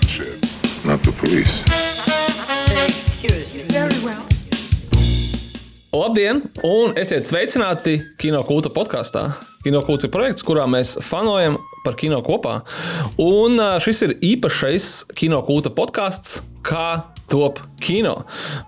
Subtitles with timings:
[0.00, 0.50] bloodshed,
[0.84, 1.62] not the police.
[3.68, 4.24] Very well.
[5.92, 9.26] Labdien, un esiet sveicināti Kino Kulta podkāstā.
[9.64, 12.60] Kino Kults ir projekts, kurā mēs fanojam par kino kopā.
[13.20, 14.88] Un šis ir īpašais
[15.18, 18.16] Kino Kulta podkāsts, kā top kino.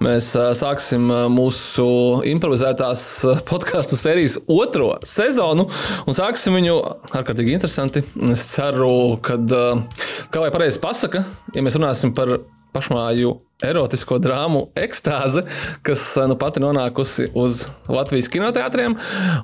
[0.02, 1.86] Mēs sāksim mūsu
[2.30, 3.04] improvizētās
[3.50, 5.68] podkāstu sērijas otro sezonu,
[6.06, 6.79] un sāksim viņu
[7.12, 8.04] ārkārtīgi interesanti.
[8.32, 9.38] Es ceru, ka,
[10.32, 11.25] kā lai pareizi pasaka,
[11.57, 12.38] ja mēs runāsim par
[12.72, 15.44] pašmāju erotisko drāmu ekstāze,
[15.86, 18.96] kas nu pati nonākusi uz Latvijas kinoteātriem.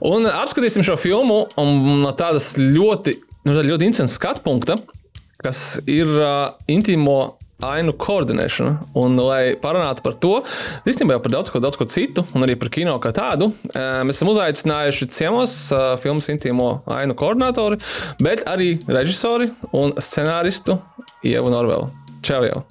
[0.08, 4.78] Un apskatīsim šo filmu no tādas ļoti, nu, ļoti interesanta skatu punkta,
[5.38, 8.74] kas ir uh, intīmo ainu koordinēšana.
[8.98, 10.34] Un, lai parunātu par to,
[10.88, 14.20] īstenībā par daudz ko, daudz ko citu, un arī par kino kā tādu, eh, mēs
[14.20, 17.80] esam uzaicinājuši ciemos uh, filmas intīmo ainu koordinātori,
[18.22, 20.78] bet arī režisori un scenāristu
[21.26, 21.90] Ievu Norvelu.
[22.22, 22.44] Čau!
[22.46, 22.62] Jau.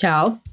[0.00, 0.51] Čau!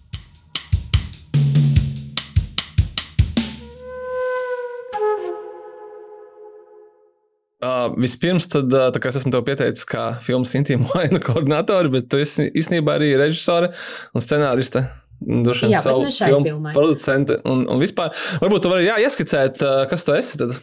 [7.60, 12.08] Uh, vispirms, tad, uh, kā es esmu tev pieteicis, kā filmas intīmu ainu koordinātori, bet
[12.12, 13.74] tu esi īstenībā arī režisore
[14.16, 14.86] un scenāriste.
[15.20, 16.72] Droši vien savu filmu filmai.
[16.78, 18.14] producente un, un vispār.
[18.40, 20.56] Varbūt tu vari jā, ieskicēt, uh, kas tu esi tad,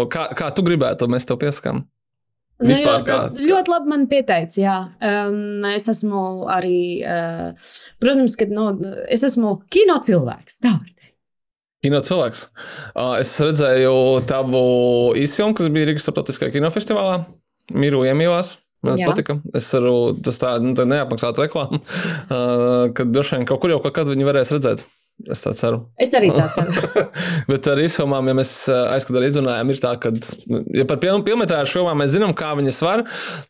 [0.00, 1.82] un kā, kā tu gribētu, mēs tev piesakām.
[2.58, 4.64] Nu, Vispār jā, kā- ļoti labi man pieteicis.
[5.04, 7.68] Um, es esmu arī, uh,
[8.02, 8.70] protams, ka nu,
[9.12, 10.56] es esmu kino cilvēks.
[10.64, 10.88] Tā var.
[11.84, 12.46] Kino cilvēks.
[13.20, 13.92] Es redzēju
[14.26, 14.62] tavu
[15.18, 17.20] īsfilmu, kas bija Rīgas starptautiskajā kinofestivālā.
[17.78, 18.56] Miru iemīlās.
[18.86, 19.08] Man Jā.
[19.10, 19.36] patika.
[19.58, 21.80] Es varu, tas tā, nu, tā neapmaksāta reklāma,
[22.96, 24.84] kad droši vien kaut kur jau kaut kad viņi varēs redzēt.
[25.26, 25.80] Es tā ceru.
[25.98, 27.04] Es arī tā ceru.
[27.50, 30.12] Bet ar izfilmām, ja mēs aizskatām, izrunājam, ir tā, ka,
[30.76, 33.02] ja par pilnu filmetrāžu filmām mēs zinām, kā viņas var,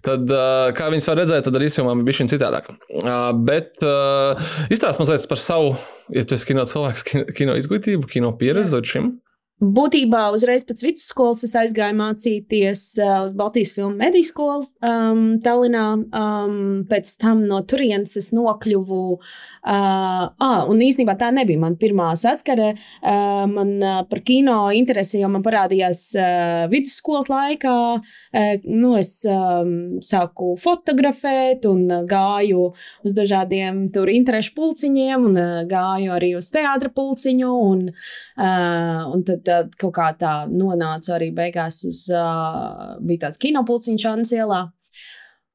[0.06, 2.72] tad, uh, kā viņas var redzēt, tad ar izfilmām ir bijis šī citādāk.
[3.02, 5.76] Uh, Bet uh, izstāst mazliet par savu,
[6.14, 9.12] ja tu esi kino cilvēks, kino, kino izglītību, kino pieredzi līdz šim.
[9.58, 15.86] Būtībā uzreiz pēc vidusskolas es aizgāju mācīties uh, uz Baltijas filmu mediju skolu um, Tallinā.
[16.14, 19.00] Um, pēc tam no turienes es nokļuvu.
[19.18, 22.68] Uh, ah, un īstenībā tā nebija mana pirmā saskare.
[23.02, 27.74] Uh, man uh, par kino interesi jau man parādījās uh, vidusskolas laikā.
[27.98, 32.68] Uh, nu, es um, sāku fotografēt un uh, gāju
[33.02, 37.52] uz dažādiem tur interešu pulciņiem, un uh, gāju arī uz teātra pulciņu.
[37.72, 43.40] Un, uh, un tad, tad kaut kā tā nonāca arī beigās uz uh, bija tāds
[43.42, 44.62] kinopulciņš Annas ielā.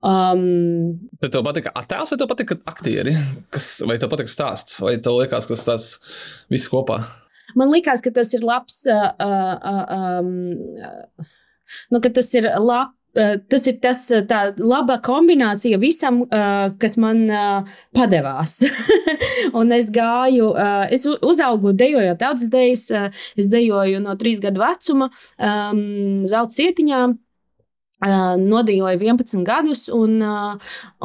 [0.03, 3.13] Um, Bet tev patika attēls, vai tev patika aktieri?
[3.53, 5.93] Kas, vai tev patika stāsts, vai tev liekas, ka tas
[6.51, 6.99] viss kopā?
[7.55, 8.83] man liekas, ka tas ir labs.
[8.89, 10.33] Uh, uh, um,
[11.91, 12.97] nu, tas ir labs.
[13.13, 17.27] Tas ir tas, uh, tā laba kombinācija visam, uh, kas man
[17.93, 18.59] padevās.
[19.59, 20.49] un es gāju,
[20.93, 22.87] es uzaugu dejojot daudzas dejas.
[23.37, 27.03] Es dejoju no trīs gadu vecuma, um, zelta cietiņā.
[28.03, 30.17] Nodīvoju 11 gadus, un,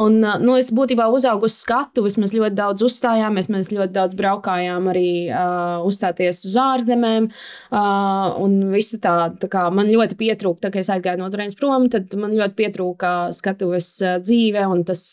[0.02, 2.16] un nu, es būtībā uzaugu uz skatuves.
[2.18, 7.28] Mēs ļoti daudz uzstājāmies, mēs ļoti daudz braukājām arī uh, uzstāties uz ārzemēm.
[7.70, 12.14] Uh, tā, tā kā man ļoti pietrūka, tā, kad es aizgāju no turienes prom, tad
[12.18, 13.92] man ļoti pietrūka skatuves
[14.24, 15.04] dzīve un tas,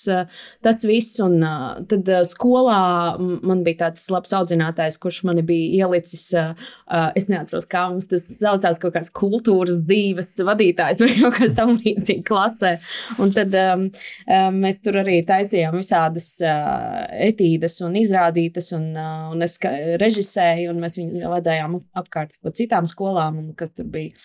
[0.66, 1.20] tas viss.
[1.26, 2.82] Un, uh, tad skolā
[3.20, 6.32] man bija tāds labs audzinātājs, kurš mani bija ielicis.
[6.34, 11.56] Uh, es neatceros, kā mums tas saucās, kaut kāds kultūras dzīves vadītājs vai kaut kas
[11.58, 12.76] tam līdzīgs klasē.
[13.22, 19.28] Un tad um, um, mēs tur arī taisījām visādas uh, etīdes un izrādītas, un, uh,
[19.34, 19.58] un es
[20.02, 24.16] režisēju, un mēs viņu vadījām apkārt pa citām skolām, un kas tur bija.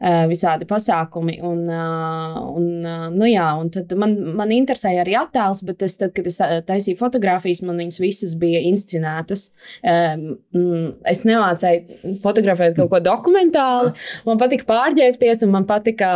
[0.00, 1.38] Uh, Visādi pasākumi.
[1.46, 5.96] Un, uh, un, uh, nu jā, un tad man, man interesēja arī attēls, bet es,
[6.00, 9.46] tad, kad es taisīju fotogrāfijas, man viņas visas bija inscenētas.
[9.84, 13.92] Mm, es nemācīju fotografēt kaut ko dokumentāli.
[14.28, 16.10] Man patika pārģērbties, un man patika.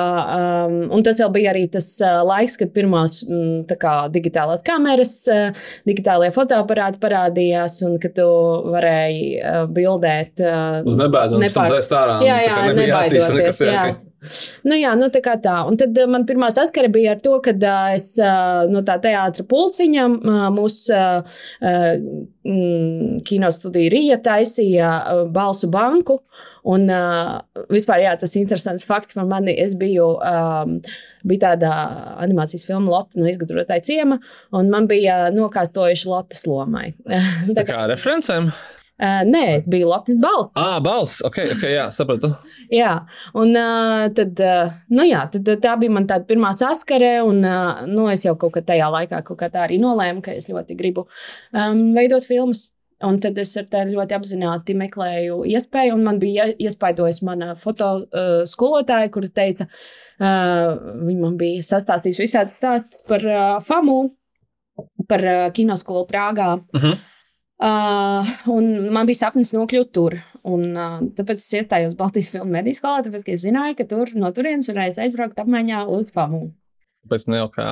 [0.94, 5.14] Un tas vēl bija arī tas laiks, kad pirmās mm, kā digitālās kameras,
[5.88, 8.26] digitālajie fotoaparāti parādījās, un ka tu
[8.74, 9.28] varēji
[9.74, 10.42] bildēt.
[10.86, 12.18] Uz nebēdu un Nepār- dzēst ārā.
[12.24, 13.30] Jā, jā, nebija nebaidoties.
[13.34, 13.73] nekas, Jā.
[13.80, 14.10] Ok.
[14.64, 15.56] Nu, jā, nu, tā kā tā.
[15.68, 18.96] Un tad uh, man pirmā saskara bija ar to, ka uh, es uh, no tā
[19.02, 21.00] teātra pulciņa uh, mūsu
[21.60, 24.90] mm, kinostudija Rīja taisīja
[25.34, 26.20] balsu banku.
[26.64, 26.88] Un
[27.68, 29.52] vispār jā, tas ir interesants fakts par mani.
[29.60, 30.78] Es biju, um,
[31.28, 31.72] bija tāda
[32.24, 34.16] animācijas filma Lotte no izgudrotāja ciema,
[34.56, 36.94] un man bija nokāstojuši Lottes lomai.
[37.58, 38.48] Tā kā referencēm?
[38.94, 40.52] Uh, nē, es biju Lottes balss.
[40.54, 41.18] Ah, balss.
[41.26, 42.30] Ok, ok, jā, sapratu.
[42.72, 42.92] Jā,
[43.34, 47.16] un uh, tad, uh, nu jā, tad, tā bija mana pirmā saskare.
[47.26, 50.48] Un, uh, nu, es jau kaut kā tajā laikā kā tā arī nolēmu, ka es
[50.50, 51.06] ļoti gribu
[51.52, 52.70] um, veidot filmas.
[53.04, 57.90] Un tad es ar tādu ļoti apzināti meklēju iespēju, un man bija iespaidojusi mana foto
[58.00, 60.70] uh, skolotāja, kur teica, uh,
[61.02, 63.98] viņa man bija sastāstījusi visādi stāstus par uh, FAMU,
[65.10, 66.54] par uh, kinoskolu Prāgā.
[66.72, 67.02] Uh -huh.
[67.64, 70.16] Uh, un man bija sapnis nokļūt tur.
[70.44, 74.28] Un, uh, tāpēc es iestājos Baltijas filmu mediju skolā, tāpēc es zināju, ka tur no
[74.36, 76.50] turienes varēs aizbraukt apmaiņā uz FAMU.
[77.08, 77.64] Pēc ne LK?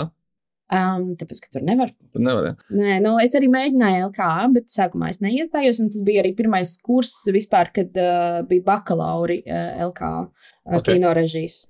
[0.72, 1.90] Um, tāpēc, ka tur nevar.
[2.14, 2.46] Tur nevar.
[2.48, 2.52] Ja.
[2.72, 5.82] Nē, nu, es arī mēģināju LK, bet sākumā es neiestājos.
[5.92, 10.48] Tas bija arī pirmais kurs vispār, kad uh, bija bakalauri uh, LK uh,
[10.78, 10.94] okay.
[10.94, 11.66] kino režīs.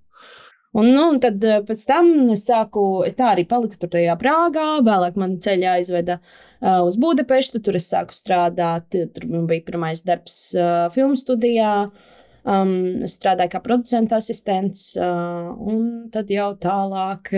[0.72, 4.16] Un, nu, un tad uh, pēc tam es sāku, es tā arī paliku tur tajā
[4.20, 4.68] Prāgā.
[4.86, 8.88] Vēlāk man ceļā aizveda uh, uz Budapeštu, tur es sāku strādāt.
[9.12, 11.74] Tur man bija pirmais darbs uh, filmu studijā.
[11.90, 17.30] Uh, Um, es strādāju kā producenta asistents, uh, un tad jau tālāk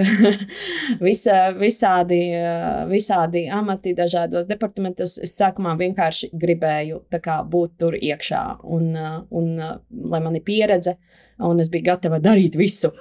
[1.06, 5.18] visa, visādi, uh, visādi amati dažādos departamentos.
[5.20, 9.76] Es sākumā vienkārši gribēju kā, būt tur iekšā, un, uh, un uh,
[10.08, 10.96] lai man ir pieredze.
[11.44, 12.92] Un es biju gatava darīt visu.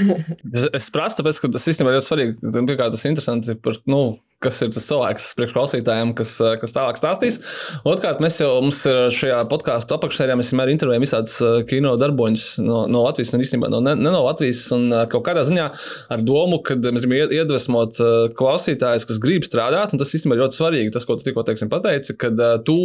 [0.78, 2.36] es prasu, tāpēc, ka tas īstenībā ir ļoti svarīgi.
[2.54, 4.02] Pirmkārt, tas ir interesanti par, nu,
[4.44, 7.40] kas ir tas cilvēks, priekšklausītājiem, kas, eh, kas tālāk stāstīs.
[7.88, 8.82] Otrkārt, mēs jau mums
[9.16, 13.80] šajā podkāstu apakšsērijā vienmēr intervējam visādus eh, kino darboņus no, no Latvijas, un īstenībā no,
[13.84, 14.66] ne, ne no Latvijas.
[14.76, 15.68] Un eh, kaut kādā ziņā
[16.14, 18.02] ar domu, ka mēs gribam iedvesmot
[18.38, 20.92] klausītājus, kas grib strādāt, un tas īstenībā ļoti svarīgi.
[20.94, 22.78] Tas, ko tu tikko teiksim, pateici, kad tu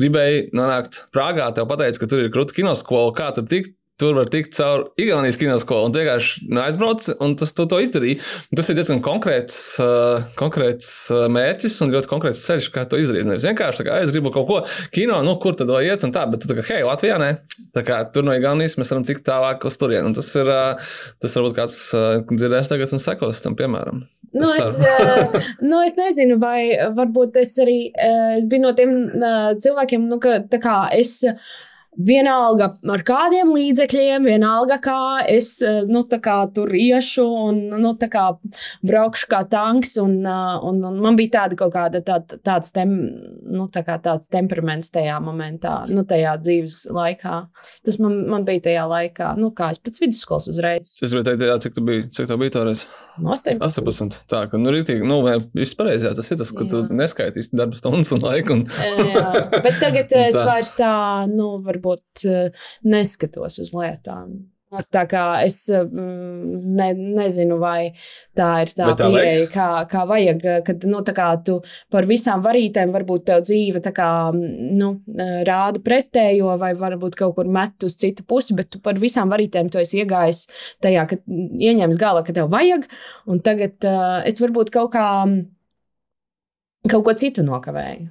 [0.00, 4.28] gribēji nonākt Prāgā, tev pateica, ka tur ir krūta kinoskola, kā tur tikt tur var
[4.30, 5.86] tikt caur Igaunijas kinoskolu.
[5.86, 8.18] Un tu vienkārši aizbrauc, un tas tu to izdarīji.
[8.58, 13.28] Tas ir diezgan konkrēts, uh, konkrēts uh, mērķis un ļoti konkrēts ceļš, kā to izdarīt.
[13.28, 14.60] Nevis vienkārši tā, kā es gribu kaut ko
[14.94, 17.30] kino, nu, kur tad vai iet, un tā, bet tu tā kā, hei, Latvijā nē.
[17.76, 20.08] Tā kā tur no Igaunijas mēs varam tikt tālāk uz turieni.
[20.10, 24.02] Un tas ir, uh, tas varbūt kāds uh, dzirdēs tagad un sekos tam, piemēram.
[24.34, 28.96] Nu, es, es, nu, es nezinu, vai varbūt es arī es biju no tiem
[29.62, 31.20] cilvēkiem, nu, ka tā kā es.
[31.22, 31.38] Uh,
[31.94, 34.98] Vienalga ar kādiem līdzekļiem, vienalga kā
[35.30, 38.24] es eh, nu, kā tur iešu un nu, kā
[38.82, 39.94] braukšu kā tanks.
[40.02, 42.90] Un, eh, un, un man bija tāda kaut kāda tā, tāds, tem,
[43.46, 47.36] nu, tā kā tāds temperaments tajā momentā, nu, tajā dzīves laikā.
[47.86, 50.96] Tas man, man bija tajā laikā, nu, kā es pēc vidusskolas uzreiz.
[50.98, 52.88] Es gribēju teikt, cik tu biji, cik tev bija toreiz?
[53.22, 53.62] 18.
[53.62, 54.20] 18.
[54.30, 55.20] Tā, ka, nu, rītīgi, nu,
[55.54, 56.72] viss pareizi, tas ir tas, ka jā.
[56.72, 58.58] tu neskaitīsi darba stundas un laiku.
[58.58, 58.66] Un...
[59.14, 60.94] jā, bet tagad es vairs tā,
[61.30, 64.42] nu, varbūt varbūt eh, neskatos uz lietām.
[64.90, 67.92] Tā kā es mm, ne, nezinu, vai
[68.34, 70.40] tā ir tā, tā pieeja, kā, kā vajag.
[70.66, 71.60] Kad nu, kā tu
[71.94, 74.88] par visām varītēm, varbūt tev dzīve kā, nu,
[75.46, 79.70] rāda pretējo, vai varbūt kaut kur met uz citu pusi, bet tu par visām varītēm
[79.70, 80.48] tu esi iegājis
[80.82, 82.90] tajā, ka ieņems galā, ka tev vajag.
[83.30, 85.06] Un tagad uh, es varbūt kaut kā
[86.90, 88.10] kaut ko citu nokavēju.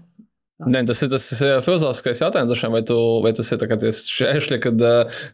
[0.69, 1.25] Ne, tas ir tas
[1.65, 4.86] filozofiskais jautājums, vai, tu, vai tas ir tie šķēršļi, kad,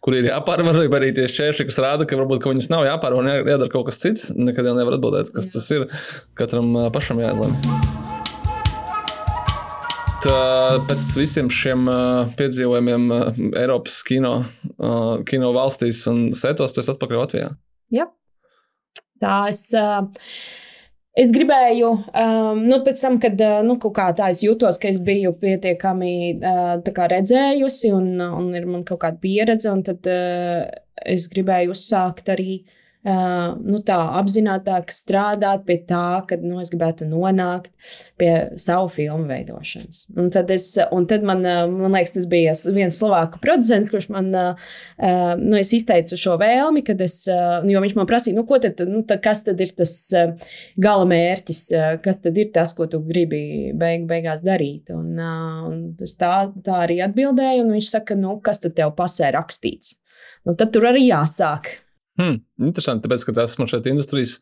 [0.06, 3.26] kur ir jāpārvar, vai arī tie šķēršļi, kas rāda, ka varbūt ka viņas nav jāpārvar
[3.26, 4.30] un jādara kaut kas cits.
[4.36, 5.56] Nekad jau nevar atbildēt, kas Jā.
[5.58, 5.88] tas ir.
[6.40, 7.58] Katram pašam jāizlemj.
[10.20, 11.86] Pēc visiem šiem
[12.40, 13.06] piedzīvojumiem
[13.60, 14.34] Eiropas kino,
[15.30, 17.54] kino valstīs un setos, tas atpakaļ Latvijā.
[17.96, 18.10] Jā,
[19.24, 19.38] tā
[21.28, 21.34] es.
[21.36, 21.92] Gribēju,
[22.24, 27.08] um, nu, pēc tam, kad uh, nu, tā es jutos, ka es biju pietiekami uh,
[27.14, 30.68] redzējusi un, un ir man kaut kāda pieredze, un tad uh,
[31.06, 36.68] es gribēju uzsākt arī uh, Uh, nu tā, apzinātiāk strādāt pie tā, ka nu, es
[36.74, 37.72] gribētu nonākt
[38.20, 40.02] pie savu filmu veidošanas.
[40.20, 41.40] Un tad, es, un tad man,
[41.72, 44.76] man liekas, tas bija viens slovāku producents, kurš man uh,
[45.40, 49.24] nu, izteica šo vēlmi, kad es, uh, jo viņš man prasīja, nu, tad, nu, tad,
[49.24, 49.96] kas tad ir tas
[50.76, 51.66] gala mērķis,
[52.04, 54.92] kas tad ir tas, ko tu gribi beig, beigās darīt.
[54.92, 59.32] Un, un es tā, tā arī atbildēju, un viņš saka, nu, kas tad tev pasē
[59.40, 60.02] rakstīts?
[60.44, 61.78] Nu, tad tur arī jāsāk.
[62.20, 64.34] Hmm, interesanti, tāpēc, ka tās man šeit industrijas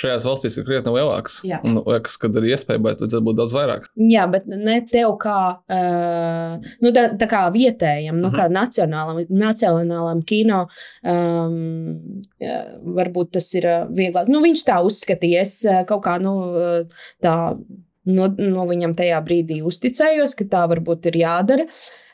[0.00, 1.38] šajās valstīs ir krietni lielākas.
[1.48, 1.62] Jā.
[1.64, 3.86] Un liekas, ka ir iespēja, bet vajadzētu būt daudz vairāk.
[4.12, 8.42] Jā, bet ne tev kā, uh, nu, tā, tā kā vietējam, nu, uh -huh.
[8.42, 10.66] kā nacionālam, nacionālam kino,
[11.08, 12.20] um,
[13.00, 14.28] varbūt tas ir vieglāk.
[14.28, 16.36] Nu, viņš tā uzskaties kaut kā, nu,
[17.22, 17.56] tā.
[18.04, 21.66] No, no viņam tajā brīdī uzticējos, ka tā varbūt ir jādara.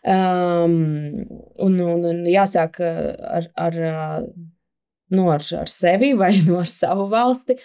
[0.05, 1.25] Um,
[1.59, 3.79] un, un, un jāsāk ar, ar
[5.15, 7.57] nu, ar, ar sevi vai no ar savu valsti.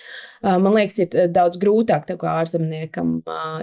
[0.44, 3.14] Man liekas, ir daudz grūtāk ārzemniekam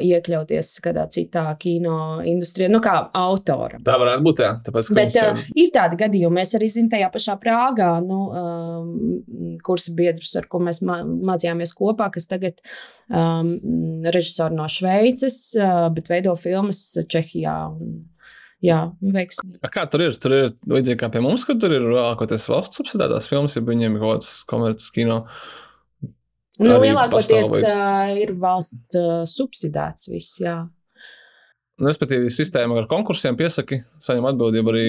[0.00, 3.82] iekļauties kādā citā kino industrijā, nu, kā autoram.
[3.84, 4.40] Tā varētu būt.
[4.40, 8.20] Jā, tāpēc, Bet mums ir tādi gadījumi, mēs arī zinām, tajā pašā Prāgā, nu,
[9.66, 12.64] kursa biedrus, ar ko mēs mā- mācījāmies kopā, kas tagad
[13.12, 13.52] um,
[14.08, 15.42] režisori no Šveices,
[15.92, 16.80] bet veido filmas
[17.12, 17.58] Čehijā.
[17.76, 18.00] Un,
[18.64, 19.60] jā, veiksmīgi.
[19.64, 20.18] A Kā tur ir?
[20.20, 23.96] Tur ir līdzīgi kā pie mums, ka tur ir ārkārtīgi valsts subsidētās filmas, ja viņiem
[23.96, 25.22] ir kaut kāds komerces kino.
[26.60, 30.58] Nu, lielākoties uh, ir valsts uh, subsidēts viss, jā.
[31.80, 34.84] Nu, Respektīvi, sistēma ar konkursiem piesaki, saņem atbildību arī.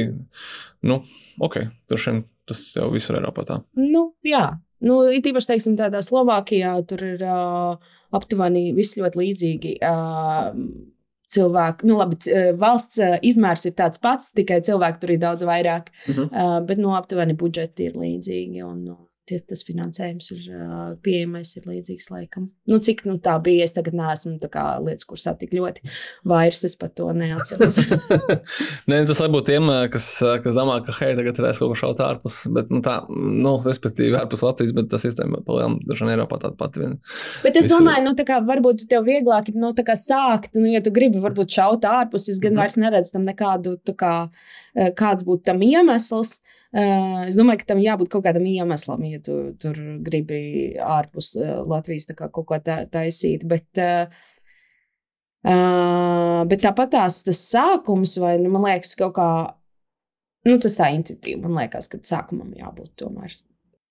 [0.83, 0.99] Nu,
[1.39, 3.61] ok, tur šim tas jau visur Eiropā tā.
[3.79, 4.49] Nu, jā.
[4.83, 9.73] Nu, it īpaši, teiksim, tādā Slovākijā tur ir uh, aptuveni viss ļoti līdzīgi.
[9.85, 10.49] Uh,
[11.31, 15.47] Cilvēki, nu, labi, uh, valsts uh, izmērs ir tāds pats, tikai cilvēku tur ir daudz
[15.47, 15.93] vairāk.
[16.09, 16.27] Mhm.
[16.31, 18.65] Uh, bet, nu, aptuveni budžeti ir līdzīgi.
[18.67, 18.83] Un,
[19.21, 22.49] nu, tie, tas finansējums ir uh, pieejamais, ir līdzīgs laikam.
[22.67, 25.81] Nu, cik nu, tā bija, es tagad neesmu kā lietas kursā tik ļoti
[26.27, 27.77] vairs, es pat to neatceros.
[28.89, 30.07] Nē, tas varbūt tiem, kas,
[30.43, 32.41] kas domā, ka hei, tagad varēs kaut ko šaut ārpus.
[32.53, 36.81] Bet, nu, tā, nu, respektīvi, ārpus Latvijas, bet tas sistēma palielam, dažkārt Eiropā tāda pati.
[36.81, 36.97] Vien.
[37.45, 37.77] Bet es Visur.
[37.79, 41.85] domāju, nu, kā varbūt tev vieglāk ir nu, sākt, nu, ja tu gribi varbūt šaut
[41.87, 42.61] ārpus, es gan Mhm.
[42.63, 44.15] vairs neredzu tam nekādu, kā,
[44.97, 46.39] kāds būtu tam iemesls.
[46.71, 50.41] Eh, Es domāju, ka tam jābūt kaut kādam iemeslam, ja tu tur gribi
[50.79, 53.43] ārpus eh, Latvijas kā kaut ko tā, taisīt.
[53.47, 54.07] Bet, eh,
[55.43, 59.29] eh, bet tāpat tās tas sākums, vai nu, man liekas, kaut kā,
[60.47, 63.35] nu, tas tā intuitīvi, man liekas, ka sākumam jābūt tomēr.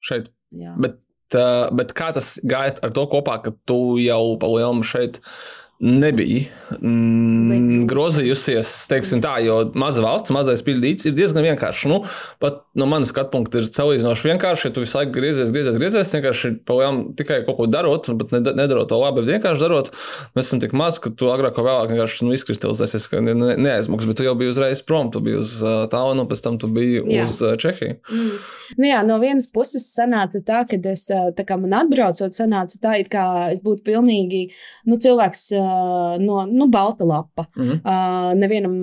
[0.01, 0.75] Šeit Jā.
[0.83, 0.99] Bet,
[1.39, 5.21] uh, bet kā tas gāja ar to kopā, ka tu jau palielam šeit
[5.81, 6.45] nebija
[6.77, 11.89] mm, grozījusies, teiksim tā, jo maza valsts, mazais pildīts ir diezgan vienkārši.
[11.89, 12.03] Nu,
[12.43, 16.13] pat no manas skatu punkta ir salīdzinoši vienkārši, ja tu visu laiku griezies, griezies, griezies,
[16.19, 19.89] vienkārši palielam tikai kaut ko darot, bet ne, nedarot to labi, bet vienkārši darot.
[20.37, 23.57] Mēs esam tik maz, ka tu agrāk vai vēlāk vienkārši nu, izkristalizēsies, ka ne, ne,
[23.65, 26.69] neaizmuks, bet tu jau biji uzreiz prom, tu biji uz uh, un pēc tam tu
[26.69, 27.25] biji Jā.
[27.25, 27.97] uz uh, Čehiju.
[28.13, 28.37] Mm.
[28.79, 32.79] Nu jā, no vienas puses sanāca tā, ka es, ā, tā kā man atbraucot, sanāca
[32.83, 34.45] tā, it kā es būtu pilnīgi
[34.87, 35.70] nu, cilvēks ā,
[36.21, 37.47] no nu, balta lapa.
[37.57, 37.81] Mhm.
[37.85, 38.75] Uh, nevienam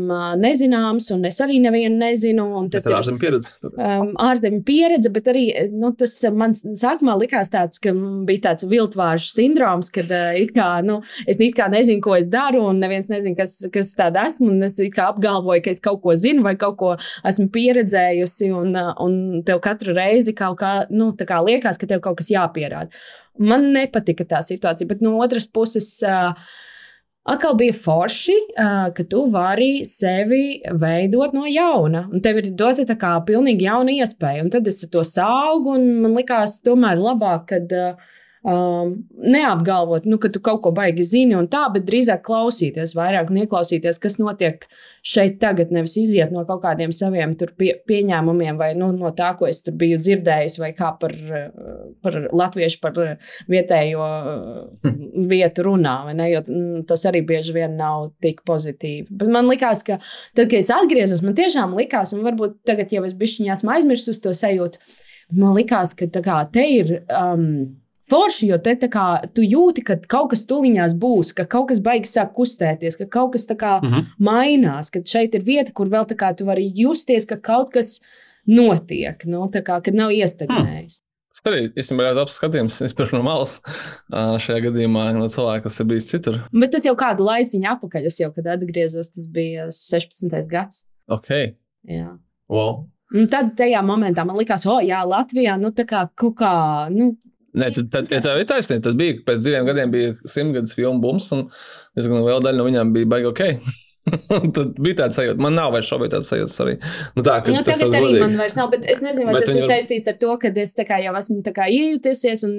[0.42, 2.48] nezināms, un es arī nevienu nezinu.
[2.74, 3.54] Tas ir ārzemju pieredze.
[3.74, 8.68] um, ārzemju pieredze, bet arī nu, tas man sākumā likās tāds, ka mm, bija tāds
[8.70, 13.10] viltvāžu sindroms, kad uh, kā, nu, es it kā nezinu, ko es daru, un neviens
[13.12, 14.52] nezina, kas, kas tāda esmu.
[14.54, 16.94] un Es kā apgalvoju, ka es kaut ko zinu vai kaut ko
[17.28, 19.18] esmu pieredzējusi, un, un
[19.48, 22.92] tev katru reizi kaut kā, nu, tā kā liekas, ka tev kaut kas jāpierāda.
[23.38, 25.92] Man nepatika tā situācija, bet no otras puses.
[26.06, 26.34] Uh,
[27.28, 28.36] Atkal bija forši,
[28.96, 32.06] ka tu vari sevi veidot no jauna.
[32.08, 34.46] Un tev ir dota tā kā pilnīgi jauna iespēja.
[34.46, 38.14] Un tad es to saugu, un man likās, tomēr labāk, kad uh,
[38.48, 43.32] um, neapgalvot, nu, ka tu kaut ko baigi zini un tā, bet drīzāk klausīties vairāk
[43.32, 44.64] un ieklausīties, kas notiek
[45.08, 45.72] šeit tagad.
[45.76, 49.60] Nevis iziet no kaut kādiem saviem tur pie, pieņēmumiem vai nu, no tā, ko es
[49.66, 54.94] tur biju dzirdējis, vai kā par, uh, par latviešu, par uh, vietējo uh,
[55.34, 55.98] vietu runā.
[56.14, 59.10] Ne, jo, mm, tas arī bieži vien nav tik pozitīvi.
[59.10, 63.04] Bet man liekas, ka tad, kad es atgriezos, man tiešām likās, un varbūt tagad jau
[63.08, 64.80] es bišķiņā esmu aizmirsis to sajūtu,
[65.36, 66.96] man likās, ka tā kā, te ir.
[67.12, 67.76] Um,
[68.10, 72.14] Forši, jo te kā tu jūti, ka kaut kas tuliņās būs, ka kaut kas baigs
[72.16, 74.06] sāk kustēties, ka kaut kas kā Mhm.
[74.20, 78.00] mainās, ka šeit ir vieta, kur vēl kā tu vari justies, ka kaut kas
[78.48, 81.02] notiek, nu, tā kā, kad nav iestagnējis.
[81.38, 82.82] Tas arī īstenībā ir labs skatījums.
[82.82, 83.60] Es pirms no malas
[84.12, 86.40] šajā gadījumā no cilvēka, kas ir bijis citur.
[86.54, 90.48] Bet tas jau kādu laiciņu atpakaļ, es jau kad atgriezos, tas bija 16.
[90.50, 90.86] gads.
[91.10, 91.28] Ok,
[91.88, 92.18] Jā.
[92.50, 92.88] wow.
[93.14, 97.14] Un tad tajā momentā man likās, o, jā, Latvijā, nu, tā kā kaut kā, nu,
[97.58, 101.02] Nē, tad, tad, ja tā ir taisnība, tad bija pēc diviem gadiem bija simtgadus filmu
[101.04, 101.48] bums, un
[101.98, 103.44] diezgan liela daļa no viņiem bija baigi ok.
[104.56, 105.42] Tad bija tāds sajūta.
[105.44, 106.76] Man nav vairs šobrīd tāds sajūta arī.
[107.18, 109.50] Nu, tā, ka nu tas tagad arī man vairs nav, bet es nezinu, vai Bet
[109.50, 111.42] tas ir viņu- saistīts ar to, ka es jau esmu
[111.76, 112.56] iejutusies un,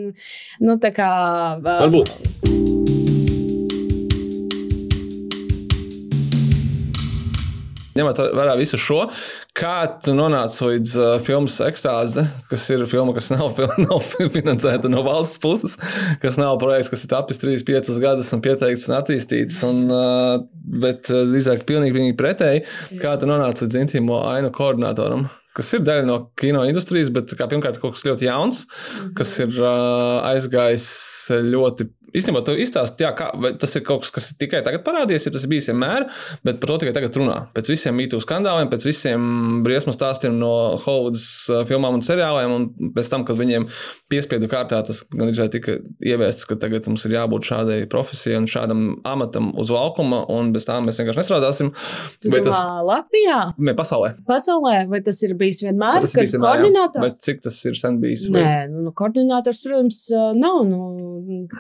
[0.61, 1.09] nu, tā kā.
[1.63, 2.77] ā, Varbūt.
[7.99, 9.01] Ņemot vērā visu šo,
[9.59, 15.03] kā tu nonāci līdz uh, filmas ekstāze, kas ir filma, kas nav, nav finansēta no
[15.07, 15.75] valsts puses,
[16.23, 20.39] kas nav projekts, kas ir tapis 3-5 gadus un pieteikts un attīstīts, un, uh,
[20.85, 22.65] bet uh, drīzāk pilnīgi, pilnīgi pretēji,
[23.03, 25.29] kā tu nonāci līdz intīmo ainu koordinatoram.
[25.59, 28.67] Kas ir daļa no kino industrijas, bet kā, pirmkārt kaut kas ļoti jauns,
[29.19, 30.87] kas ir uh, aizgājis
[31.49, 34.85] ļoti īstenībā tu izstāsti, jā, kā, vai tas ir kaut kas, kas ir tikai tagad
[34.87, 36.07] parādījies, ja tas ir bijis vienmēr,
[36.47, 37.39] bet par to tikai tagad runā.
[37.57, 39.29] Pēc visiem mītū skandāliem, pēc visiem
[39.67, 40.53] briesmu stāstiem no
[40.85, 41.27] Hovudas
[41.69, 43.69] filmām un seriāliem, un pēc tam, kad viņiem
[44.13, 48.49] piespiedu kārtā tas gan ir tika ieviests, ka tagad mums ir jābūt šādai profesijai un
[48.51, 51.73] šādam amatam uz valkuma, un bez tā mēs vienkārši nestrādāsim.
[52.29, 53.39] Vai tas ir Latvijā?
[53.59, 54.15] Vai pasaulē?
[54.29, 56.03] Pasaulē, vai tas ir bijis vienmēr?
[56.05, 57.05] Tas ir bijis vienmēr, koordinators?
[57.05, 58.29] Vai cik tas ir sen bijis?
[58.33, 58.43] Vai?
[58.45, 60.03] Nē, nu, nu, koordinators, protams,
[60.39, 60.61] nav.
[60.69, 60.83] Nu,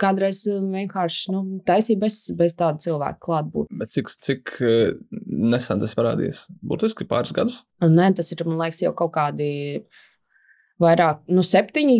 [0.00, 3.94] kādreiz vienkārši nu, taisīja bez, bez tāda cilvēka klātbūtnes.
[3.94, 4.54] Cik, cik
[5.26, 6.44] nesen tas parādījās?
[6.64, 7.62] Būtiski pāris gadus?
[7.84, 9.50] Nē, tas ir, man liekas, jau kaut kādi
[10.82, 11.98] vairāk, nu, septiņi,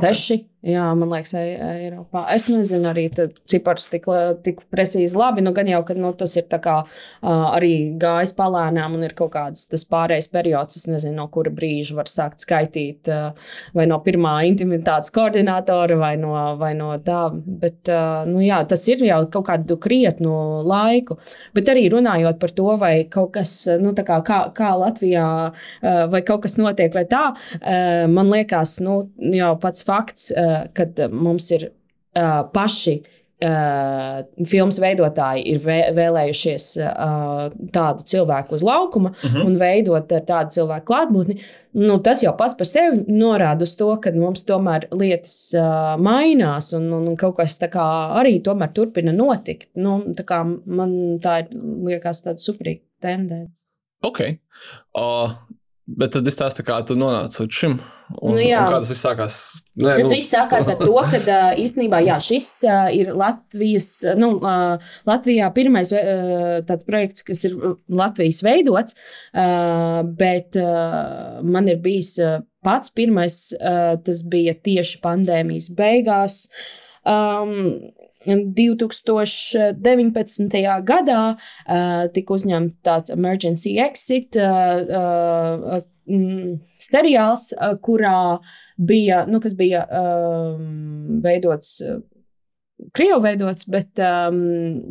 [0.00, 0.40] seši.
[0.60, 2.26] Jā, man liekas, Eiropā.
[2.34, 3.06] Es nezinu arī
[3.48, 4.04] ciparus tik,
[4.44, 5.40] tik precīzi labi.
[5.40, 9.32] Nu, gan jau, ka nu, tas ir kā, uh, arī gājis palēnām un ir kaut
[9.38, 10.76] kāds tas pārējais periods.
[10.76, 16.12] Es nezinu, no kura brīža var sākt skaitīt, uh, vai no pirmā intimitātes koordinātora, vai
[16.20, 17.22] no, vai no tā.
[17.32, 21.16] Bet uh, nu, jā, tas ir jau kaut kādu krietnu laiku.
[21.56, 25.24] Bet arī runājot par to, vai kaut kas, nu, kā, kā, kā Latvijā,
[25.56, 29.00] uh, vai kaut kas notiek, vai tā, uh, man liekas, nu,
[29.40, 30.28] jau pats fakts.
[30.36, 33.00] Uh, kad mums ir uh, paši
[33.40, 39.32] Uh, filmas veidotāji ir vē, vēlējušies uh, tādu cilvēku uz laukuma uh mhm.
[39.32, 39.46] -huh.
[39.46, 41.38] un veidot tādu cilvēku klātbūtni.
[41.72, 46.74] Nu, tas jau pats par sevi norāda uz to, ka mums tomēr lietas uh, mainās
[46.76, 48.42] un, un, un kaut kas arī
[48.74, 49.70] turpina notikt.
[49.74, 50.92] Nu, tā man
[51.24, 51.48] tā ir
[51.88, 53.64] liekas, tāda superīga tendence.
[54.04, 54.20] Ok.
[54.92, 55.32] Uh,
[55.86, 57.80] Bet tad es stāstu, kā tu nonāci līdz šim.
[58.18, 58.64] Un, nu, jā.
[58.64, 59.36] un kā tas viss sākās?
[59.78, 60.16] Nē, tas nu...
[60.16, 62.48] viss sākās ar to, ka īstenībā jā, šis
[62.96, 64.32] ir Latvijas, nu,
[65.08, 65.92] Latvijā pirmais
[66.66, 67.54] tāds projekts, kas ir
[67.86, 68.98] Latvijas veidots,
[70.18, 72.16] bet man ir bijis
[72.66, 73.38] pats pirmais,
[74.04, 76.42] tas bija tieši pandēmijas beigās.
[77.08, 77.92] Um,
[78.26, 80.52] 2019.
[80.84, 87.50] gadā uh, tika uzņemts tāds emergency exit uh, uh, mm, seriāls,
[87.84, 88.38] kurā
[88.76, 91.78] bija, nu, kas bija um, veidots.
[92.96, 94.38] Krievu veidots, bet um,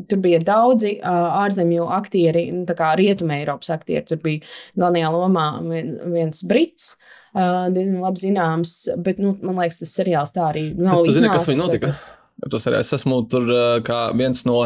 [0.05, 4.05] tur bija daudzi uh, ārzemju aktieri, nu, tā kā rietumē Eiropas aktieri.
[4.05, 4.43] Tur bija
[4.77, 6.91] galvenajā lomā vien, viens brits,
[7.33, 11.01] uh, diezgan labi zināms, bet nu, man liekas, tas seriāls tā arī nav.
[11.09, 11.89] Zini, kas viņam notika?
[11.89, 13.49] Bet, Tos arī es esmu tur
[13.85, 14.61] kā viens no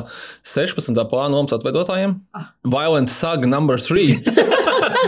[0.46, 0.94] 16.
[1.10, 2.16] plāna nomas atveidotājiem.
[2.38, 2.52] Ah.
[2.64, 4.20] Violent Thug number 3.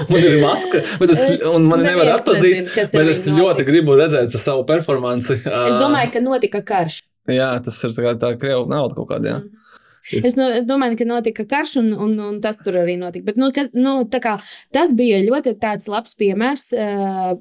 [0.10, 4.66] man ir maska, bet es, es man nevar atpazīt, bet es ļoti gribu redzēt savu
[4.70, 5.42] performanci.
[5.44, 7.02] Es domāju, ka notika karš.
[7.32, 9.40] Jā, tas ir tā, tā krievu nauda kaut kādā.
[9.42, 9.65] Mm.
[10.14, 13.26] Es, nu, es domāju, ka notika karš, un, un, un tas tur arī notika.
[13.32, 14.36] Bet, nu, ka, nu, kā,
[14.76, 15.56] tas bija ļoti
[15.90, 16.68] labs piemērs.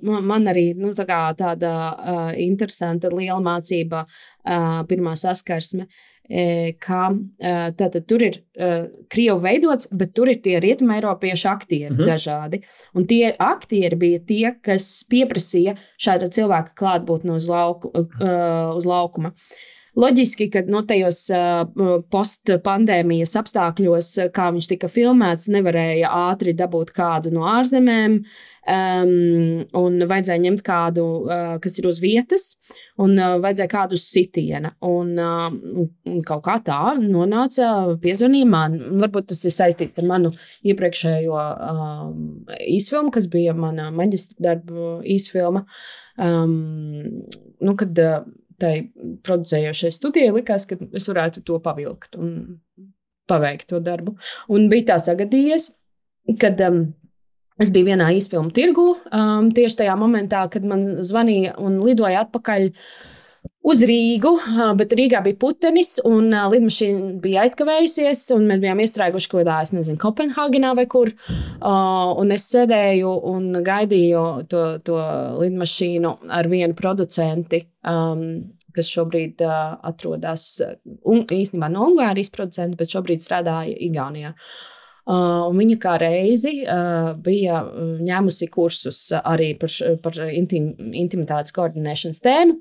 [0.00, 5.88] Man arī nu, tā kā, tāda uh, interesanta liela mācība, uh, pirmā saskarsme.
[6.80, 7.00] Ka
[7.76, 8.38] tātad tur ir
[9.12, 12.08] krievu veidots, bet tur ir tie rietumēropiešu aktieri mm -hmm.
[12.08, 12.62] dažādi.
[12.96, 19.28] Un tie aktieri bija tie, kas pieprasīja šāda cilvēka klātbūtni uz, lauku, uz laukuma.
[19.28, 21.20] Uh, Loģiski, ka no nu, tajos
[22.10, 28.18] postpandēmijas apstākļos, kā viņš tika filmēts, nevarēja ātri dabūt kādu no ārzemēm.
[28.64, 29.10] Um,
[29.76, 32.46] un vajadzēja ņemt kādu, uh, kas ir uz vietas,
[32.96, 34.70] un uh, vajadzēja kādu uz sitiena.
[34.88, 37.68] Un, uh, kaut kā tā nonāca,
[38.00, 38.78] piezvanīja man.
[39.02, 40.32] Varbūt tas ir saistīts ar manu
[40.64, 42.06] iepriekšējo uh,
[42.64, 45.66] īsfilmu, kas bija mana maģistra darba īsfilma.
[46.24, 46.56] Um,
[47.60, 48.24] nu, kad, uh,
[48.60, 48.74] tai
[49.26, 52.60] producējošai studijai likās, ka es varētu to pavilkt un
[53.30, 54.16] paveikt to darbu.
[54.52, 55.70] Un bija tā sagadījies,
[56.40, 56.84] kad um,
[57.60, 62.70] es biju vienā īsfilmu tirgu um, tieši tajā momentā, kad man zvanīja un lidoja atpakaļ.
[63.64, 64.30] Uz Rīgu,
[64.76, 69.54] bet Rīgā bija putenis, un uh, lidmašīna bija aizkavējusies, un mēs bijām iestrēguši kaut kādā,
[69.64, 71.14] es nezinu, Kopenhāgenā vai kur.
[71.14, 74.98] Uh, un es sēdēju un gaidīju to, to
[75.40, 78.28] lidmašīnu ar vienu producentu, um,
[78.76, 80.46] kas šobrīd uh, atrodas
[80.84, 84.36] un, īstenībā no Ungārijas producenta, bet šobrīd strādāja Igaunijā.
[85.04, 87.64] Uh, viņa kā reizi uh, bija
[88.04, 89.72] ņēmusi kursus arī par,
[90.04, 92.60] par intim, intimitātes koordinēšanas tēmu.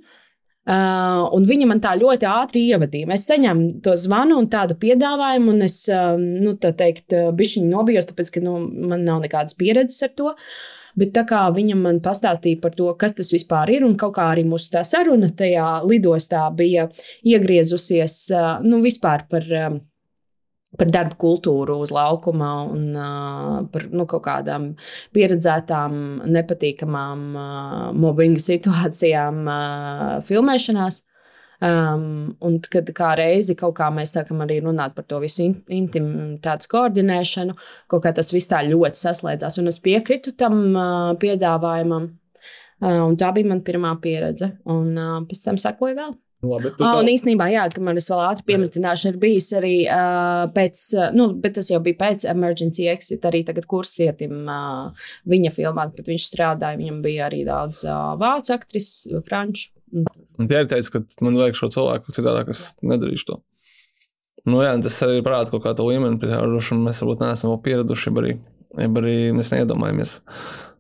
[0.64, 3.10] Uh, un viņa man tā ļoti ātri ievadīja.
[3.12, 8.08] Es saņēmu to zvanu un tādu piedāvājumu, un es, uh, nu, tā teikt, bišķiņu nobijos,
[8.08, 10.32] tāpēc, ka nu, man nav nekādas pieredzes ar to.
[10.32, 14.16] Uh, Bet tā kā viņa man pastāstīja par to, kas tas vispār ir, un kaut
[14.18, 16.86] kā arī mūsu tā saruna tajā lidostā bija
[17.26, 18.18] iegriezusies
[18.66, 19.48] nu, vispār par
[20.80, 24.72] par darbu kultūru uz laukuma un uh, par nu, kaut kādām
[25.16, 25.96] pieredzētām,
[26.34, 31.04] nepatīkamām uh, mobbinga situācijām uh, filmēšanās.
[31.64, 35.54] Um, un kad kā reizi kaut kā mēs sākam arī runāt par to visu in,
[35.72, 37.56] intimitātes koordinēšanu,
[37.88, 39.62] kaut kā tas viss tā ļoti saslēdzās.
[39.62, 42.10] Un es piekritu tam uh, piedāvājumam.
[42.84, 44.58] Uh, tā bija mana pirmā pieredze.
[44.68, 46.18] Un uh, pēc tam sekoja vēl.
[46.44, 50.44] Labi, Oh, un īstenībā, jā, ka man tas vēl ātri piemetināšu, ir bijis arī uh,
[50.52, 55.54] pēc, uh, nu, bet tas jau bija pēc Emergency Exit, arī tagad kursietim uh, viņa
[55.56, 59.72] filmā, kad viņš strādāja, viņam bija arī daudz uh, vācu aktrises, franču.
[59.94, 63.40] Un tie ir teicis, ka man vajag šo cilvēku citādi, kas nedarīšu to.
[64.50, 68.10] Nu, jā, tas arī parāda kaut kādu līmeni, pie kā mēs varbūt neesam vēl pieraduši,
[68.10, 68.36] jeb arī,
[68.84, 70.18] jeb arī mēs neiedomājamies.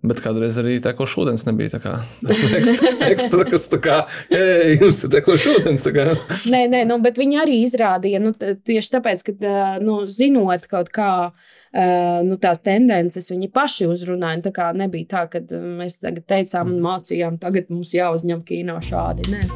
[0.03, 1.93] Bet kādreiz arī tekošs ūdens nebija tā kā
[2.59, 3.93] ekstra, ekstra kas tā kā,
[4.27, 5.85] hei, jums ir tekošs ūdens.
[5.85, 6.03] tā kā.
[6.51, 11.07] Nē, nē, nu, bet viņi arī izrādīja, nu, tieši tāpēc, ka, nu, zinot kaut kā
[11.31, 11.85] ā,
[12.27, 14.41] nu, tās tendences, viņi paši uzrunāja.
[14.49, 19.31] Tā kā nebija tā, ka mēs tagad teicām un mācījām, tagad mums jāuzņem kino šādi.
[19.31, 19.47] Nē.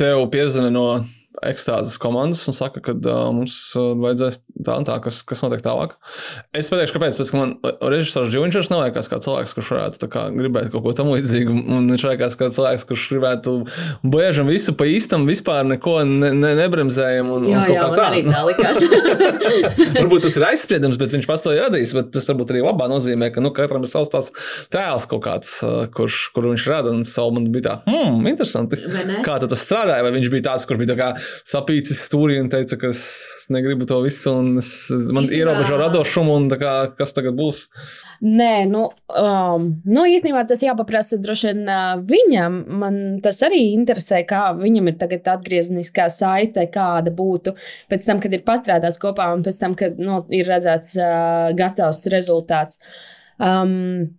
[0.00, 0.86] Tev piezvanīja no
[1.46, 5.96] ekstāzes komandas un saka, ka uh, mums vajadzēs tā un tā, kas, kas notiek tālāk.
[6.56, 7.18] Es pateikšu, kāpēc.
[7.20, 7.54] Pēc, ka man
[7.92, 11.56] režisors Džungļs neliekas kā cilvēks, kurš varētu tā kā, gribēt kaut ko tamlīdzīgu.
[11.90, 13.56] Viņš liekas kā cilvēks, kurš gribētu
[14.02, 17.32] biežam visu pa īstam, vispār neko ne, ne, nebremzējam.
[17.36, 18.80] Un, Jā, un jā, man arī tā likās.
[19.98, 21.94] varbūt tas ir aizspriedums, bet viņš pats to ir radījis.
[21.98, 24.30] bet Tas varbūt arī labā nozīmē, ka nu, katram ir savs tās
[24.72, 26.94] tēls kaut kāds, uh, kurš, kur viņš rada.
[26.94, 28.80] Un savu man bija tā, hmm, interesanti.
[29.26, 30.04] Kā tas strādāja?
[30.06, 31.10] Vai viņš bija tāds, kurš bija tā
[31.48, 33.02] sapīcis stūrī un teica, ka es
[33.52, 37.68] negribu to visu, un es, man Īstenībā- ierobežo radošumu, un kā, kas tagad būs?
[38.20, 42.58] Nē, nu, um, nu īstenībā tas jāpaprasa droši vien uh, viņam.
[42.82, 47.54] Man tas arī interesē, kā viņam ir tagad atgriezniskā saite, kāda būtu
[47.88, 52.06] pēc tam, kad ir pastrādāts kopā un pēc tam, kad nu, ir redzēts uh, gatavs
[52.12, 52.80] rezultāts.
[53.38, 54.10] Um,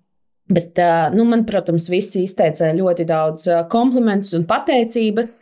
[0.52, 0.80] Bet,
[1.16, 5.34] nu, man, protams, visi izteica ļoti daudz komplimentus un pateicības.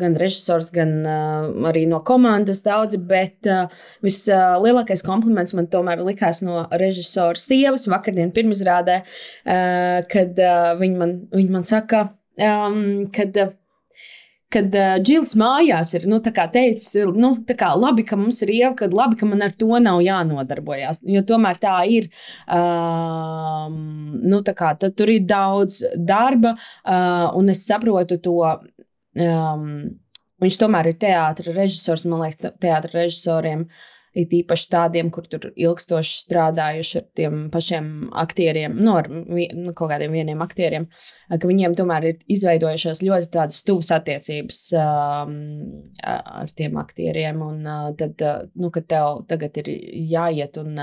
[0.00, 0.98] Gan režisors, gan
[1.70, 3.00] arī no komandas daudzi.
[3.10, 3.48] Bet
[4.04, 9.00] vislielākais kompliments man tomēr likās no režisora sievas vakardienas pirmizrādē,
[10.12, 10.44] kad
[10.82, 12.10] viņa man, viņa man saka,
[13.16, 13.42] kad.
[14.50, 18.72] Uh, kad uh, Džils mājās ir nu, teicis, nu, kā labi, ka mums ir ieva,
[18.78, 21.04] kad labi, ka man ar to nav jānodarbojas.
[21.06, 22.10] Jo tomēr tā ir.
[22.50, 23.78] Um,
[24.26, 28.38] nu, tā kā, tur ir daudz darba, uh, un es saprotu to.
[29.20, 29.70] Um,
[30.40, 33.66] viņš tomēr ir teātris režisors, man liekas, teātris režisoriem.
[34.10, 37.84] It īpaši tādiem, kur tur ilgstoši strādājuši ar tiem pašiem
[38.18, 40.88] aktieriem, nu, ar vi- nu, kaut kādiem vieniem aktieriem,
[41.30, 45.36] ka viņiem tomēr ir izveidojušās ļoti tādas tuvas attiecības um,
[46.02, 47.38] ar tiem aktieriem.
[47.40, 47.62] Un
[47.96, 49.70] tad, nu, kad tev tagad ir
[50.10, 50.74] jāiet un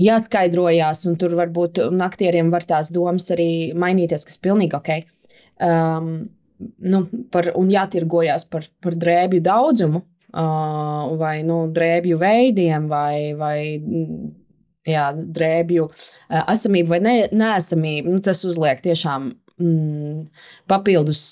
[0.00, 4.90] jāskaidrojās, un tur varbūt un aktieriem var tās domas arī mainīties, kas ir pilnīgi ok.
[5.60, 6.10] Um,
[6.80, 10.02] nu, par, un jātirgojās par, par drēbju daudzumu,
[10.34, 14.32] vai nu, drēbju veidiem, vai, vai mm,
[14.90, 15.88] jā, drēbju
[16.42, 18.16] esamību vai ne, neesamību.
[18.16, 20.20] Nu, tas uzliek tiešām mm,
[20.70, 21.24] papildus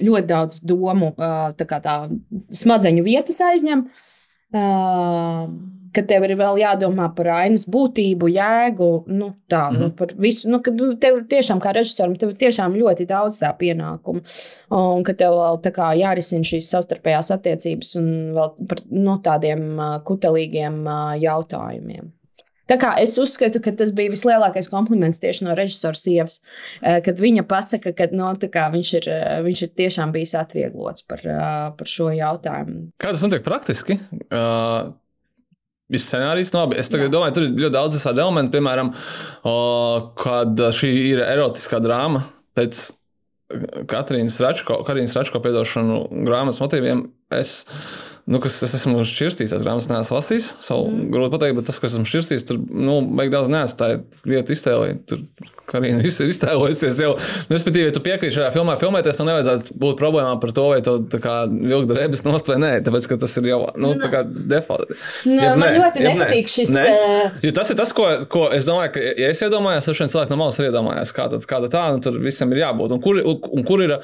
[0.00, 1.96] ļoti daudz domu, tā kā tā
[2.64, 3.86] smadzeņu vietas aizņem.
[5.96, 9.80] Ka tev ir vēl jādomā par ainas būtību, jēgu, nu, tā, mm.
[9.80, 10.50] nu, par visu.
[10.52, 14.24] Nu, kad tev tiešām kā režisoram, tev tiešām ļoti daudz tā pienākumu.
[14.76, 19.64] Un ka tev vēl tā kā jārisina šīs savstarpējās attiecības un vēl par no tādiem
[19.74, 20.84] uh, kutelīgiem
[21.22, 22.12] jautājumiem.
[22.66, 26.40] Tā kā es uzskatu, ka tas bija vislielākais kompliments tieši no režisora sievas,
[26.82, 28.32] kad viņa pasaka, ka no,
[28.74, 29.08] viņš, ir,
[29.46, 31.22] viņš ir tiešām bijis atvieglots par,
[31.78, 32.88] par šo jautājumu.
[33.02, 34.00] Kā tas notiek praktiski?
[34.26, 34.90] Uh,
[35.92, 36.80] Viss scenārijs, no labi.
[36.82, 42.24] Es domāju, tur ir ļoti daudz tādu elementu, piemēram, uh, kad šī ir erotiskā drāma
[42.58, 42.88] pēc
[43.86, 47.04] Katrīnas Račko, Katrīnas Račko piedošanu grāmatas motīviem.
[47.34, 47.60] Es,
[48.26, 50.46] nu, kas, es esmu šķirstījis, tās grāmatas neesmu lasījis.
[50.64, 51.10] Savu mm.
[51.14, 54.96] grūti pateikt, bet tas, kas esmu šķirstījis, tur nu, beig daudz neatstāja vietu iztēlē.
[55.06, 55.22] Tur
[55.70, 57.12] Karina viss ir iztēlojusies jau.
[57.46, 60.80] Nu, respektīvi, ja tu piekrīti šajā filmā filmēties, tam nevajadzētu būt problēmām par to, vai
[60.82, 62.72] tu vilki drēbes nost vai nē.
[62.86, 64.90] Tāpēc, ka tas ir jau nu, tā kā default.
[65.28, 66.74] Nē, man ļoti nepatīk šis.
[66.74, 66.86] Nē.
[67.46, 70.34] Jo tas ir tas, ko, ko es domāju, ka, ja es iedomājos, tad šodien cilvēki
[70.34, 72.96] no malas arī iedomājās, kā tad, kā tad tā, un tur visam ir jābūt.
[72.96, 73.96] Un kur, un, un kur ir,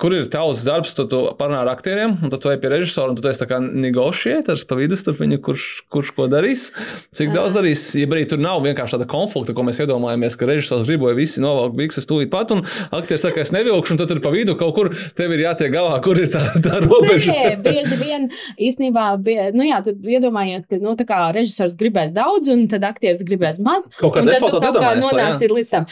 [0.00, 3.12] kur ir tavs darbs, tad tu parunā ar aktieriem, un tad tu ej pie režisora,
[3.12, 6.68] un tu esi tā kā negotiators pa vidu starp viņu, kurš, kurš ko darīs,
[7.16, 7.84] cik daudz darīs.
[7.98, 11.42] Ja arī tur nav vienkārši tāda konflikta, ko mēs iedomājamies, ka režisors grib, lai visi
[11.44, 12.64] novelk bikses tūlīt pat, un
[12.96, 15.98] aktieris saka, es nevilkšu, un tad tur pa vidu kaut kur tev ir jātiek galā,
[16.04, 17.34] kur ir tā, tā robeža.
[17.34, 20.96] Nē, bieži vien īstenībā, bie, nu jā, tur iedomājies, ka, nu,
[21.36, 23.88] režisors gribēs daudz, un tad aktieris gribēs maz.
[23.98, 24.92] Kaut kā tad defaultā jā.
[25.02, 25.88] nonāksi līdz tam.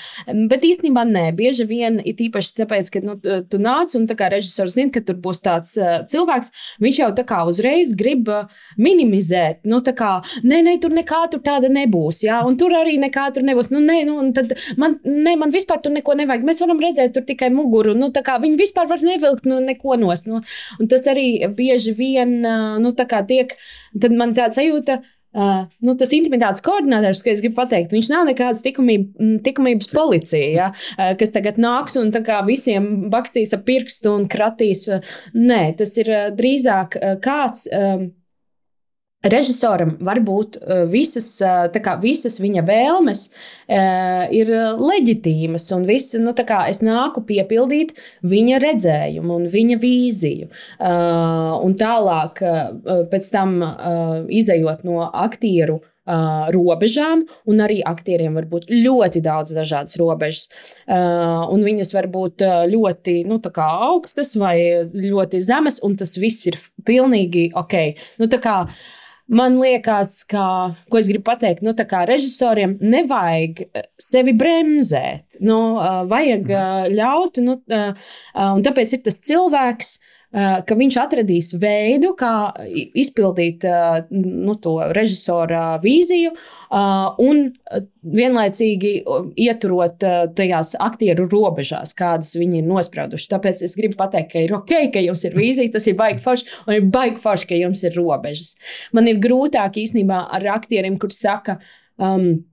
[0.50, 4.30] Bet īstenībā nē, bieži vien ir īpaši tāpēc, ka nu, tu nāc un tā kā
[4.32, 6.52] režisors zina, ka tur būs tāds uh, cilvēks,
[6.84, 7.63] viņš jau tā kā uzreiz
[7.98, 8.50] grib uh,
[8.80, 9.62] minimizēt.
[9.70, 10.10] Nu, tā kā,
[10.44, 13.70] nē, nē, tur nekā tur tāda nebūs, jā, un tur arī nekā tur nebūs.
[13.74, 16.46] Nu, nē, nu, tad man, nē, man vispār tur neko nevajag.
[16.46, 17.96] Mēs varam redzēt tur tikai muguru.
[17.98, 20.28] Nu, tā kā viņi vispār var nevilkt nu, neko nost.
[20.30, 20.42] Nu,
[20.80, 23.56] un tas arī bieži vien nu, tā kā tiek,
[24.00, 25.00] tad man tāda sajūta.
[25.34, 30.50] Uh, nu, tas intimitātes koordinators, ko es gribu pateikt, viņš nav nekāds tikumība, tikumības policija,
[30.54, 32.12] ja, uh, kas tagad nāks un
[32.46, 34.86] visiem bakstīs ap pirkstu un kratīs.
[34.86, 37.66] Uh, nē, tas ir uh, drīzāk uh, kāds.
[37.74, 38.12] Um,
[39.24, 46.16] Režisoram var būt uh, visas, tā kā visas viņa vēlmes uh, ir leģitīmas, un viss,
[46.20, 47.94] nu, kā es nāku piepildīt
[48.26, 50.48] viņa redzējumu un viņa vīziju.
[51.64, 52.40] Un tālāk,
[53.10, 53.56] pēc tam
[54.28, 60.48] izējot no aktieru uh, robežām, un arī aktieriem var būt ļoti daudz dažādas robežas.
[60.86, 64.58] Uh, un viņas var būt ļoti nu, augstas vai
[64.92, 67.74] ļoti zemas, un tas viss ir pilnīgi ok.
[68.20, 68.58] Nu, kā,
[69.28, 75.38] Man liekas, ka, ko es gribu pateikt, nu, tā kā režisoriem nevajag eh, sevi bremzēt.
[75.40, 81.52] Nu, uh, vajag uh, ļaut, nu, un tāpēc ir tas cilvēks, uh, ka viņš atradīs
[81.62, 82.50] veidu, kā
[82.98, 87.44] izpildīt uh, nu, to režisora vīziju, uh, un
[88.18, 88.92] vienlaicīgi
[89.44, 93.30] ieturot tajās aktieru robežās, kādas viņi ir nosprauduši.
[93.30, 96.50] Tāpēc es gribu pateikt, ka ir ok, ka jums ir vīzija, tas ir baigi forši,
[96.66, 98.56] un ir baigi forši, ka jums ir robežas.
[98.96, 101.58] Man ir grūtāk īstenībā ar aktieriem, kuriem saka,
[102.02, 102.44] um,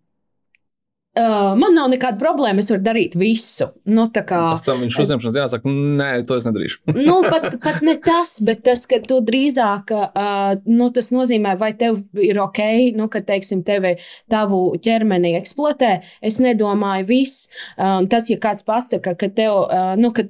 [1.11, 3.65] Uh, man nav nekāda problēma, es varu darīt visu.
[3.91, 6.93] Nu, kā, Tas tam viņš uzņemšanas dienā saka, nē, to es nedarīšu.
[7.09, 11.73] nu, pat, pat ne tas, bet tas, ka tu drīzāk, uh, nu, tas nozīmē, vai
[11.75, 12.61] tev ir ok,
[12.95, 13.97] nu, ka, teiksim, tevi,
[14.31, 15.97] tavu ķermeni eksploatē.
[16.23, 17.49] Es nedomāju, viss.
[17.75, 20.29] Uh, tas, ja kāds pasaka, ka tev, uh, nu, ka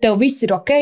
[0.00, 0.78] tev viss ir ok,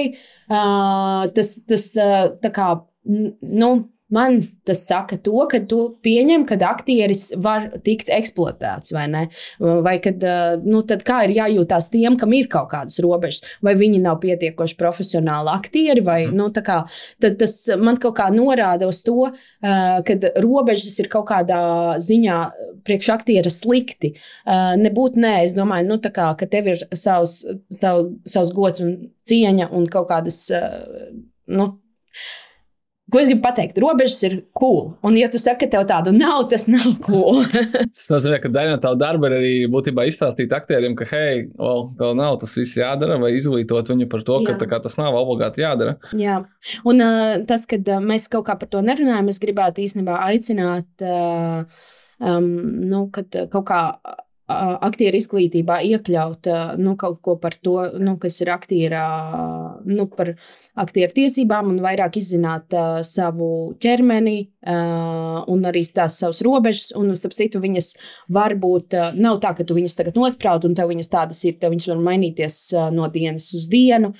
[0.46, 2.70] uh, tas, tas uh, tā kā,
[3.10, 3.72] nu,
[4.10, 9.22] Man tas saka to, ka tu pieņem, ka aktieris var tikt eksploatēts, vai ne?
[9.58, 10.24] Vai kad,
[10.64, 14.78] nu, tad kā ir jājūtās tiem, kam ir kaut kādas robežas, vai viņi nav pietiekoši
[14.80, 16.80] profesionāli aktieri, vai nu, tā kā,
[17.22, 19.30] tas man kaut kā norāda uz to,
[19.62, 21.60] ka robežas ir kaut kādā
[22.02, 22.40] ziņā
[22.86, 24.14] priekš aktiera slikti.
[24.80, 28.96] Nebūtu nē, es domāju, nu, kā, ka tev ir savs, sav, savs gods un
[29.28, 30.46] cieņa un kaut kādas.
[31.50, 31.72] Nu,
[33.10, 33.78] Ko es gribu pateikt?
[33.82, 34.92] Robežas ir cool.
[35.06, 37.42] Un, ja tu saki, ka tev tādu nav, tas nav cool.
[37.96, 41.88] Tas nozīmē, ka daļa no tā darba ir arī būtībā izstāstīt aktieriem, ka, hei, well,
[41.98, 44.60] tev nav tas viss jādara, vai izglītot viņu par to, ka Jā.
[44.62, 45.96] tā kā, tas nav obligāti jādara.
[46.16, 46.40] Jā,
[46.88, 50.90] un uh, tas, ka uh, mēs kaut kā par to nerunājam, es gribētu īstenībā aicināt,
[51.04, 51.86] uh,
[52.22, 52.50] um,
[52.90, 53.82] nu, kad uh, kaut kā
[54.86, 59.02] aktieru izglītībā iekļaut uh, nu, kaut ko par to, nu, kas ir aktiera,
[59.86, 60.32] nu, par
[60.80, 63.50] aktieru tiesībām un vairāk izzināt uh, savu
[63.82, 66.90] ķermeni uh, un arī tās savas robežas.
[66.98, 67.92] Un, starp citu, viņas
[68.32, 71.58] var būt, uh, nav tā, ka tu viņas tagad nospraud un tev viņas tādas ir,
[71.60, 74.14] tev viņas var mainīties uh, no dienas uz dienu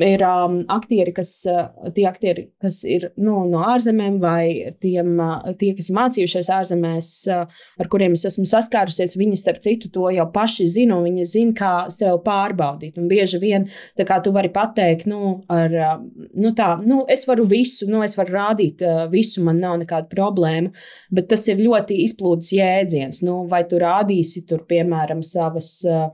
[0.00, 5.50] ir um, aktieri, kas, uh, tie aktieri, kas ir nu, no ārzemēm, vai tiem, uh,
[5.58, 10.08] tie, kas ir mācījušies ārzemēs, uh, ar kuriem es esmu saskārusies, viņi starp citu to
[10.14, 12.96] jau paši zina, un viņi zina, kā sev pārbaudīt.
[13.00, 17.88] Un bieži vien tu vari pateikt, nu, ar, uh, nu, tā, nu, es varu visu,
[17.92, 20.72] nu, es varu rādīt uh, visu, man nav nekāda problēma,
[21.12, 23.20] bet tas ir ļoti izplūdes jēdziens.
[23.26, 25.74] Nu, vai tu rādīsi tur, piemēram, savas.
[25.84, 26.08] Uh,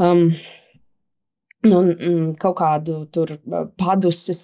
[0.00, 0.28] um,
[1.68, 1.80] nu,
[2.40, 3.34] kaut kādu tur
[3.80, 4.42] paduses,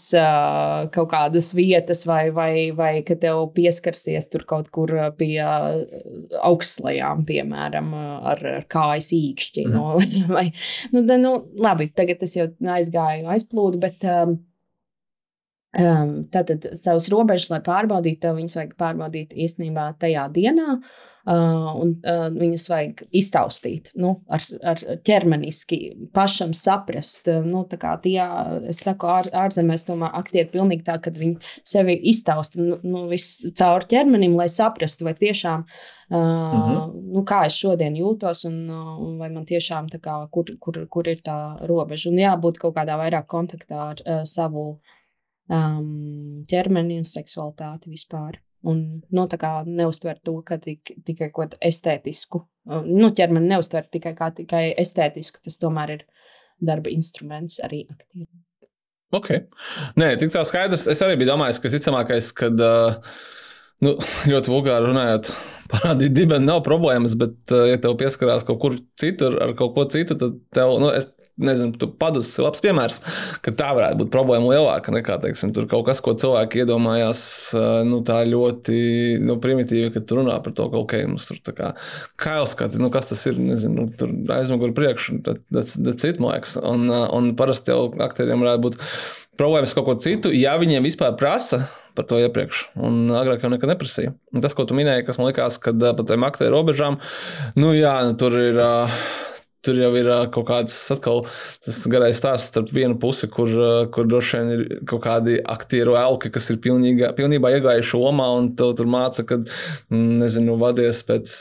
[0.92, 7.94] kaut kādas vietas, vai, vai, vai ka tev pieskarsies tur kaut kur pie augstslējām, piemēram,
[7.96, 9.68] ar, ar kājas īkšķi.
[9.68, 9.76] Mm.
[9.76, 9.96] No,
[10.36, 10.50] vai,
[10.92, 14.04] nu, nu, labi, tagad es jau aizgāju aizplūdu, bet.
[14.04, 14.38] Um,
[15.76, 21.90] Um, tātad savas robežas, lai pārbaudītu, tev viņas vajag pārbaudīt īstenībā tajā dienā, uh, un
[22.00, 25.80] uh, viņas vajag iztaustīt, nu, ar, ar ķermeniski
[26.16, 27.28] pašam saprast.
[27.28, 28.16] Uh, nu, tā kā tie,
[28.72, 31.36] es saku, ār, ārzemēs tomēr aktieri pilnīgi tā, kad viņi
[31.66, 33.04] sevi iztausta nu, nu,
[33.60, 36.98] caur ķermenim, lai saprastu, vai tiešām, uh, mm -hmm.
[37.18, 41.08] nu, kā es šodien jūtos, un, uh, un vai man tiešām kā, kur, kur, kur
[41.08, 42.08] ir tā robeža.
[42.10, 44.78] Un jābūt kaut kādā vairāk kontaktā ar uh, savu
[45.52, 48.40] um, ķermeni un seksualitāti vispār.
[48.66, 48.80] Un
[49.14, 52.42] nu, tā kā neuztver to tik, tikai kaut ko estētisku.
[52.66, 55.44] Nu, ķermeni neuztver tikai kā tikai estētisku.
[55.44, 56.02] Tas tomēr ir
[56.58, 58.42] darba instruments arī aktieriem.
[59.14, 59.30] Ok.
[60.00, 60.88] Nē, tik tā skaidrs.
[60.90, 62.96] Es arī biju domājis, ka visticamākais, kad uh,
[63.86, 63.94] nu,
[64.32, 65.30] ļoti vulgāri runājot,
[65.72, 69.86] parādīt dibeni nav problēmas, bet, uh, ja tev pieskarās kaut kur citur ar kaut ko
[69.92, 72.98] citu, tad tev, nu, es nezinu, tu padus ir labs piemērs,
[73.44, 77.20] ka tā varētu būt problēma lielāka nekā, teiksim, tur kaut kas, ko cilvēki iedomājās,
[77.88, 78.78] nu, tā ļoti,
[79.24, 81.72] nu, primitīvi, kad tu runā par to, ka, ok, mums tur tā kā
[82.22, 86.56] kailskati, nu, kas tas ir, nezinu, nu, tur aizmugur priekšu, tas ir cits, man liekas,
[86.64, 88.80] un, un parasti jau aktieriem varētu būt
[89.36, 92.70] problēmas kaut ko citu, ja viņiem vispār prasa par to iepriekš.
[92.76, 94.12] Un agrāk jau nekad neprasīja.
[94.36, 96.98] Un tas, ko tu minēji, kas man likās, kad par tiem aktieru robežām,
[97.56, 98.60] nu jā, nu, tur ir.
[98.60, 99.00] Uh,
[99.66, 101.24] tur jau ir kaut kāds atkal
[101.64, 103.50] tas garais stāsts starp vienu pusi, kur,
[103.94, 108.52] kur droši vien ir kaut kādi aktieru elki, kas ir pilnīga, pilnībā iegājuši lomā un
[108.58, 109.40] tev tur māca, ka,
[109.90, 111.36] nezinu, vadies pēc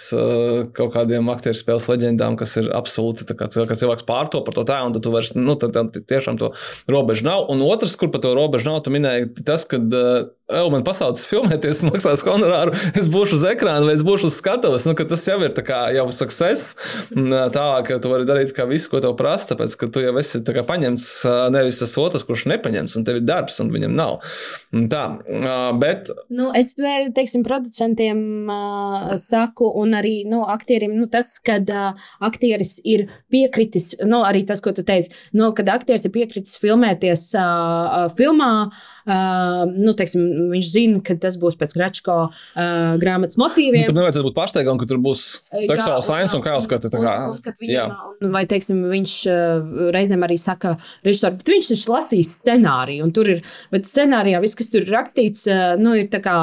[0.78, 4.82] kaut kādiem aktieru spēles leģendām, kas ir absolūti kā cilvēks, cilvēks pārto par to tā,
[4.86, 6.52] un tad tu vairs, nu, tad, tad tiešām to
[6.92, 7.48] robežu nav.
[7.54, 11.24] Un otrs, kur par to robežu nav, tu minēji tas, ka uh, Eju, man pasaules
[11.26, 14.84] filmēties, maksās honorāru, es būšu uz ekrāna vai es būšu uz skatuves.
[14.86, 15.56] Nu, tas jau ir
[15.96, 16.76] jau success.
[17.10, 21.08] Tālāk, tu vari darīt visu, ko tev prasa, tāpēc, ka tu jau esi paņemts
[21.54, 24.18] nevis tas otrs, kurš nepaņems, un tev ir darbs, un viņam nav.
[24.92, 25.04] Tā,
[25.82, 26.10] bet.
[26.34, 28.50] Nu, es teiksim, producentiem
[29.22, 31.70] saku, un arī nu, aktieriem, nu, tas, kad
[32.24, 37.32] aktieris ir piekritis, nu, arī tas, ko tu teici, nu, kad aktieris ir piekritis filmēties
[38.18, 38.52] filmā.
[39.06, 43.84] Uh, nu, teiksim, viņš zina, ka tas būs pēc Gračko uh, grāmatas motīviem.
[43.84, 45.22] Nu, tur nevajadzētu būt pārsteigam, ka tur būs
[45.54, 46.90] seksuāla sains un kā skata.
[46.90, 50.74] Kā, un, vai, teiksim, viņš uh, reizēm arī saka,
[51.06, 54.90] režisori, bet viņš taču lasīs scenāriju, un tur ir, bet scenārijā viss, kas tur ir
[54.96, 56.36] rakstīts, uh, nu, ir kā,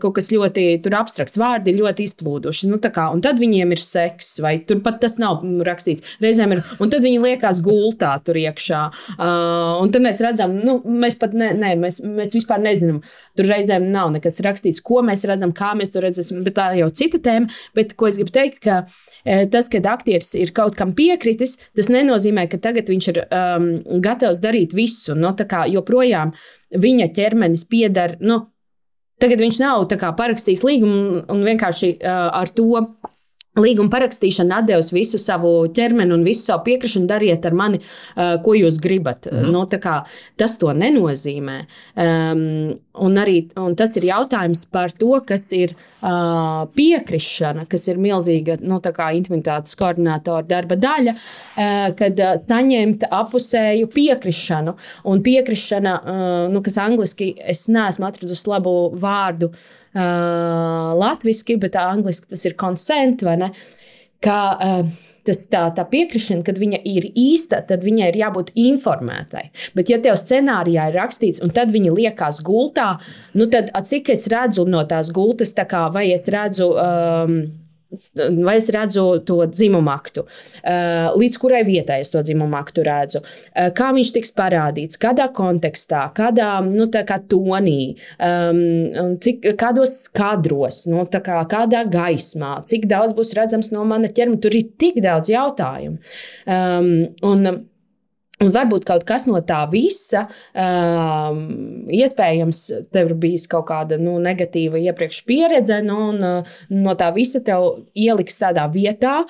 [0.00, 2.70] kaut kas ļoti abstrakts, vārdi ļoti izplūduši.
[2.72, 6.16] Nu, kā, un tad viņiem ir seks, vai tur pat tas nav rakstīts.
[6.24, 8.82] Reizēm ir, un tad viņi liekas gultā tur iekšā.
[9.18, 13.00] Uh, un tad mēs redzam, nu, mēs pat ne, ne, mēs mēs, mēs vispār nezinām.
[13.38, 16.42] Tur reizēm nav nekas rakstīts, ko mēs redzam, kā mēs to redzam.
[16.46, 17.52] Bet tā jau cita tēma.
[17.76, 18.80] Bet ko es gribu teikt, ka
[19.24, 23.70] e, tas, kad aktieris ir kaut kam piekritis, tas nenozīmē, ka tagad viņš ir um,
[24.04, 25.16] gatavs darīt visu.
[25.18, 26.34] No, nu, kā, joprojām
[26.76, 28.18] viņa ķermenis pieder.
[28.20, 28.46] Nu,
[29.18, 32.84] Tagad viņš nav kā, parakstījis līgumu un vienkārši uh, ar to
[33.58, 37.08] Līguma parakstīšana devis visu savu ķermeni un visu savu piekrišanu.
[37.08, 39.26] Dariet ar mani, uh, ko jūs gribat.
[39.30, 39.52] Mm -hmm.
[39.52, 40.02] nu, kā,
[40.36, 41.58] tas to nenozīmē.
[41.96, 47.98] Um, un, arī, un tas ir jautājums par to, kas ir uh, piekrišana, kas ir
[47.98, 48.80] milzīga nu,
[49.12, 54.74] intimitātes koordinātora darba daļa, uh, kad uh, saņemt apusēju piekrišanu.
[55.04, 59.52] Un piekrišana, uh, nu, kas angliski es neesmu atradusi labu vārdu.
[59.94, 60.18] Uh,
[60.88, 63.52] uh, latviešu, bet angļuiski tas ir consent vai ne?
[64.24, 69.44] Kā, uh, tas, tā, tā piekrišana, kad viņa ir īsta, tad viņai ir jābūt informētai.
[69.78, 72.96] Bet, ja tev scenārijā ir rakstīts, un tad viņa liekas gultā,
[73.38, 76.72] nu tad cik es redzu no tās gultas, tā kā, vai es redzu.
[76.74, 77.38] Um,
[78.44, 83.22] Vai es redzu to dzimumu aktu, uh, līdz kurai vietai es to dzimumu aktu redzu,
[83.22, 90.82] uh, kā viņš tiks parādīts, kādā kontekstā, kādā nu, kā tonī, um, cik, kādos kadros,
[90.90, 94.42] nu, kā, kādā gaismā, cik daudz būs redzams no mana ķermeņa.
[94.44, 95.98] Tur ir tik daudz jautājumu.
[96.44, 96.92] Um,
[97.24, 97.52] un,
[98.38, 101.40] Un varbūt kaut kas no tā visa, um,
[101.90, 102.60] iespējams,
[102.94, 107.42] tev ir bijis kaut kāda nu, negatīva iepriekš pieredze, nu, un uh, no tā visa
[107.42, 109.24] tev ieliks tādā vietā.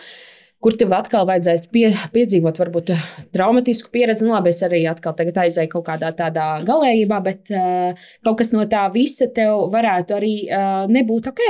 [0.58, 2.90] Kur tev atkal vajadzēs pie, piedzīvot, varbūt
[3.32, 4.26] traumatisku pieredzi.
[4.26, 8.66] Nu, labi, es arī atkal aizēju kaut kādā tādā galējībā, bet uh, kaut kas no
[8.68, 11.44] tā visa tev varētu arī uh, nebūt ok.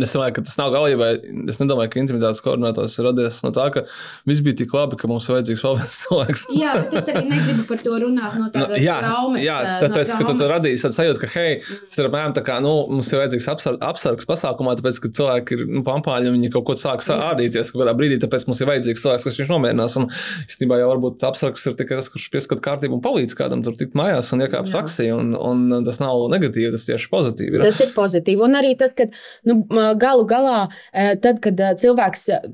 [0.00, 1.10] Es domāju, ka tas nav galībā.
[1.50, 3.84] Es nedomāju, ka intimitātes koordinators ir radies no tā, ka
[4.28, 6.46] viss bija tik labi, ka mums ir vajadzīgs vēl viens cilvēks.
[6.62, 9.44] jā, bet es arī negribu par to runāt no tādas no, jā, traumas.
[9.44, 12.58] Jā, tāpēc, no ka tu radīsi tādu sajūtu, ka, hei, tas ir apmēram tā kā,
[12.64, 16.52] nu, mums ir vajadzīgs apsar, apsargs pasākumā, tāpēc, ka cilvēki ir nu, pampāļi un viņi
[16.54, 19.96] kaut ko sāk ādīties kaut kādā brīdī, tāpēc mums ir vajadzīgs cilvēks, kas viņš nomierinās.
[20.00, 20.08] Un
[20.46, 23.96] īstenībā jau varbūt apsargs ir tikai tas, kurš pieskat kārtību un palīdz kādam tur tikt
[23.98, 25.10] mājās un iekāpt taksī.
[25.14, 27.58] Un, un tas nav negatīvi, tas tieši pozitīvi.
[27.58, 27.66] Ir.
[27.66, 28.44] Tas ir pozitīvi.
[28.46, 29.08] Un arī tas, ka
[29.48, 29.60] nu,
[29.94, 30.60] galu galā
[30.92, 32.48] Eh, tad, kad eh, cilvēks, eh,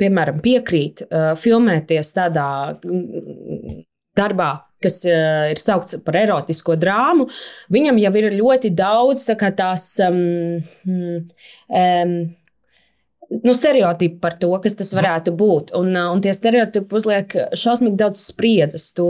[0.00, 1.04] piemēram, piekrīt
[1.40, 2.48] filmēties tādā
[4.16, 4.48] darbā,
[4.82, 7.26] kas ir saukts par erotisko drāmu,
[7.72, 9.88] viņam jau ir ļoti daudz tā tās.
[10.04, 10.60] Um,
[11.68, 12.18] um,
[13.30, 15.72] nu, stereotipi par to, kas tas varētu būt.
[15.78, 18.88] Un, un tie stereotipi uzliek šausmīgi daudz spriedzes.
[18.96, 19.06] Tu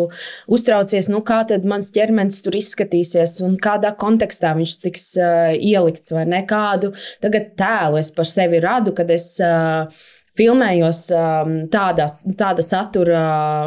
[0.53, 6.15] uztraucies, nu, kā tad mans ķermenis tur izskatīsies un kādā kontekstā viņš tiks uh, ielikts
[6.17, 6.43] vai ne.
[6.49, 6.93] Kādu
[7.25, 9.35] tagad tēlu es par sevi radu, kad es.
[9.43, 10.05] Uh,
[10.37, 13.21] filmējos um, tādas, tāda satura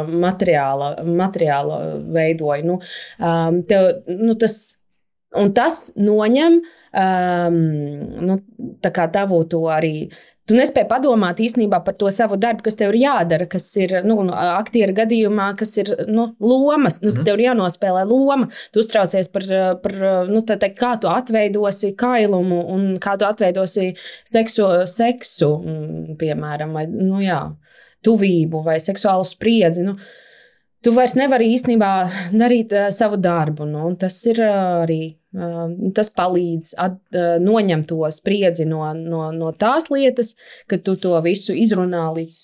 [0.06, 1.80] materiāla, materiāla
[2.14, 2.66] veidoju.
[2.68, 2.76] Nu,
[3.18, 4.56] um, tev, nu, tas,
[5.34, 7.58] un tas noņem um,
[8.30, 8.38] nu,
[8.92, 9.94] tavu to arī
[10.50, 14.16] tu nespēji padomāt īstenībā par to savu darbu, kas tev ir jādara, kas ir nu,
[14.34, 16.98] aktieru gadījumā, kas ir nu, lomas.
[17.04, 17.26] Nu, mm.
[17.26, 18.48] Tev ir jānospēlē loma.
[18.74, 19.46] Tu uztraucies par,
[19.84, 19.94] par
[20.30, 23.92] nu, tā, tā, kā tu atveidosi kailumu un kā tu atveidosi
[24.26, 25.52] seksu, seksu
[26.18, 27.44] piemēram, vai nu, jā,
[28.06, 29.86] tuvību vai seksuālu spriedzi.
[29.86, 29.96] Nu,
[30.82, 31.94] tu vairs nevari īstenībā
[32.34, 33.68] darīt uh, savu darbu.
[33.70, 36.96] Nu, tas ir uh, arī Tas palīdz at,
[37.44, 40.34] noņemt to spriedzi no, no, no tās lietas,
[40.66, 42.38] ka tu to visu izrunā līdz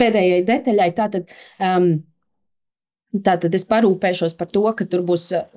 [0.00, 0.88] pēdējai detaļai.
[0.96, 1.30] Tātad,
[1.62, 1.88] um,
[3.14, 5.48] tātad es parūpēšos par to, ka tur būs uh,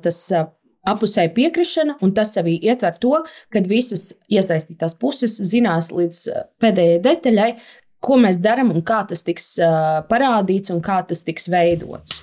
[0.00, 0.24] tas.
[0.30, 0.48] Uh,
[0.88, 3.10] Apusēji piekrišana, un tas arī ietver to,
[3.52, 6.22] ka visas iesaistītās puses zinās līdz
[6.64, 7.50] pēdējai detaļai,
[8.00, 9.52] ko mēs darām un kā tas tiks
[10.08, 12.22] parādīts un kā tas tiks veidots.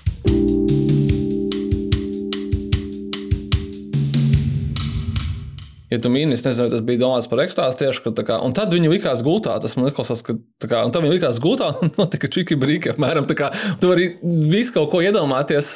[5.91, 8.73] Ja tu mīni, es nezinu, tas bija domāts par ekstāzi tieši, ka, kā, un tad
[8.75, 10.35] viņi likās gultā, tas man izklausās, ka,
[10.65, 14.09] kā, un tad viņi likās gultā, un notika čiki brīki, apmēram, tā kā, tu vari
[14.51, 15.71] visu kaut ko iedomāties,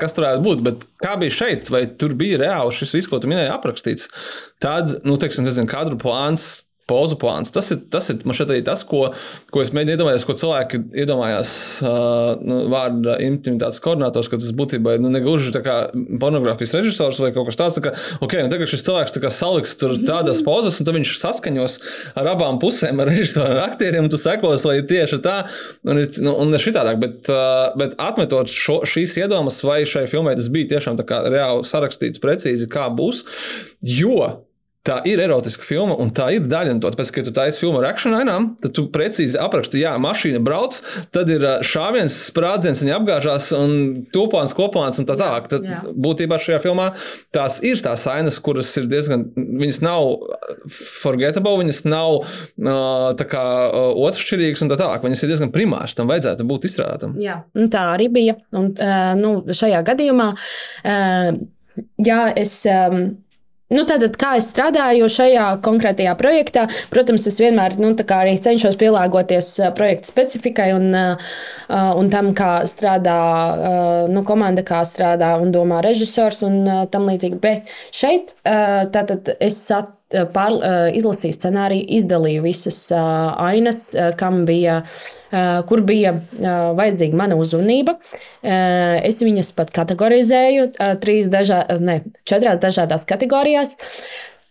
[0.00, 3.22] kas tur varētu būt, bet kā bija šeit, vai tur bija reāli šis viss, ko
[3.22, 4.10] tu minēji, aprakstīts,
[4.62, 7.52] tad, nu, teiksim, nezinu, kadru plāns, pozu plāns.
[7.54, 9.06] Tas ir, tas ir man šeit arī tas, ko,
[9.52, 11.54] ko es mēģinu iedomāties, ko cilvēki iedomājās
[11.86, 15.52] uh, nu, vārda intimitātes koordinators, ka tas būtībā nu, negluži
[16.20, 19.96] pornogrāfijas režisors vai kaut kas tāds, ka, ok, un tagad šis cilvēks kā saliks tur
[20.06, 21.78] tādas pozas, un tad viņš saskaņos
[22.20, 25.38] ar abām pusēm, ar režisoru, ar aktieriem, un tu sekos, lai tieši tā,
[25.88, 30.50] un, nu, un šitādāk, bet, uh, bet atmetot šo, šīs iedomas, vai šai filmai tas
[30.52, 33.24] bija tiešām tā kā reāli sarakstīts precīzi, kā būs,
[34.00, 34.18] jo
[34.82, 36.90] Tā ir erotiska filma, un tā ir daļa no tā.
[36.90, 40.80] Tāpēc, kad tu taisīsi filmu ar akciju ainām, tad tu precīzi apraksti, jā, mašīna brauc,
[41.14, 45.46] tad ir šāviens, sprādziens, viņa apgāžās, un tūpāns, kopāns un tā tālāk.
[45.52, 45.78] Tad jā.
[45.94, 46.88] būtībā šajā filmā
[47.30, 50.26] tās ir tās ainas, kuras ir diezgan, viņas nav
[50.74, 52.26] forgettable, viņas nav
[53.22, 53.46] tā kā
[54.02, 55.06] otršķirīgas un tā tālāk.
[55.06, 57.14] Viņas ir diezgan primāras, tam vajadzētu būt izstrādātam.
[57.22, 58.40] Jā, un tā arī bija.
[58.58, 58.72] Un,
[59.22, 60.32] nu, šajā gadījumā,
[62.02, 62.64] jā, es.
[63.72, 69.48] Nu, tātad, kā es strādāju šajā konkrētajā projektā, protams, es vienmēr nu, arī cenšos pielāgoties
[69.78, 70.92] projekta specifikai un,
[71.72, 73.16] un tam, kā strādā
[74.12, 76.62] nu, komanda, kā strādā un domā režisors un
[76.92, 77.40] tam līdzīgi.
[77.42, 80.01] Bet šeit tātad es saprotu
[80.34, 80.56] pār,
[80.96, 83.84] izlasīju scenāriju, izdalīju visas ainas,
[84.20, 84.82] kam bija,
[85.68, 86.14] kur bija
[86.78, 87.96] vajadzīga mana uzmanība.
[88.42, 90.68] Es viņas pat kategorizēju
[91.04, 93.76] trīs dažā, ne, četrās dažādās kategorijās.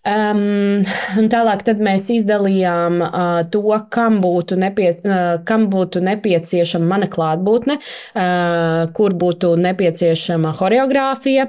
[0.02, 0.82] Um,
[1.30, 3.62] tālāk mēs izdalījām uh, to,
[3.94, 11.46] kam būtu, nepie, uh, kam būtu nepieciešama mana klātbūtne, uh, kur būtu nepieciešama choreogrāfija,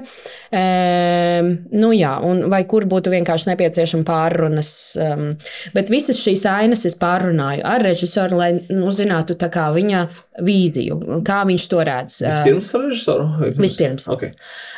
[0.53, 1.49] um,
[1.81, 4.69] nu jā, un, vai kur būtu vienkārši nepieciešama pārrunas.
[5.01, 5.31] Um,
[5.73, 9.33] bet visas šīs ainas es pārrunāju ar režisoru, lai nu, zinātu
[9.73, 10.03] viņa
[10.45, 12.19] vīziju, kā viņš to redz.
[12.21, 13.27] Vispirms ar režisoru?
[13.57, 14.07] Vispirms.
[14.13, 14.33] Okay.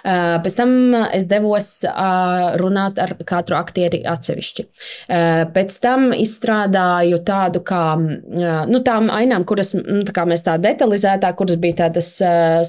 [0.07, 0.73] Uh, pēc tam
[1.11, 4.67] es devos uh, runāt ar katru aktieri atsevišķi.
[5.09, 11.35] Uh, pēc tam izstrādāju tādu kā nu, tām ainām, kuras nu, tā mēs tā detalizētāk,
[11.39, 12.09] kuras bija tādas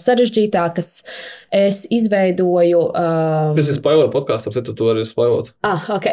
[0.01, 0.91] sarežģītākas,
[1.55, 2.83] es izveidoju.
[3.57, 5.53] Tas ir spoiler podkāsts, ap citu to arī spoilot.
[5.67, 6.09] Ah, ok.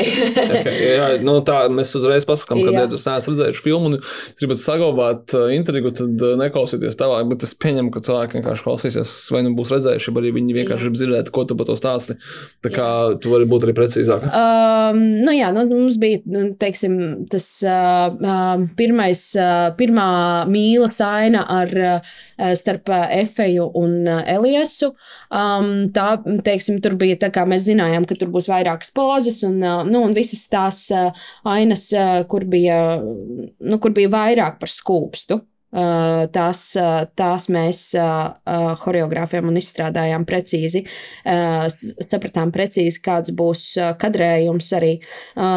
[0.60, 4.00] okay jā, nu, tā mēs uzreiz pasakām, ka, ja jūs neesat redzējuši filmu un
[4.40, 9.54] gribat saglabāt intrigu, tad neklausieties tālāk, bet es pieņemu, ka cilvēki vienkārši klausīsies, vai nu
[9.58, 12.18] būs redzējuši, vai arī viņi vienkārši grib dzirdēt, ko tu par to stāsti.
[12.64, 13.18] Tā kā jā.
[13.24, 14.28] tu vari būt arī precīzāk.
[14.28, 16.96] Um, nu jā, nu, mums bija nu, teiksim,
[17.32, 20.08] tas uh, pirmais, uh, pirmā
[20.50, 22.18] mīla saina ar, uh,
[22.60, 24.94] starp Efeju un Eliesu.
[25.34, 29.60] Um, tā, teiksim, tur bija tā, kā mēs zinājām, ka tur būs vairākas pozas un,
[29.62, 31.88] nu, un visas tās ainas,
[32.30, 35.42] kur, bija, nu, kur bija vairāk par skūpstu.
[35.74, 38.36] Uh, tās, uh, tās mēs uh,
[38.78, 40.84] choreogrāfiem un izstrādājām precīzi.
[41.26, 43.64] Sapratām precīzi, kāds būs
[43.98, 44.94] kadrējums arī.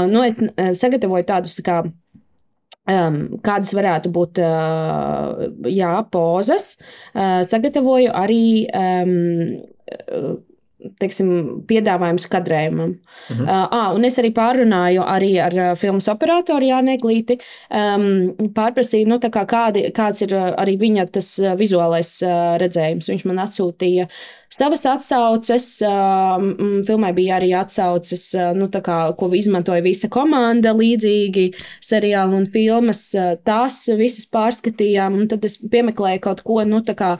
[0.09, 0.41] Nu, es
[0.81, 1.79] sagatavoju tādus tā kā
[2.87, 6.77] Um, kādas varētu būt uh, jā, pozas,
[7.19, 9.09] uh, sagatavoju arī um,
[11.01, 11.30] teiksim,
[11.68, 12.97] piedāvājums kadrējumam.
[13.30, 13.47] Mhm.
[13.47, 17.39] Uh, un es arī pārunāju arī ar filmas operatoru Jānu Eglīti.
[17.70, 23.11] Um, pārprasīju, nu, kā kādi, kāds ir arī viņa tas vizuālais uh, redzējums.
[23.12, 24.09] Viņš man atsūtīja
[24.53, 25.68] savas atsauces.
[25.84, 31.49] Uh, filmai bija arī atsauces, uh, nu, kā, ko izmantoja visa komanda līdzīgi
[31.84, 33.03] seriāli un filmas.
[33.47, 37.16] Tās visas pārskatījām, un tad es piemeklēju kaut ko, nu, kā,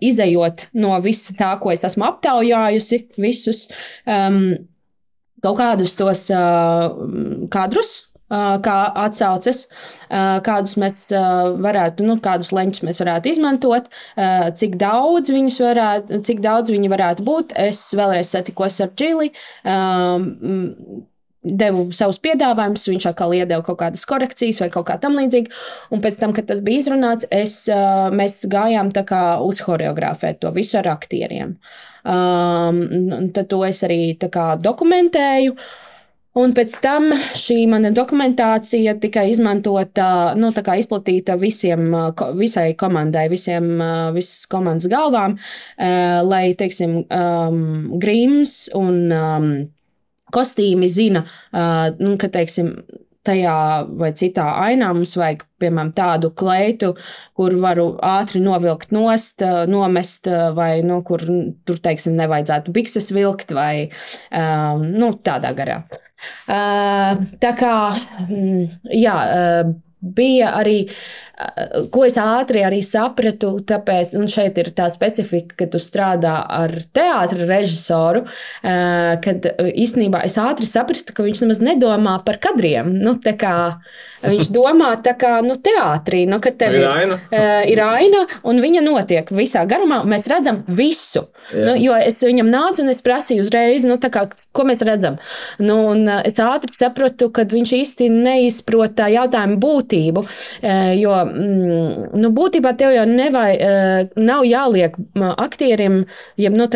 [0.00, 2.06] izējot no visa tā, ko es esmu
[2.70, 3.66] aptaujājusi, visus
[4.06, 4.68] um,
[5.42, 6.92] kaut kādus tos uh,
[7.50, 9.64] kadrus, kā atsauces,
[10.46, 13.88] kādus mēs varētu, nu, kādus leņķus mēs varētu izmantot,
[14.54, 17.56] cik daudz viņus varētu, cik daudz viņi varētu būt.
[17.58, 19.32] Es vēlreiz satikos ar Džili
[21.42, 25.52] devu savus piedāvājumus, viņš atkal iedeva kaut kādas korekcijas vai kaut kā tamlīdzīga.
[25.94, 27.62] Un pēc tam, kad tas bija izrunāts, es,
[28.12, 28.92] mēs gājām
[29.44, 31.56] uz choreogrāfēt to visu ar aktieriem.
[32.00, 32.82] Um,
[33.36, 34.16] tad to es arī
[34.60, 35.56] dokumentēju.
[36.40, 41.88] Un pēc tam šī mana dokumentācija tika izmantota, nu, izplatīta visiem,
[42.38, 43.66] visai komandai, visiem,
[44.14, 45.34] visas komandas galvām,
[46.30, 49.50] lai, teiksim, um, Grims un um,
[50.34, 51.24] kostīmi zina,
[51.98, 52.74] nu, ka, teiksim,
[53.26, 53.54] tajā
[54.00, 56.94] vai citā ainā mums vajag, piemēram, tādu kleitu,
[57.36, 61.24] kur varu ātri novilkt nost, nomest, vai nu, kur
[61.68, 63.90] tur, teiksim, nevajadzētu bikses vilkt, vai
[64.32, 65.82] um, nu, tādā garā.
[66.48, 67.76] Uh, tā kā,
[68.26, 69.20] mm, jā.
[69.36, 70.84] Uh, bija arī,
[71.92, 76.72] ko es ātri arī sapratu, tāpēc, un šeit ir tā specifika, ka tu strādā ar
[76.96, 78.24] teātra režisoru,
[78.60, 82.92] kad īstenībā es ātri sapratu, ka viņš nemaz nedomā par kadriem.
[83.04, 83.54] Nu, kā,
[84.24, 87.20] viņš domā tā kā nu, teātrī, nu, kad tev ir, ir aina.
[87.68, 91.26] ir aina, un viņa notiek visā garumā, mēs redzam visu.
[91.50, 91.64] Jā.
[91.70, 94.26] Nu, jo es viņam nācu un es prasīju uzreiz, nu, kā,
[94.56, 95.20] ko mēs redzam.
[95.60, 100.24] Nu, un es ātri sapratu, ka viņš īsti neizprot tā jautājuma būtību būtību.
[100.62, 104.94] Eh, jo mm, nu, būtībā tev jau nevai, eh, nav jāliek
[105.36, 106.68] aktierim, ja nu,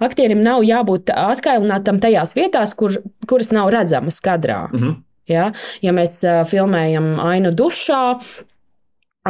[0.00, 4.68] aktierim nav jābūt atkailinātam tajās vietās, kur, kuras nav redzamas kadrā.
[4.72, 4.96] Mm -hmm.
[5.28, 5.52] Ja?
[5.82, 8.18] ja mēs eh, filmējam ainu dušā,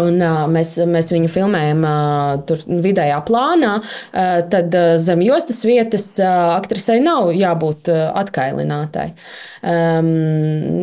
[0.00, 5.64] Un, uh, mēs, mēs viņu filmējam uh, tur vidējā plānā, uh, tad uh, zem jostas
[5.68, 9.12] vietas uh, aktrisei nav jābūt uh, atkailinātai.
[9.60, 10.08] Um,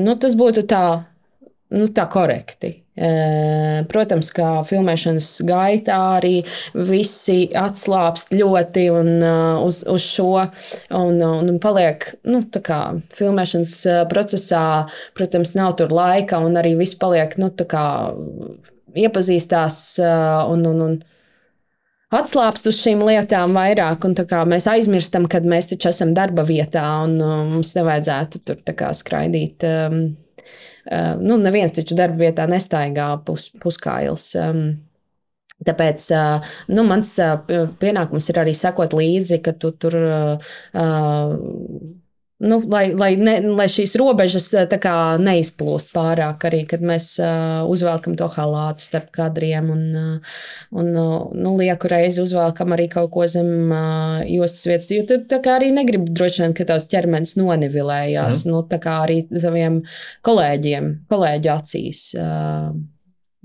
[0.05, 1.09] nu, tas būtu tā
[1.75, 2.73] nu, tā korekti.
[3.89, 6.33] Protams, kā filmēšanas gaitā arī
[6.75, 9.11] visi atslābst ļoti un,
[9.63, 12.81] uz, uz šo un, un paliek nu, kā,
[13.15, 13.75] filmēšanas
[14.11, 14.65] procesā.
[15.15, 17.85] Protams, nav tur laika un arī viss paliek nu, kā,
[18.99, 19.79] iepazīstās
[20.51, 20.99] un, un, un
[22.19, 24.17] atslābst uz šīm lietām vairāk, un
[24.49, 27.19] mēs aizmirstam, kad mēs taču esam darba vietā un
[27.53, 29.63] mums nevajadzētu tur kā, skraidīt.
[29.63, 30.01] Um,
[31.21, 34.31] nu, neviens taču darba vietā nestaigā pus, puskails.
[35.67, 37.33] Tāpēc eh, nu, mans eh,
[37.81, 39.97] pienākums ir arī sekot līdzi, ka tu tur.
[42.39, 44.45] Nu, lai, lai, ne, lai šīs robežas
[44.79, 50.37] kā, neizplūst pārāk, arī kad mēs uh, uzvelkam to halātu starp kadriem un, uh,
[50.71, 54.87] un nu, lieku reizi uzvelkam arī kaut ko zem uh, jostas vietas.
[54.95, 58.55] Jo tu arī negribi droši vien, ka tavs ķermenis nonivilējās mm.
[58.55, 58.63] nu,
[58.95, 59.81] arī saviem
[60.23, 62.05] kolēģiem, kolēģu acīs.
[62.15, 62.71] Uh,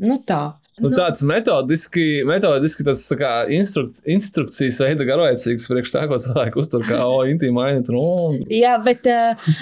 [0.07, 0.45] nu, tā.
[0.75, 6.19] Nu, nu, tāds metodiski, metodiski tāds, tā kā instruk, instrukcijas veida garlaicīgs priekš tā, ko
[6.19, 7.85] cilvēku uztur kā o, intīma aina.
[7.95, 8.41] Nu.
[8.51, 9.53] Jā, bet uh,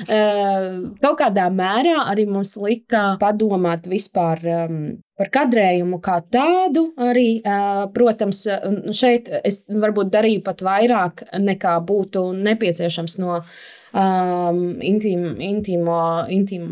[1.05, 4.45] kaut kādā mērā arī mums lika padomāt vispār.
[4.65, 4.85] Um,
[5.23, 8.41] Par kadrējumu kā tādu arī, uh, protams,
[8.97, 16.01] šeit es varbūt darīju pat vairāk nekā būtu nepieciešams no um, intīm, intīmo,
[16.33, 16.65] intīm,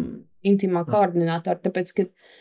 [0.50, 1.60] intīmā koordinātora.
[1.68, 2.40] Tāpēc, ka uh,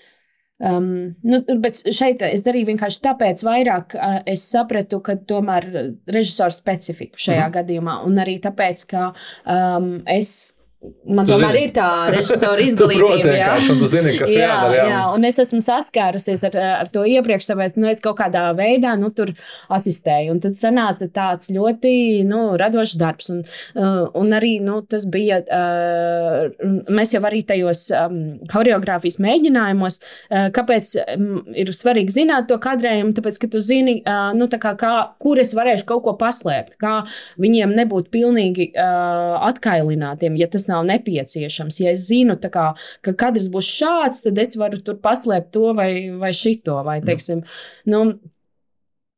[0.59, 5.69] Um, nu, bet šeit es darīju vienkārši tāpēc, vairāk uh, es sapratu, ka tomēr
[6.11, 7.53] režisors specifiku šajā mm.
[7.55, 9.05] gadījumā, un arī tāpēc, ka
[9.47, 11.63] um, es Man tu tomēr zini.
[11.67, 13.33] ir tā režisora izglītība.
[13.35, 14.75] jā, tu zini, kas jā, jādara.
[14.77, 14.83] Jā.
[14.87, 16.53] jā, un es esmu saskārusies ar,
[16.85, 19.33] ar to iepriekš, tāpēc nu, es kaut kādā veidā nu, tur
[19.75, 20.31] asistēju.
[20.31, 21.91] Un tad sanāca tāds ļoti
[22.29, 23.27] nu, radošs darbs.
[23.33, 23.41] Un,
[23.75, 28.15] uh, un arī nu, tas bija, uh, mēs jau arī tajos um,
[28.53, 31.27] choreogrāfijas mēģinājumos, uh, kāpēc um,
[31.59, 33.97] ir svarīgi zināt to kadrējumu, tāpēc, ka tu zini,
[34.37, 37.01] nu, kā, kā, kur es varēšu kaut ko paslēpt, kā
[37.41, 40.37] viņiem nebūt pilnīgi atkailinātiem.
[40.39, 41.81] Ja tas nav nepieciešams.
[41.83, 42.71] Ja es zinu, kā,
[43.05, 45.91] ka kadrs būs šāds, tad es varu tur paslēpt to vai,
[46.21, 46.79] vai šito.
[46.85, 47.43] Vai, teiksim,
[47.89, 48.03] nu,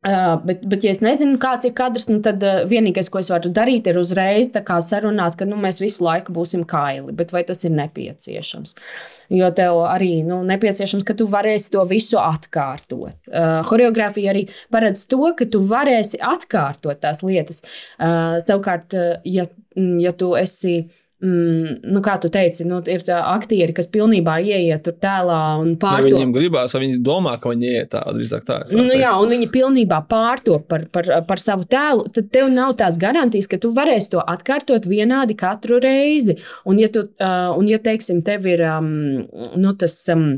[0.02, 3.28] Uh, bet, bet, ja es nezinu, kāds ir kadrs, nu, tad uh, vienīgais, ko es
[3.30, 4.50] varu darīt, ir uzreiz
[4.82, 7.14] sarunāt, ka nu, mēs visu laiku būsim kaili.
[7.14, 8.74] Bet vai tas ir nepieciešams?
[9.30, 13.14] Jo tev arī nu, nepieciešams, ka tu varēsi to visu atkārtot.
[13.30, 17.62] Uh, Choreogrāfija arī paredz to, ka tu varēsi atkārtot tās lietas.
[18.02, 19.46] Uh, savukārt, uh, ja,
[20.02, 20.80] ja tu esi
[21.24, 26.10] mm, nu, kā tu teici, nu, ir aktieri, kas pilnībā ieiet tur tēlā un pārto.
[26.10, 28.60] Ja viņiem gribās, vai viņi domā, ka viņi ieiet tā, drīzāk tā.
[28.78, 33.00] Nu, jā, un viņi pilnībā pārto par, par, par savu tēlu, tad tev nav tās
[33.02, 36.38] garantijas, ka tu varēsi to atkārtot vienādi katru reizi.
[36.66, 38.96] Un, ja, tu, uh, un, ja teiksim, tev ir um,
[39.58, 40.04] nu, tas.
[40.14, 40.32] Um,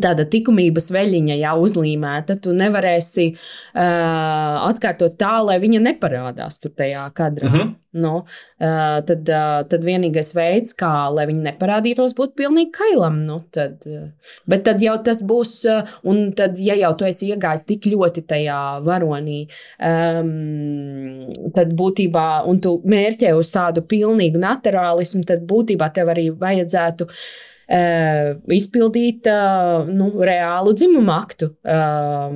[0.00, 7.04] tāda likumības veļiņa jau uzlīmēta, tu nevarēsi uh, atkārtot tā, lai viņa neparādās tur tajā
[7.16, 7.50] kadrā.
[7.50, 7.74] Mm -hmm.
[8.04, 13.20] nu, uh, tad, uh, tad vienīgais veids, kā lai viņa neparādītos, būtu pilnīgi kailam.
[13.26, 14.08] Nu, tad, uh,
[14.46, 18.24] bet tad jau tas būs, uh, un tad, ja jau tu esi iegājis tik ļoti
[18.26, 19.46] tajā varonī,
[19.92, 27.04] um, tad būtībā, un tu mērķē uz tādu pilnīgu naturālismu, tad būtībā tev arī vajadzētu
[27.04, 27.16] uh,
[27.62, 32.34] Uh, izpildīt uh, nu, reālu dzimumu aktu, uh,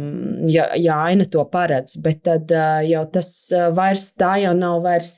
[0.49, 1.97] ja, ja aina to paredz.
[2.03, 2.53] Bet tad
[2.87, 3.31] jau tas
[3.77, 5.13] vairs tā jau nav vairs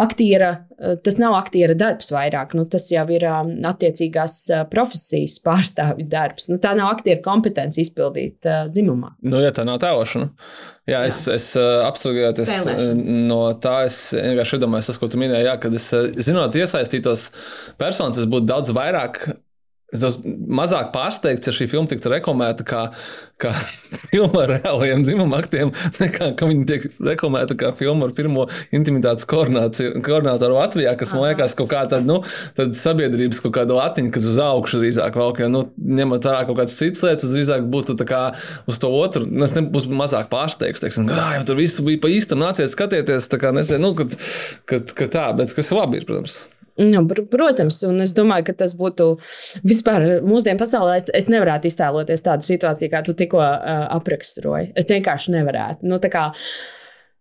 [0.00, 0.50] aktiera,
[1.04, 2.56] tas nav aktiera darbs vairāk.
[2.58, 4.36] Nu, tas jau ir attiecīgās
[4.72, 6.48] profesijas pārstāvja darbs.
[6.52, 9.14] Nu, tā nav aktiera kompetence izpildīt dzimumā.
[9.26, 10.32] Nu, ja tā nav tēlošana.
[10.90, 11.36] Jā, es, jā.
[11.38, 12.50] es apstrādājoties
[13.28, 15.86] no tā, es vienkārši iedomājos tas, ko tu minēji, jā, kad es
[16.26, 17.28] zinot iesaistītos
[17.78, 19.28] personas, es būtu daudz vairāk
[19.92, 22.86] Es daudz mazāk pārsteigts, ja šī filma tiktu reklamēta kā,
[23.42, 23.50] kā
[24.06, 29.28] filma ar reāliem dzimuma aktiem, nekā ka viņa tiek reklamēta kā filma ar pirmo intimitātes
[29.28, 32.22] koordinātoru Latvijā, kas man liekas kaut kā tāda nu,
[32.56, 35.42] sabiedrības kaut kāda latiņa, kas uz augšu drīzāk valk.
[35.44, 37.98] Ja, nu, ņemot vērā kaut kādas citas lietas, tas drīzāk būtu
[38.72, 39.26] uz to otru.
[39.28, 43.40] Nu, es nebūtu mazāk pārsteigts, teiksim, ka tur viss bija pa īstam, nāciet skatieties, tā
[43.42, 44.16] kā nesēju, nu, kad,
[44.72, 46.46] kad, kad tā, bet kas labi ir, protams.
[46.80, 49.10] Nu, protams, un es domāju, ka tas būtu
[49.68, 50.96] vispār mūsdienu pasaulē.
[51.02, 54.70] Es, es nevarētu iztēloties tādu situāciju, kā tu tikko uh, apraksturoji.
[54.80, 55.84] Es vienkārši nevarētu.
[55.90, 56.30] Nu, kā,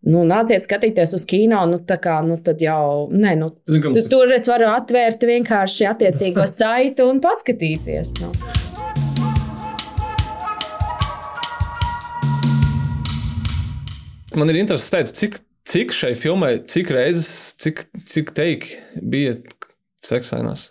[0.08, 4.48] nu, nāciet skatīties uz kino, nu, kā, nu tad jau, nē, nu, Zin, tur es
[4.48, 8.16] varu atvērt vienkārši attiecīgo saitu un paskatīties.
[8.24, 8.32] Nu.
[14.32, 18.80] Man ir interesants pēc, cik Cik šai filmai, cik reizes, cik, cik teikti
[19.14, 19.36] bija
[20.02, 20.70] seksainās?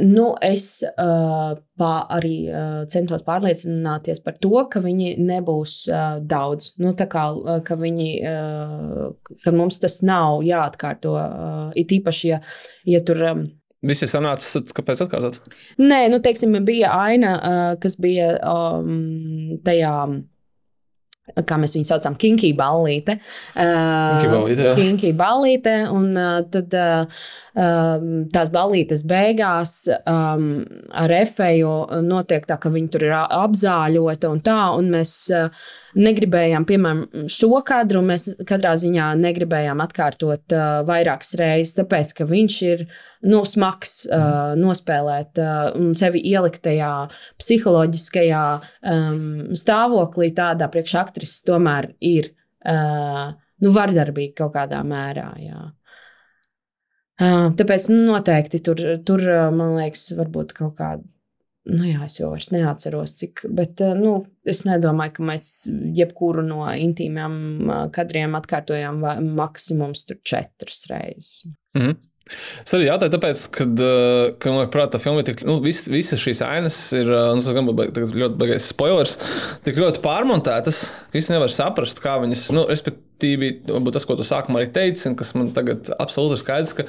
[0.00, 6.70] Nu, es uh, pā, arī uh, centos pārliecināties par to, ka viņi nebūs uh, daudz.
[6.80, 11.16] Nu, kā, uh, ka, viņi, uh, ka mums tas nav jāatkārto.
[11.18, 12.40] Uh, it īpaši, ja,
[12.88, 13.20] ja tur.
[13.32, 13.44] Um,
[13.82, 15.40] Visi sanāca, kāpēc atkārtot?
[15.82, 19.96] Nē, nu, teiksim, bija aina, uh, kas bija um, tajā
[21.46, 23.16] kā mēs viņu saucam, kinky ballīte.
[23.54, 24.72] Kinky ballīte, jā.
[24.78, 27.26] Kinky ballīte, un uh, tad uh,
[28.34, 30.48] tās ballītes beigās um,
[31.02, 35.14] ar efeju notiek tā, ka viņi tur ir apzāļota un tā, un mēs
[35.98, 42.56] negribējām, piemēram, šo kadru mēs katrā ziņā negribējām atkārtot uh, vairākas reizes, tāpēc, ka viņš
[42.68, 42.86] ir
[43.28, 46.92] nu, smags uh, nospēlēt uh, un sevi ielikt tajā
[47.40, 48.46] psiholoģiskajā
[48.94, 49.22] um,
[49.58, 53.30] stāvoklī, tādā priekšaktrises tomēr ir uh,
[53.62, 55.30] nu, vardarbīga kaut kādā mērā.
[55.42, 55.62] Jā.
[57.22, 59.20] Tāpēc nu, noteikti tur, tur,
[59.54, 61.04] man liekas, varbūt kaut kāda
[61.70, 63.44] Nu, jā, es jau neatceros, cik.
[63.54, 64.16] Bet nu,
[64.48, 65.44] es nedomāju, ka mēs
[65.94, 68.98] jebkuru no intīmiem kadriem atkārtojām
[69.36, 71.44] maksimums četras reizes.
[71.78, 72.00] Mm -hmm.
[72.64, 73.80] Es arī jautāju, tāpēc, kad,
[74.38, 77.52] ka, man liekas, tā filma ir tik, nu, vis, visas šīs ainas ir, nu, tas
[77.56, 79.16] gan ļoti bagais spoilers,
[79.66, 84.24] tik ļoti pārmontētas, ka visi nevar saprast, kā viņas, nu, respektīvi, respektīvi, tas, ko tu
[84.26, 86.84] sākumā arī teici, un kas man tagad absolūti ir skaidrs, ka,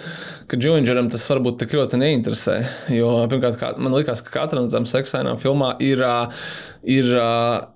[0.48, 2.58] ka Džungeram tas varbūt tik ļoti neinteresē.
[2.94, 6.02] Jo, pirmkārt, kā, man liekas, ka katra no tām seksainām filmām ir,
[6.84, 7.14] ir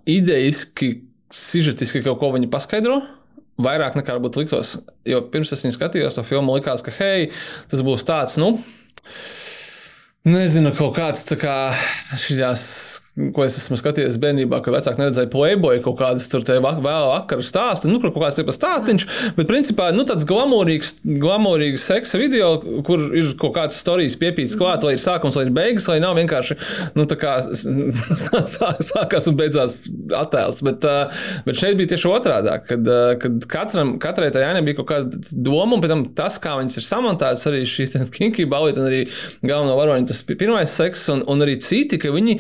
[0.06, 3.02] idejiski, sižetiski kaut ko viņi paskaidro.
[3.58, 4.78] Vairāk nekā varbūt liktos.
[5.08, 7.32] Jo pirms es viņu skatījos, to filmu likās, ka hei,
[7.72, 8.54] tas būs tāds, nu,
[10.30, 11.58] nezinu, kaut kāds tā kā
[12.14, 17.42] šīs ko es esmu skatījies bērnībā, ka vecāki neredzēja playboy kaut kādas tur vēl vakar
[17.46, 19.08] stāstu, nu, kur kaut kāds tipa stāstīns,
[19.38, 20.94] bet principā, nu, tāds glamūrīgs,
[21.24, 22.52] glamūrīgs seksa video,
[22.86, 26.14] kur ir kaut kāds stāstījis piepīts klāt, lai ir sākums, lai ir beigas, lai nav
[26.20, 26.60] vienkārši,
[26.98, 27.34] nu, tā kā
[28.92, 29.80] sākās un beidzās
[30.18, 30.86] attēls, bet,
[31.48, 32.94] bet šeit bija tieši otrādi, kad,
[33.24, 36.78] kad katram, katrai tai ainai bija kaut kāda doma, un pēc tam tas, kā viņas
[36.84, 37.90] ir samontētas, arī šī
[38.20, 39.06] kinky balīta, un arī
[39.42, 42.38] galveno varoņa, tas pirmais seks, un, un arī citi, ka viņi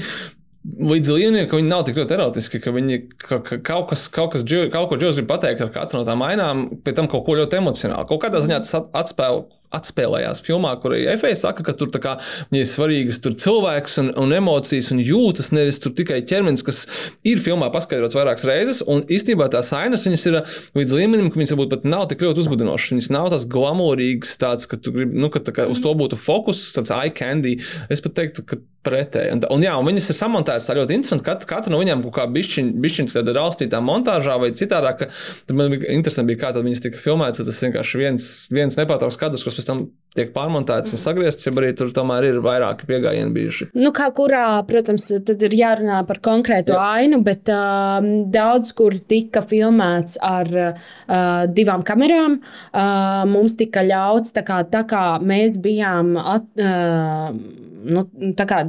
[0.68, 1.12] līdz
[1.50, 4.68] ka viņi nav tik ļoti erotiski, ka viņi ka, ka kaut, kas, kaut, kas, džo-
[4.74, 7.60] kaut ko Džons grib pateikt ar katru no tām ainām, pēc tam kaut ko ļoti
[7.62, 8.08] emocionālu.
[8.10, 9.46] Kaut kādā ziņā tas at- atspēl.
[9.76, 12.16] Atspēlējās filmā, kur Efeja saka, ka tur kā
[12.56, 16.86] ir svarīgas cilvēks un, un emocijas un jūtas, nevis tikai ķermenis, kas
[17.28, 18.80] ir filmā paskaidrots vairākas reizes.
[18.88, 20.40] Un īstenībā tās ainas ir
[20.78, 22.96] līdz līmenim, ka viņas varbūt pat nav tik ļoti uzbudinošas.
[22.96, 26.20] Viņas nav tās glamūrīgas, tāds, ka tu gribi, nu, ka tā kā uz to būtu
[26.20, 27.58] fokus, tāds eye candy.
[27.92, 29.34] Es pat teiktu, ka pretēji.
[29.36, 31.26] Un, un, jā, un viņas ir samontētas tā ļoti interesanti.
[31.28, 35.08] Kat, katra no viņām kaut kā bišķiņa, tāda raustītā montāžā vai citādāk.
[35.48, 37.44] Tad man bija interesanti, bija, kā viņas tika filmētas.
[37.48, 39.88] Tas vienkārši viens, viens nepārtraukts kadrs, kas pēc tam
[40.18, 43.70] tiek pārmontēts un sagriezts, ja arī tur tomēr ir vairāki pieejami bijuši.
[43.78, 46.88] Nu, kā kurā, protams, tad ir jārunā par konkrētu Jā.
[46.98, 48.00] ainu, bet uh,
[48.34, 50.90] daudz kur tika filmēts ar uh,
[51.54, 52.40] divām kamerām.
[52.72, 56.16] Uh, mums tika ļauts, tā kā, tā kā mēs bijām.
[56.18, 58.04] At, uh, nu,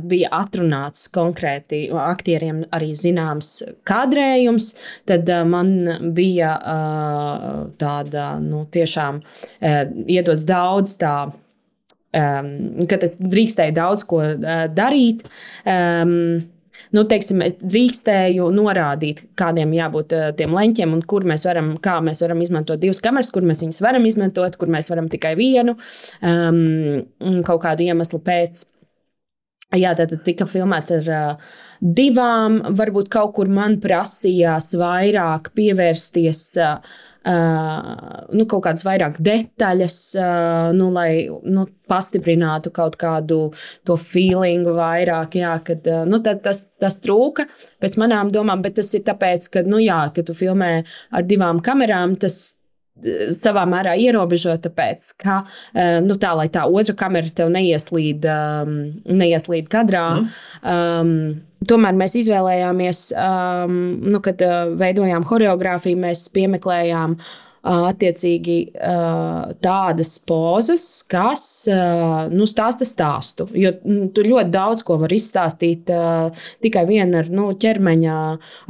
[0.09, 3.51] bija atrunāts konkrēti aktieriem arī zināms
[3.89, 4.73] kadrējums,
[5.09, 5.75] tad uh, man
[6.17, 7.49] bija uh,
[7.81, 11.19] tāda nu, tiešām uh, iedots daudz tā.
[12.09, 15.27] Um, kad es drīkstēju daudz ko uh, darīt.
[15.69, 16.41] Um,
[16.97, 21.99] nu, teiksim, es drīkstēju norādīt, kādiem jābūt uh, tiem leņķiem, un kur mēs varam, kā
[22.05, 25.77] mēs varam izmantot divas kameras, kur mēs viņus varam izmantot, kur mēs varam tikai vienu,
[26.25, 28.65] um, kaut kādu iemeslu pēc.
[29.77, 31.51] Jā, tad tika filmēts ar uh,
[31.81, 32.63] divām.
[32.79, 36.47] Varbūt kaut kur man prasījās vairāk pievērsties.
[36.57, 43.51] Uh, Uh, nu, kaut kādas vairāk detaļas, uh, nu, lai nu, pastiprinātu kaut kādu
[43.85, 45.35] to feelingu vairāk.
[45.37, 47.49] Jā, kad, uh, nu, tas, tas trūka
[47.83, 50.71] pēc manām domām, bet tas ir tāpēc, ka, nu, jā, ka tu filmē
[51.11, 52.15] ar divām kamerām.
[52.23, 52.39] Tas,
[53.37, 55.41] savā mērā ierobežo, tāpēc, ka
[56.05, 60.07] nu, tā, lai tā otra kamera tev neieslīd, um, neieslīd kadrā.
[60.23, 60.33] Mm.
[60.73, 61.13] Um,
[61.69, 63.73] Tomēr mēs izvēlējāmies, um,
[64.07, 67.33] nu, kad uh, veidojām choreogrāfiju, mēs piemeklējām uh,
[67.69, 68.57] attiecīgi
[69.65, 71.43] tādas pozas, kas
[72.33, 73.49] nu, stāsta stāstu.
[73.59, 75.91] Jo nu, tur ļoti daudz ko var izstāstīt
[76.65, 78.17] tikai viena ar nu, ķermeņa,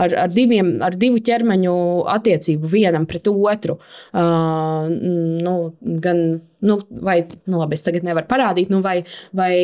[0.03, 1.79] ar, ar, diviem, ar divu ķermeņu
[2.19, 3.79] attiecību vienam pret otru.
[4.15, 5.57] Nu,
[6.05, 6.25] gan
[6.65, 9.03] nu, vai, nu, labi, es tagad nevaru parādīt, nu, vai,
[9.37, 9.55] vai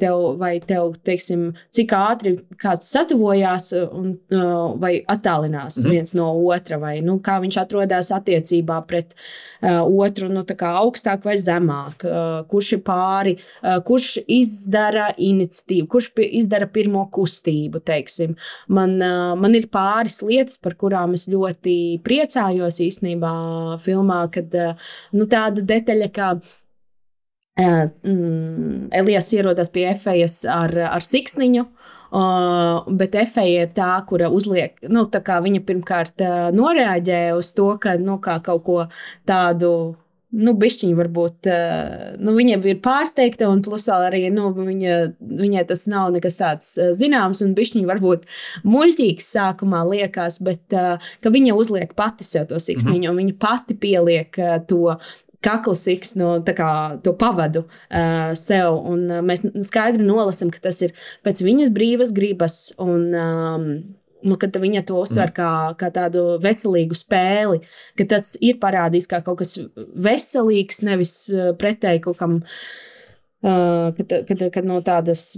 [0.00, 4.14] tev, vai tev teiksim, cik ātri kāds satuvojās un,
[4.82, 5.90] vai attālinās mm.
[5.92, 11.36] viens no otra, vai nu, kā viņš atrodas attiecībā pret uh, otru, nu, augstāk vai
[11.40, 17.82] zemāk, uh, kurš ir pāri, uh, kurš izdara iniciatīvu, kurš izdara pirmo kustību.
[17.86, 18.36] Teiksim.
[18.72, 21.76] Man, uh, man ir pāris lietas, par kurām es ļoti
[22.06, 23.34] priecājos īstenībā
[23.82, 26.35] filmā, kad uh, nu, tāda detaļa, mm,
[27.56, 31.66] Elijas ierodas pie efejas ar, ar siksniņu.
[32.06, 37.50] Uh, bet efeja ir tā, kura uzliek, nu, tā kā viņa pirmkārt uh, noreaģē uz
[37.52, 38.84] to, ka nu, kaut ko
[39.26, 39.72] tādu
[40.36, 41.48] nu, bišķiņa varbūt,
[42.20, 44.96] nu, viņa ir pārsteigta, un plus arī, nu, viņa,
[45.40, 48.26] viņai tas nav nekas tāds zināms, un bišķiņa varbūt
[48.66, 53.14] muļķīgs sākumā liekas, bet ka viņa uzliek pati sev to siksniņu, mm -hmm.
[53.14, 54.96] un viņa pati pieliek to
[55.44, 56.70] kaklasiks no kā,
[57.04, 58.78] to pavadu uh, sev.
[58.92, 62.60] Un, uh, mēs skaidri nolasām, ka tas ir pēc viņas brīvas gribas.
[62.82, 63.70] Un, um,
[64.26, 67.60] Nu, kad viņa to uztver kā, kā tādu veselīgu spēli,
[67.94, 71.12] ka tas ir parādījis kā kaut kas veselīgs, nevis
[71.60, 72.38] pretēji kaut kam,
[73.44, 75.36] uh, kad, kad, kad no tādas.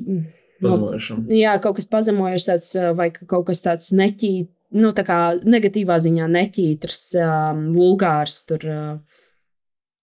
[0.64, 0.78] No,
[1.28, 6.30] jā, kaut kas pazemojošs, tāds, vai kaut kas tāds neķīt, nu, tā kā negatīvā ziņā
[6.38, 8.40] neķītrs, um, vulgārs.
[8.48, 9.20] Tur, uh,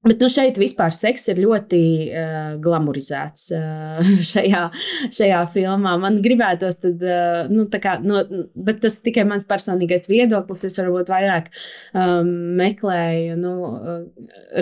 [0.06, 4.64] Bet nu, šeit vispār seks ir ļoti uh, glamurizēts uh, šajā,
[5.10, 5.96] šajā filmā.
[6.02, 8.22] Man gribētos, tad, uh, nu, kā, nu,
[8.68, 10.68] bet tas tikai mans personīgais viedoklis.
[10.70, 11.50] Es varbūt vairāk
[11.98, 12.30] um,
[12.62, 13.56] meklēju, nu,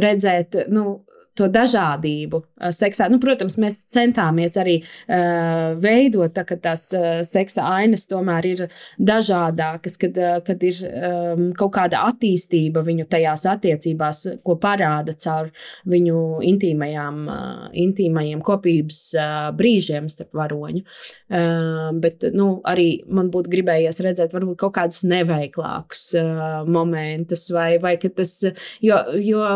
[0.03, 1.01] redzēt, nu,
[1.37, 3.07] to dažādību uh, seksā.
[3.11, 8.63] Nu, protams, mēs centāmies arī uh, veidot tā, ka tās uh, seksa ainas tomēr ir
[9.01, 15.49] dažādākas, kad, uh, kad ir um, kaut kāda attīstība viņu tajās attiecībās, ko parāda caur
[15.89, 16.19] viņu
[16.53, 20.83] intīmajām, uh, intīmajiem kopības uh, brīžiem starp varoņu.
[20.83, 27.71] Uh, bet nu, arī man būtu gribējies redzēt varbūt kaut kādus neveiklākus uh, momentus, vai,
[27.81, 28.37] vai ka tas,
[28.83, 29.47] jo, jo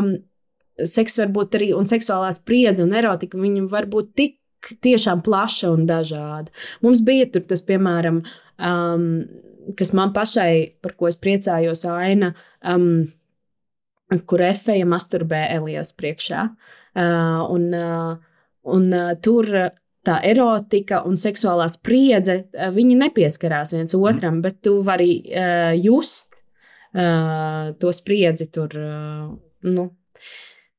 [0.86, 4.38] seks var būt arī, un seksuālā spriedze un erotika, viņi var būt tik
[4.84, 6.52] tiešām plaša un dažāda.
[6.84, 8.22] Mums bija tur tas, piemēram,
[8.58, 9.08] um,
[9.78, 12.34] kas man pašai, par ko es priecājos, aina,
[12.68, 13.06] um,
[14.30, 16.48] kur efeja masturbē Elijas priekšā.
[16.98, 18.16] Uh, un, uh,
[18.74, 19.50] un uh, tur
[20.08, 24.44] tā erotika un seksuālā spriedze, uh, viņi nepieskarās viens otram, mm.
[24.46, 26.40] bet tu vari uh, just
[26.96, 28.74] uh, to spriedzi tur.
[28.74, 29.36] Uh,
[29.68, 29.90] nu,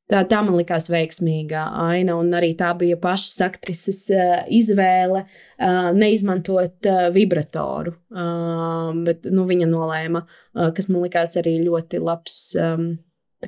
[0.08, 5.90] Tā, tā man likās veiksmīga aina, un arī tā bija pašas aktrises uh, izvēle uh,
[5.92, 7.92] neizmantot uh, vibratoru.
[9.04, 10.22] Bet nu, viņa nolēma,
[10.74, 12.86] kas man likās arī ļoti labs um,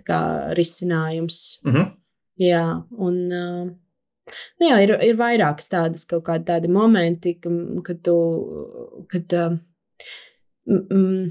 [0.05, 0.21] kā,
[0.59, 1.39] risinājums.
[1.65, 1.87] Mm -hmm.
[2.41, 3.17] Jā, un
[4.61, 7.39] nu, jā, ir, ir vairākas tādas kaut kādi tādi momenti,
[7.85, 8.17] kad tu.
[9.09, 9.33] Kad,
[10.69, 11.27] mm,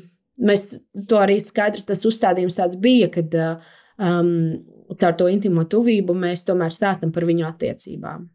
[0.49, 0.65] mēs
[1.07, 3.35] to arī skaidri tas uzstādījums tāds bija, kad
[3.97, 4.59] um,
[4.97, 8.27] caur to intimo tuvību mēs tomēr stāstam par viņu attiecībām.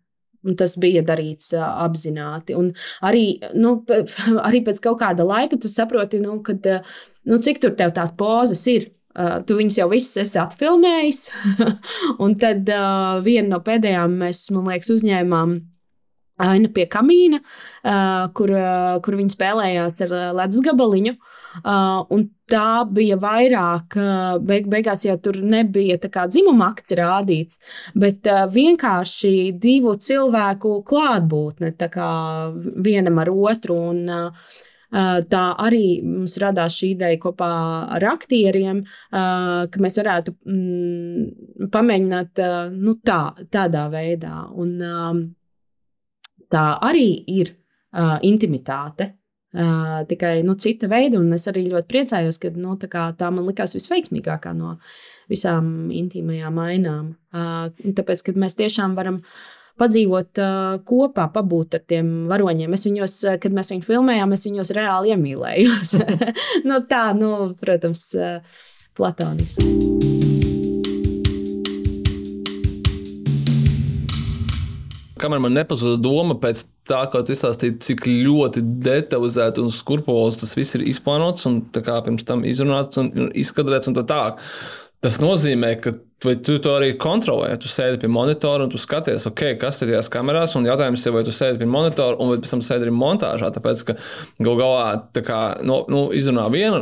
[0.44, 2.56] Un tas bija darīts uh, apzināti.
[2.58, 2.68] Un
[3.06, 3.78] arī, nu,
[4.48, 6.96] arī pēc kaut kāda laika tu saproti, nu, kad, uh,
[7.30, 8.90] nu, cik tur tev tās pozas ir.
[9.14, 11.22] Uh, tu viņus jau visas esi atfilmējis.
[12.24, 15.54] un tad uh, viena no pēdējām mēs, man liekas, uzņēmām
[16.44, 21.14] aina pie kamīna, uh, kur, uh, kur viņi spēlējās ar ledus gabaliņu.
[21.14, 23.96] Uh, tā bija vairāk,
[24.44, 27.58] beig, beigās jau tur nebija dzimuma akts rādīts,
[27.94, 31.74] bet vienkārši divu cilvēku klātbūtne
[32.84, 33.80] vienam ar otru.
[33.94, 34.06] Un,
[34.94, 37.46] Tā arī mums radās šī ideja kopā
[37.96, 42.42] ar aktieriem, ka mēs varētu mm, pamēģināt
[42.76, 43.18] nu, tā,
[43.50, 44.44] tādā veidā.
[44.54, 44.76] Un,
[46.54, 47.08] tā arī
[47.40, 47.50] ir
[48.22, 49.10] intimitāte.
[49.54, 53.46] Uh, tikai nu, cita veida, un es arī ļoti priecājos, ka nu, tā, tā man
[53.46, 54.72] likās visveiksmīgākā no
[55.30, 57.12] visām intīmajām ainām.
[57.30, 59.20] Uh, tāpēc, kad mēs tiešām varam
[59.78, 62.74] padzīvot uh, kopā, pabūt ar tiem varoņiem.
[62.74, 65.96] Es viņos, kad mēs viņus filmējām, es viņos reāli iemīlējos.
[66.68, 67.30] nu, tā, nu,
[67.62, 68.66] protams, uh,
[68.98, 69.70] platoniski.
[75.24, 80.54] kamēr man nepazuda doma pēc tā, kā tu izstāstīji, cik ļoti detalizēti un skrupulozi tas
[80.58, 84.42] viss ir izplānots un kā pirms tam izrunāts un izskatēts un tā tālāk.
[85.04, 85.92] Tas nozīmē, ka
[86.24, 87.50] tu to arī kontrolē.
[87.60, 90.54] Tu sēdi pie monitora un tu skaties, okay, kas ir tajās kamerās.
[90.56, 93.50] Un jautājums ir, vai tu sēdi pie monitora un pēc tam sēdi arī montāžā.
[93.52, 93.98] Tāpēc, ka
[94.46, 94.86] gal galā
[95.26, 96.80] kā, no, nu, izrunā vienu,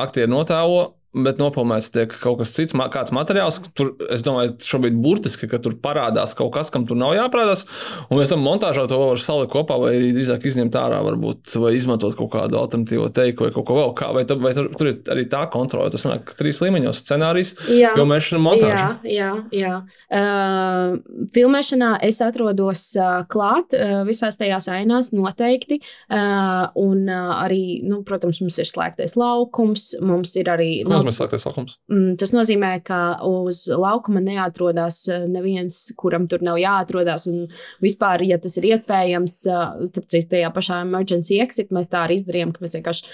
[0.00, 3.58] aktieri notēlo Bet nofilmēts tiek kaut kas cits, kāds materiāls.
[3.76, 7.66] Tur, es domāju, šobrīd burtiski, ka tur parādās kaut kas, kam tur nav jāparādās.
[8.08, 11.74] Un mēs tam montāžā to var salikt kopā, vai arī drīzāk izņemt ārā, varbūt, vai
[11.76, 13.92] izmantot kaut kādu alternatīvo teiku, vai kaut ko vēl.
[13.98, 15.90] Kā, vai, tā, vai tur, tur ir arī tā kontrole.
[15.92, 18.88] Tas nāk trīs līmeņos- scenārijs, filmēšana, montāža.
[19.04, 19.74] Jā, jā, jā.
[20.08, 20.96] Uh,
[21.36, 25.82] filmēšanā es atrodos uh, klāt uh, visās tajās ainās noteikti.
[26.08, 30.72] Uh, un uh, arī, nu, protams, mums ir slēgtais laukums, mums ir arī.
[30.88, 31.76] Nu, nozīmē slēgtais laukums?
[32.20, 37.26] Tas nozīmē, ka uz laukuma neatrodas eh, neviens, kuram tur nav jāatrodas.
[37.30, 37.46] Un
[37.84, 42.54] vispār, ja tas ir iespējams, eh, citu, tajā pašā emergency exit mēs tā arī izdarījām,
[42.54, 43.08] ka mēs vienkārši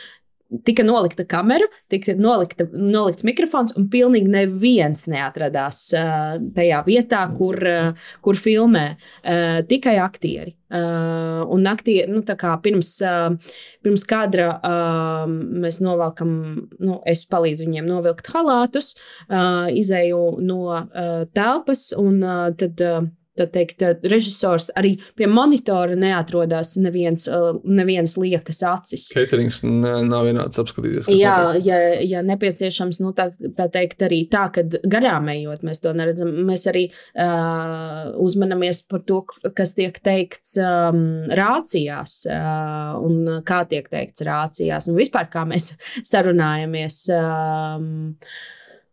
[0.65, 7.59] tika nolikta kamera, tika nolikta, nolikts mikrofons, un pilnīgi neviens neatradās uh, tajā vietā, kur,
[7.69, 8.87] uh, kur filmē.
[9.23, 10.55] Uh, tikai aktieri.
[10.69, 12.23] Uh, un aktieri, nu,
[12.65, 16.33] pirms, uh, pirms kadra uh, mēs novelkam,
[16.81, 18.95] nu, es palīdzu viņiem novilkt halātus,
[19.29, 22.85] uh, izēju no uh, telpas, un uh, tad.
[22.85, 23.15] Uh,
[23.47, 27.28] teikt, režisors arī pie monitora neatrodas neviens,
[27.64, 29.09] neviens liekas acis.
[29.14, 31.11] Caterings nav vienāds apskatīties.
[31.14, 35.95] Jā, ja, ja nepieciešams, nu, tā, tā teikt, arī tā, ka garām ejot, mēs to
[35.97, 36.34] neredzam.
[36.49, 39.22] Mēs arī uh, uzmanamies par to,
[39.57, 41.01] kas tiek teikts um,
[41.39, 45.74] rācijās uh, un kā tiek teikts rācijās un vispār kā mēs
[46.12, 47.03] sarunājamies.
[47.14, 47.91] Um,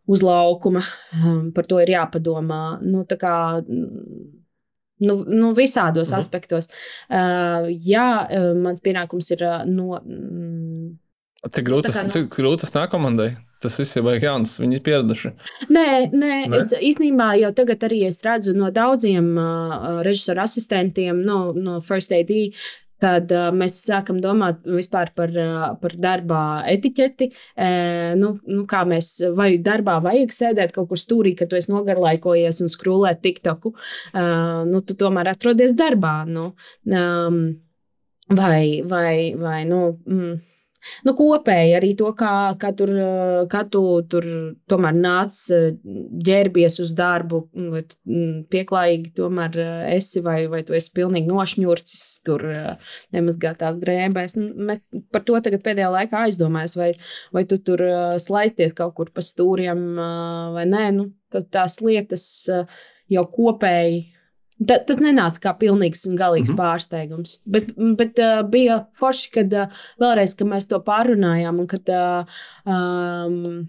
[0.06, 0.82] uz laukuma.
[1.12, 2.78] Um, par to ir jāpadomā.
[2.86, 3.36] Nu, kā,
[5.04, 6.18] nu, nu, visādos mhm.
[6.18, 6.70] aspektos.
[7.08, 10.00] Uh, jā, uh, mans pienākums ir uh, no.
[10.04, 10.94] Mm,
[11.46, 12.10] Cik grūti tas, no...
[12.10, 13.34] cik grūti tas nāk komandai?
[13.62, 15.30] Tas viss ir vajag jauns, viņi ir pieraduši.
[15.72, 21.22] Nē, nē, nē, es īstenībā jau tagad arī es redzu no daudziem uh, režisoru asistentiem,
[21.24, 22.34] no, no First AD,
[23.02, 24.62] Tad uh, mēs sākam domāt
[25.16, 26.40] par, uh, par darba
[26.72, 27.28] etiķeti.
[27.52, 31.72] Uh, nu, nu, kā mēs, vai darbā vajag sēdēt kaut kur stūrī, kad tu esi
[31.74, 33.74] nogarlaikojies un skrūlēt TikToku.
[34.14, 36.18] Uh, nu, tu tomēr atrodies darbā.
[36.28, 36.50] Nu,
[36.88, 37.42] um,
[38.32, 39.82] vai, vai, vai, nu.
[40.08, 40.38] Mm,
[41.06, 42.92] nu, kopēji arī to, kā, kā, tur,
[43.52, 44.26] kā tu tur
[44.70, 45.38] tomēr nāc,
[46.28, 47.82] ģērbies uz darbu, vai
[48.52, 49.60] pieklājīgi tomēr
[49.94, 52.44] esi, vai, vai tu esi pilnīgi nošņurcis, tur
[53.16, 54.38] nemazgātās drēbēs.
[54.40, 56.90] Mēs par to tagad pēdējā laikā aizdomājamies, vai,
[57.36, 57.82] vai tu tur
[58.22, 59.86] slaisties kaut kur pa stūriem
[60.56, 60.84] vai nē.
[60.96, 61.10] Nu,
[61.52, 62.26] tās lietas
[63.12, 64.04] jau kopēji
[64.56, 66.60] Ta, tas nenāca kā pilnīgs un galīgs mm -hmm.
[66.62, 67.40] pārsteigums.
[67.44, 72.38] Bet, bet uh, bija forši, kad uh, vēlreiz, kad mēs to pārunājām, un kad, uh,
[72.64, 73.66] um,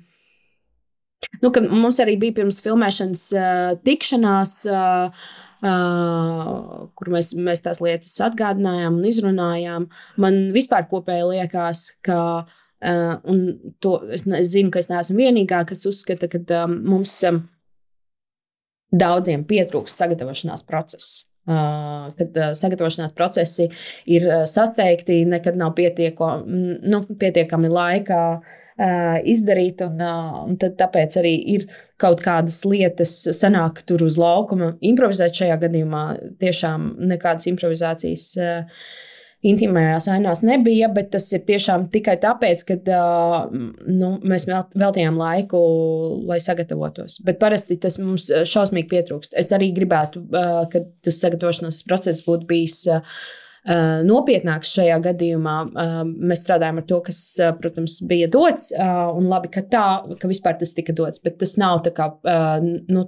[1.42, 4.64] nu, kad mums arī bija pirms filmēšanas uh, tikšanās.
[4.72, 5.28] Uh,
[5.58, 9.88] Uh, kur mēs, mēs tās lietas atgādinājām un izrunājām.
[10.22, 15.64] Man vispār kopēji liekas, ka, uh, un to es, es zinu, ka es neesmu vienīgā,
[15.66, 17.24] kas uzskata, ka um, mums.
[17.26, 17.42] Um,
[18.92, 21.26] daudziem pietrūkst sagatavošanās process.
[21.48, 23.70] Uh, kad uh, sagatavošanās procesi
[24.12, 31.16] ir uh, sasteigti, nekad nav pietieko, nu, pietiekami laikā uh, izdarīt, un, uh, un tāpēc
[31.22, 31.64] arī ir
[32.04, 35.40] kaut kādas lietas, sanāk tur uz laukuma improvizēt.
[35.40, 36.04] Šajā gadījumā
[36.44, 38.28] tiešām nekādas improvizācijas.
[39.46, 42.78] Intimajās ainās nebija, bet tas ir tiešām tikai tāpēc, ka
[43.54, 45.60] nu, mēs veltījām laiku,
[46.26, 47.20] lai sagatavotos.
[47.26, 49.36] Bet parasti tas mums šausmīgi pietrūkst.
[49.38, 50.24] Es arī gribētu,
[50.74, 52.80] ka tas sagatavošanās process būtu bijis.
[54.08, 55.56] Nopietnāks šajā gadījumā.
[56.08, 57.22] Mēs strādājam ar to, kas,
[57.62, 59.86] protams, bija dots, un labi, ka tā,
[60.18, 62.10] ka vispār tas tika dots, bet tas nav tā kā
[62.90, 63.06] nu,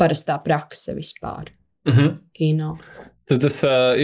[0.00, 1.54] parastā prakse vispār.
[1.86, 2.00] Mhm.
[2.00, 2.16] -huh.
[2.32, 2.76] Kino.
[3.24, 3.54] Tad tas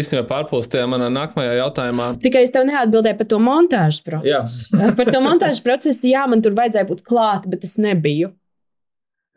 [0.00, 2.06] īstenībā pārpūst tajā manā nākamajā jautājumā.
[2.22, 4.70] Tikai es tev neatbildēju par to montāžas procesu.
[4.72, 4.92] Jā.
[4.96, 8.32] par to montāžas procesu, jā, man tur vajadzēja būt klāt, bet es nebiju.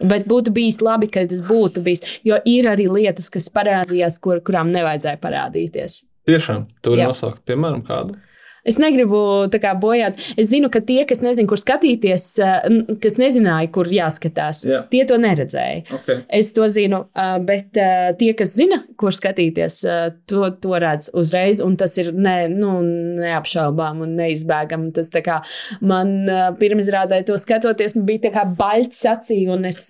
[0.04, 2.04] Bet būtu bijis labi, ka tas būtu bijis.
[2.28, 6.00] Jo ir arī lietas, kas parādījās, kur, kurām nevajadzēja parādīties.
[6.28, 8.16] Tiešām, tur nosaukt, piemēram, kādu.
[8.64, 9.20] Es negribu
[9.52, 10.20] kā, bojāt.
[10.40, 12.68] Es zinu, ka tie, kas nezina, kur skatīties, eh,
[13.04, 14.84] kas nezināja, kur jāskatās, Jā.
[14.90, 15.84] tie to neredzēja.
[16.00, 16.24] Okay.
[16.30, 19.82] Es to zinu, eh, bet eh, tie, kas zina, kur skatīties,
[20.28, 21.60] to, to redz uzreiz.
[21.64, 22.80] Un tas ir ne, nu,
[23.20, 24.94] neapšaubām un neizbēgami.
[24.96, 25.42] Tas kā,
[25.82, 26.26] man
[26.60, 29.86] pirmizrādē to skatoties, bija tā kā baļķis acī, un es,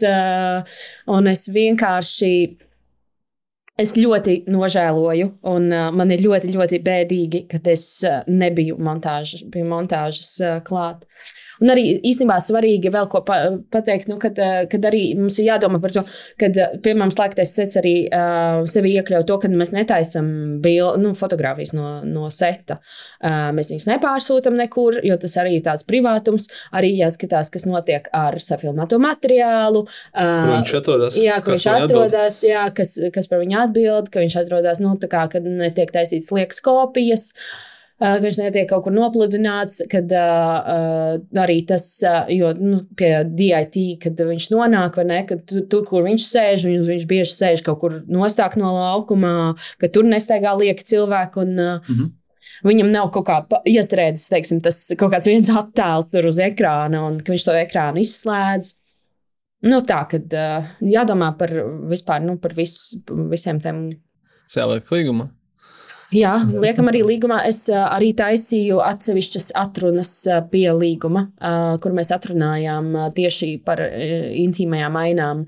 [1.08, 2.34] un es vienkārši
[3.82, 9.42] Es ļoti nožēloju, un uh, man ir ļoti, ļoti bēdīgi, ka es uh, nebiju montāžas,
[9.66, 11.08] montāžas uh, klāt.
[11.64, 13.38] Un arī īstenībā svarīgi vēl ko pa,
[13.72, 16.04] pateikt, nu, kad, eh, kad arī mums ir jādomā par to,
[16.40, 20.28] ka, eh, piemēram, slēgtais sets arī uh, sevi iekļauj to, ka mēs netaisam
[20.64, 22.80] bil, nu, fotografijas no, no seta.
[23.24, 26.50] Uh, mēs viņus nepārsūtam nekur, jo tas arī ir tāds privātums.
[26.76, 29.86] Arī jāskatās, kas notiek ar safilmēto materiālu.
[30.12, 31.20] Uh, kur viņš atrodas?
[31.22, 35.12] Jā, kur viņš atrodas, jā, kas, kas par viņu atbild, ka viņš atrodas, nu, tā
[35.12, 37.32] kā, kad netiek taisīts liekas kopijas.
[37.34, 37.70] Uh,
[38.02, 43.78] ka viņš netiek kaut kur nopludināts, kad uh, arī tas, uh, jo nu, pie DIT,
[44.04, 47.64] kad viņš nonāk, vai ne, kad tu, tur, kur viņš sēž, viņš, viņš bieži sēž
[47.66, 51.46] kaut kur nostāk no laukuma, ka tur nestaigā lieki cilvēki.
[51.46, 52.12] Un, uh, mm -hmm.
[52.64, 57.20] Viņam nav kaut kā iestrēdzis, teiksim, tas kaut kāds viens attēls tur uz ekrāna, un
[57.20, 58.74] viņš to ekrānu izslēdz.
[59.64, 61.52] Nu, tā, kad uh, jādomā par
[61.92, 62.96] vispār, nu, par vis,
[63.32, 64.00] visiem tiem.
[64.48, 65.30] Sēlēt līguma.
[66.14, 67.40] Jā, liekam, arī līgumā.
[67.50, 70.12] Es arī taisīju atsevišķas atrunas
[70.52, 71.28] pie līguma,
[71.84, 75.44] kur mēs atrunājām tieši par intīmajām ainām.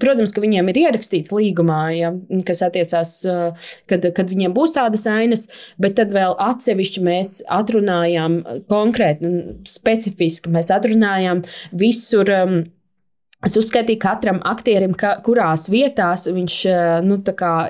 [0.00, 2.12] Protams, ka viņiem ir ierakstīts līgumā, ja,
[2.48, 3.16] kas attiecās,
[3.90, 5.46] kad, kad viņiem būs tādas ainas,
[5.78, 8.38] bet tad vēl atsevišķi mēs atrunājām
[8.72, 9.34] konkrēti,
[9.68, 11.44] specifiski mēs atrunājām
[11.84, 12.32] visur.
[12.32, 12.64] Um,
[13.44, 17.18] Es uzskaitīju katram aktierim, ka, kurās vietās viņš eh, nu,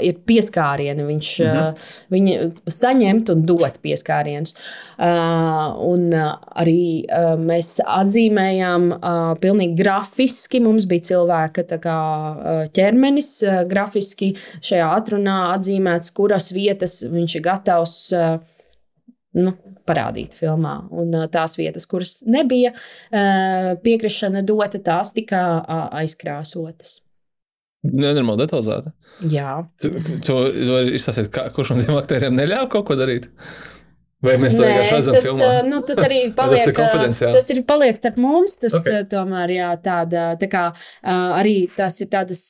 [0.07, 2.53] ir pieskārieni, viņš mm -hmm.
[2.71, 4.55] saņemt un dot pieskārienus.
[4.95, 10.61] Uh, un arī uh, mēs atzīmējām uh, pilnīgi grafiski.
[10.63, 11.99] Mums bija cilvēka kā,
[12.73, 17.97] ķermenis, uh, grafiski šajā atrunā atzīmēts, kuras vietas viņš ir gatavs.
[18.15, 18.39] Uh,
[19.35, 19.57] nu,
[19.89, 20.77] parādīt filmā.
[20.95, 22.75] Un tās vietas, kuras nebija
[23.85, 25.43] piekrišana dota, tās tika
[26.03, 27.01] aizkrāsotas.
[27.85, 28.95] Nenormāli detalizēta.
[29.29, 29.59] Jā.
[29.83, 29.91] Tu,
[30.25, 30.39] tu
[30.71, 33.29] vari izstāstīt, kurš no tiem aktieriem neļāva kaut ko darīt?
[34.25, 35.17] Vai mēs to vienkārši redzam?
[35.19, 35.49] Tas, filmā?
[35.69, 37.35] nu, tas arī paliek, tas ir.
[37.37, 38.57] Tas ir paliek starp mums.
[38.63, 39.05] Tas okay.
[39.11, 40.65] tomēr jā, tāda, tā kā
[41.05, 42.47] arī tas ir tādas.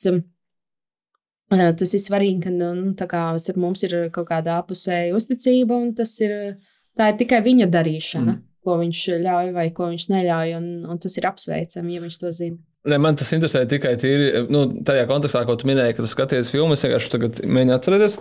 [1.51, 3.25] Tas ir svarīgi, ka nu, kā,
[3.59, 6.55] mums ir kaut kāda apusēja uzticība, un tas ir
[6.95, 8.43] Tā ir tikai viņa darīšana, mm.
[8.65, 12.31] ko viņš ļauj vai ko viņš neļauj, un, un tas ir apsveicami, ja viņš to
[12.35, 12.61] zina.
[12.85, 16.51] Ne, man tas interesē tikai tīri, nu, tajā kontekstā, ko tu minēji, ka tu skaties
[16.53, 16.75] filmu.
[16.75, 18.17] Es vienkārši tagad mēģinu atcerēties.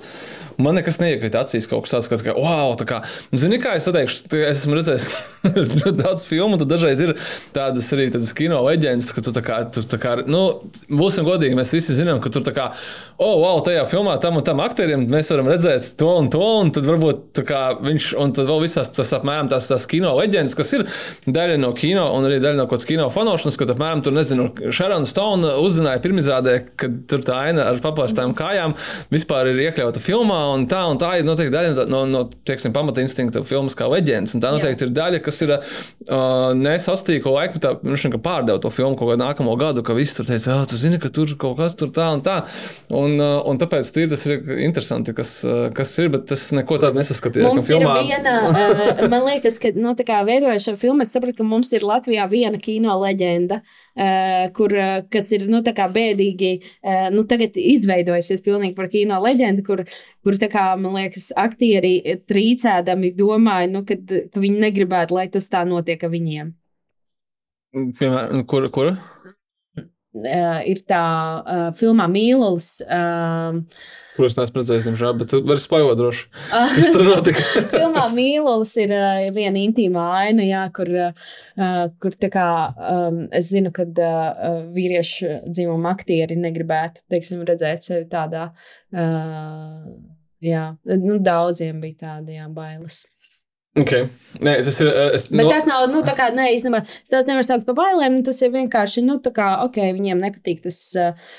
[0.64, 3.02] Man nekas neiekrīt acīs, kaut kas tāds, ka, wow, tā kā,
[3.36, 5.08] zini, kā es teikšu, es esmu redzējis
[5.82, 6.56] ļoti daudz filmu.
[6.62, 7.12] Tad dažreiz ir
[7.52, 10.40] tādas arī tādas kino leģendas, ka tu tā kā, tu tā kā nu,
[10.88, 12.70] būsim godīgi, mēs visi zinām, ka tur tā kā,
[13.18, 16.72] oh, wow, tajā filmā tam un tam aktierim mēs varam redzēt to un to, un
[16.72, 20.72] tad varbūt kā, viņš, un tad vēl visās tas apmēram tās, tās kino leģendas, kas
[20.78, 20.88] ir
[21.28, 24.53] daļa no kino un arī daļa no kaut kādas kino fanošanas, ka apmēram tur, nezinu,
[24.74, 28.74] Šarona Stone uzzināja pirmizrādē, ka tur tā aina ar papārstām kājām
[29.12, 33.02] vispār ir iekļauta filmā, un tā un tā ir noteikti daļa no, no teiksim, pamata
[33.04, 34.88] instinkta filmas kā leģendas, tā noteikti Jā.
[34.88, 39.84] ir daļa, kas ir uh, nesastīko laikmetā, nu, pārdeva to filmu kaut kādu nākamo gadu,
[39.86, 42.40] ka viss tur teica, ah, tu zini, ka tur kaut kas tur tā un tā,
[42.90, 45.36] un, uh, un tāpēc tas ir interesanti, kas,
[45.76, 47.48] kas ir, bet tas neko tādu nesaskatīja.
[47.50, 47.96] Mums ir filmā...
[48.04, 51.72] viena, uh, man liekas, ka, nu, tā kā veidojot šo filmu, es sapratu, ka mums
[51.76, 53.62] ir Latvijā viena kino leģenda.
[53.64, 53.83] Uh,
[54.56, 56.50] kur, uh, kas ir nu, bēdīgi,
[56.82, 59.84] uh, nu, tagad izveidojusies pilnīgi par kino leģendu, kur,
[60.24, 65.64] kur kā, man liekas, aktieri trīcēdami domāja, nu, kad, ka viņi negribētu, lai tas tā
[65.68, 66.54] notiek ar viņiem.
[67.74, 68.70] Piemēram, kur?
[68.70, 68.94] kur?
[70.14, 71.04] Uh, ir tā
[71.42, 72.76] uh, filmā Mīlulis.
[72.86, 73.62] Uh,
[74.14, 76.26] Kurus neesmu redzējis, diemžēl, bet var spēlēt droši.
[76.76, 77.44] Kas tur notika?
[77.72, 82.48] Filmā Mīlulis ir uh, viena intīmā aina, jā, kur, uh, kur kā,
[82.94, 88.52] um, es zinu, ka uh, vīriešu dzimuma aktieri negribētu, teiksim, redzēt sevi tādā,
[88.94, 89.88] uh,
[90.44, 93.00] jā, nu, daudziem bija tāda, jā, bailes.
[93.74, 94.06] Okay.
[94.38, 94.92] Nē, tas ir.
[95.16, 95.50] Es, Bet no...
[95.50, 99.02] tas nav, nu, tā kā, nē, īstenībā, tas nevar saukt par bailēm, tas ir vienkārši,
[99.02, 100.78] nu, tā kā, ok, viņiem nepatīk tas.
[100.94, 101.34] Uh,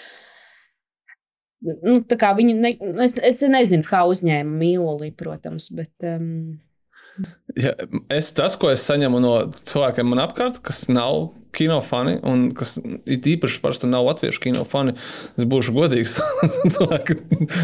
[1.66, 1.98] nu,
[2.38, 2.72] viņi ne,
[3.06, 5.94] es, es nezinu, kā uzņēma mīloli, protams, bet.
[6.06, 6.60] Um...
[7.56, 7.72] Ja,
[8.12, 12.78] es, tas, ko es saņemu no cilvēkiem man apkārt, kas nav kino fani, un kas
[12.80, 14.96] ir īpaši parasti nav latviešu kino fani,
[15.40, 16.18] es būšu godīgs.
[16.76, 17.18] Cilvēki,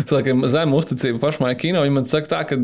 [0.10, 1.84] cilvēkiem zem uzticība pašmai kino.
[1.86, 2.60] Viņi man saka, tā, ka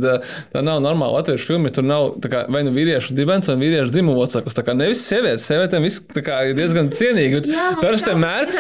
[0.54, 1.72] tā nav normāla latviešu filma.
[1.74, 4.26] Tur nav kā, vai nu vīriešu dibens vai vīriešu dzimumu
[4.68, 7.44] kā nevis sievietes, sievietēm viss ir diezgan cienīgi.
[7.82, 8.52] Parasti vienmēr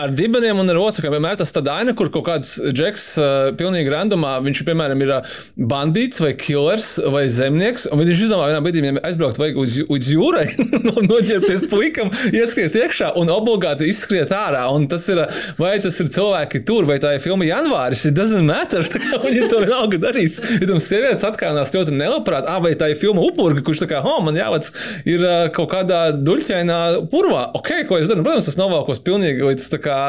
[0.00, 3.92] ar dibeniem un ar locekļiem vienmēr tas tāda aina, kur kaut kāds džeks uh, pilnīgi
[3.92, 5.14] randomā, viņš piemēram ir
[5.58, 10.46] bandīts vai killers vai zemnieks, un viņš izdomā vienā brīdī aizbraukt uz, uz jūrai,
[11.10, 14.64] noķert ieķerties puikam, ieskriet iekšā un obligāti izskriet ārā.
[14.74, 15.20] Un tas ir,
[15.60, 18.86] vai tas ir cilvēki tur, vai tā ir filma janvāris, it doesn't matter.
[19.24, 20.38] Viņi to vienalga darīs.
[20.58, 24.20] Ja tam sievietes atkānās ļoti nelabprāt, ah, vai tā ir filma upurga, kurš saka, oh,
[24.24, 24.70] man jāvec
[25.08, 25.24] ir
[25.56, 26.78] kaut kādā duļķainā
[27.12, 27.48] purvā.
[27.58, 28.24] Ok, ko es daru?
[28.26, 29.68] Protams, tas novalkos pilnīgi līdz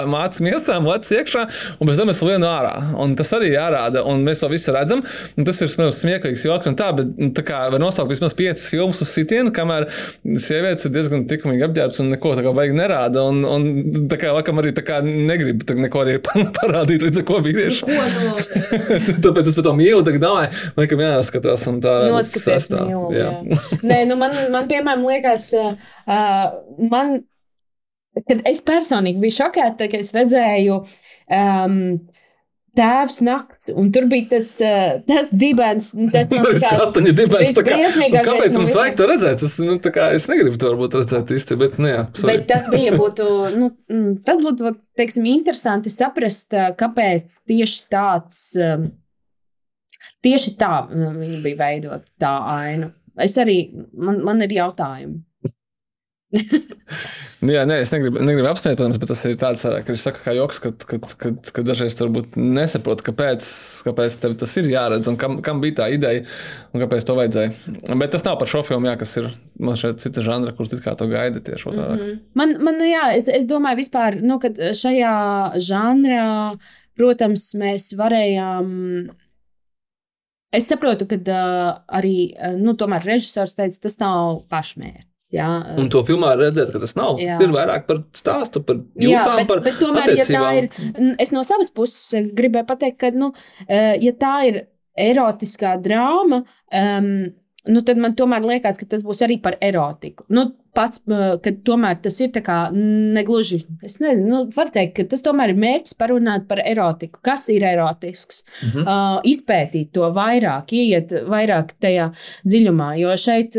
[0.10, 1.46] mācības miesām, lec iekšā,
[1.80, 2.74] un pēc tam es lienu ārā.
[3.00, 5.04] Un tas arī jārāda, un mēs to visu redzam.
[5.38, 9.02] Tas ir smieklīgs joks un tā, bet nu, tā kā var nosaukt vismaz piecas filmas
[9.04, 9.88] uz sitienu, kamēr
[10.40, 13.24] sievietes ir diezgan diezgan likumīgi apģērbs un neko tādu baigi nerāda.
[13.30, 14.74] Un, un tā kā laikam arī
[15.06, 16.18] negribu neko arī
[16.60, 17.88] parādīt, līdz ar ko vīrieši.
[17.90, 18.36] Nu,
[19.26, 23.32] Tāpēc es par to mīlu, tagad domāju, laikam jāskatās un tā Noskaties mīlu, jā.
[23.44, 23.80] jā.
[23.84, 26.46] Nē, nu man, man piemēram liekas, uh,
[26.92, 27.20] man,
[28.28, 31.78] kad es personīgi biju šokēta, ka es redzēju um,
[32.80, 35.90] Tēvs nakts, un tur bija tas, uh, tas dibens.
[36.14, 37.60] Tas no kā kastaņa dibens.
[37.68, 37.80] Kā,
[38.16, 39.44] kāpēc mums vajag to redzēt?
[39.44, 42.06] Tas, nu, kā es negribu to varbūt redzēt īsti, bet, nu jā.
[42.16, 42.32] Sorry.
[42.32, 43.28] Bet tas bija, būtu,
[43.58, 48.44] nu, mm, tas būtu, teiksim, interesanti saprast, kāpēc tieši tāds,
[50.26, 52.94] tieši tā viņa bija veidot tā ainu.
[53.20, 53.62] Es arī,
[54.00, 55.20] man, man ir jautājumi.
[57.40, 60.20] Nu, jā, nē, es negribu, negribu apspriest, protams, bet tas ir tāds ka es saku,
[60.26, 63.46] kā joks, ka, ka, ka, ka dažreiz turbūt nesaprotu, kāpēc,
[63.88, 66.26] kāpēc tev tas ir jāredz un kam, kam bija tā ideja
[66.74, 67.54] un kāpēc to vajadzēja.
[67.96, 70.84] Bet tas nav par šo filmu, jā, kas ir man šeit cita žanra, kurš it
[70.84, 71.96] kā to gaida tieši otrādi.
[71.96, 72.22] Mm -hmm.
[72.42, 74.52] Man, man, jā, es, es domāju, vispār, nu, ka
[74.84, 75.16] šajā
[75.56, 76.58] žanrā,
[77.00, 79.10] protams, mēs varējām.
[80.52, 82.76] Es saprotu, ka uh, arī nu,
[83.06, 85.09] režisors teica, tas nav pašmērķis.
[85.30, 87.20] Jā, un to filmā redzēt, ka tas nav.
[87.22, 87.36] Jā.
[87.38, 90.70] Tas ir vairāk par stāstu, par jūtām, jā, bet, par bet tomēr, ja tā ir,
[91.22, 93.30] es no savas puses gribēju pateikt, ka, nu,
[93.70, 94.64] ja tā ir
[95.00, 96.42] erotiskā drāma,
[96.74, 97.12] um,
[97.70, 100.26] nu, tad man tomēr liekas, ka tas būs arī par erotiku.
[100.34, 101.02] Nu, pats,
[101.44, 102.36] ka tomēr tas ir
[102.74, 103.62] negluži.
[103.86, 107.22] Es nezinu, nu, var teikt, ka tas tomēr ir mērķis parunāt par erotiku.
[107.26, 108.44] Kas ir erotisks?
[108.62, 108.86] Mm -hmm.
[108.86, 112.12] uh, izpētīt to vairāk, ieiet vairāk tajā
[112.46, 112.92] dziļumā.
[113.00, 113.56] Jo šeit,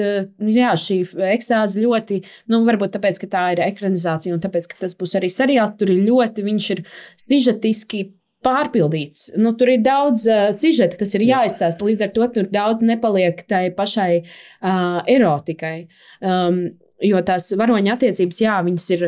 [0.61, 1.01] jā, šī
[1.35, 5.31] ekstāze ļoti, nu, varbūt tāpēc, ka tā ir ekranizācija un tāpēc, ka tas būs arī
[5.31, 6.85] seriāls, tur ir ļoti, viņš ir
[7.17, 9.31] stižetiski pārpildīts.
[9.41, 11.87] Nu, tur ir daudz uh, sižeta, kas ir jāizstāsta.
[11.87, 15.77] Līdz ar to tur daudz nepaliek tai pašai uh, erotikai.
[16.21, 16.63] Um,
[17.05, 19.07] jo tās varoņa attiecības, jā, viņas ir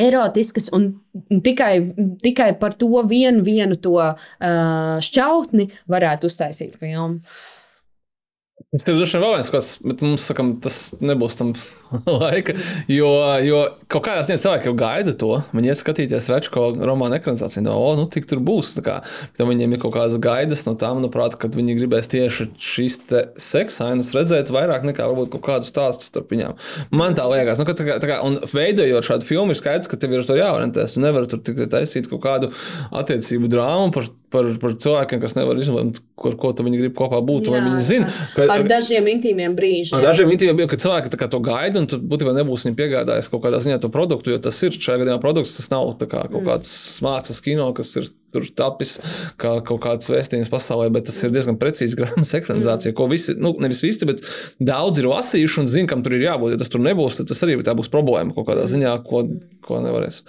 [0.00, 0.88] erotiskas un
[1.44, 1.72] tikai,
[2.24, 4.16] tikai par to vienu, vienu to uh,
[5.04, 7.20] šķautni varētu uztaisīt filmu.
[8.72, 11.50] Tas ir droši vien vēl viens kaut kas, bet mums sakam, tas nebūs tam
[12.22, 12.54] laika.
[12.88, 13.10] Jo,
[13.44, 13.58] jo
[13.92, 15.28] kaut kādā ziņā cilvēki jau gaida to.
[15.52, 18.70] Viņi iet skatīties Rečko romānu ekranizāciju, no, oh, nu tik tur būs.
[18.86, 18.94] Kā,
[19.36, 22.96] viņiem ir kaut kādas gaidas no tām, manuprāt, kad viņi gribēs tieši šīs
[23.44, 26.56] seksainas redzēt vairāk nekā varbūt kaut kādu stāstu starp viņām.
[26.96, 29.92] Man tā liekas, nu, ka tā kā, tā kā, un veidojot šādu filmu, ir skaidrs,
[29.92, 30.96] ka tev ir to jāorientēs.
[30.96, 32.48] Tu nevari tur tikai taisīt kaut kādu
[32.88, 37.50] attiecību drāmu par, par, par cilvēkiem, kas nevar izlemt, kur ko viņi grib kopā būt.
[37.52, 39.98] Jā, viņi zina, ka ar dažiem intīmiem brīžiem.
[39.98, 43.44] Ar dažiem intīmiem brīžiem, kad cilvēki to gaida, un tu būtībā nebūs viņiem piegādājis kaut
[43.46, 46.48] kādā ziņā to produktu, jo tas ir šajā gadījumā produkts, tas nav kā kaut mm.
[46.48, 48.96] kāds mākslas kino, kas ir tur tapis
[49.40, 52.98] kā kaut kāds vēstījums pasaulē, bet tas ir diezgan precīzi grāmatas ekranizācija, mm.
[52.98, 54.24] ko visi, nu, nevis visi, bet
[54.62, 56.54] daudzi ir lasījuši un zina, kam tur ir jābūt.
[56.54, 59.24] Ja tas tur nebūs, tad tas arī būs problēma kaut kādā ziņā, ko,
[59.64, 60.22] ko nevarēs.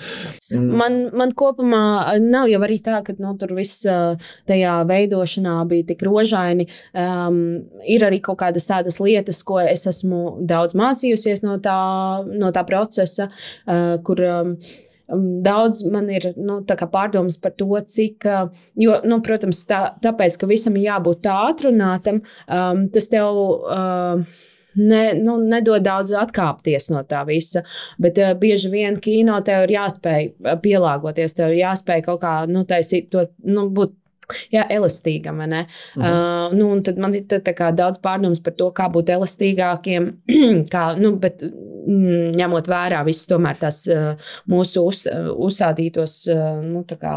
[0.51, 0.69] Mm.
[0.83, 1.83] Man, man kopumā
[2.23, 3.85] nav jau arī tā, ka nu, tur viss
[4.49, 6.67] tajā veidošanā bija tik rožaini.
[6.93, 7.43] Um,
[7.89, 11.77] ir arī kaut kādas tādas lietas, ko es esmu daudz mācījusies no tā,
[12.29, 14.23] no tā procesa, uh, kur.
[14.23, 14.57] Um,
[15.43, 18.23] Daudz man ir nu, pārdomas par to, cik,
[18.79, 23.39] jo, nu, protams, tā, tāpēc, ka visam ir jābūt tā atrunātam, um, tas tev.
[23.67, 24.35] Uh,
[24.79, 27.61] ne, nu, nedod daudz atkāpties no tā visa.
[28.01, 30.31] Bet uh, bieži vien kino tev ir jāspēj
[30.63, 33.93] pielāgoties, tev ir jāspēj kaut kā nu, taisīt to, nu, būt
[34.53, 35.41] Jā, elastīgam.
[35.43, 35.63] Mhm.
[35.97, 40.09] Uh, nu, tad man ir tā, tā daudz pārdomas par to, kā būt elastīgākiem.
[40.73, 45.03] kā, nu, bet, mm, ņemot vērā visus tomēr tās uh, mūsu uz,
[45.47, 47.15] uzstādītos uh, nu, kā,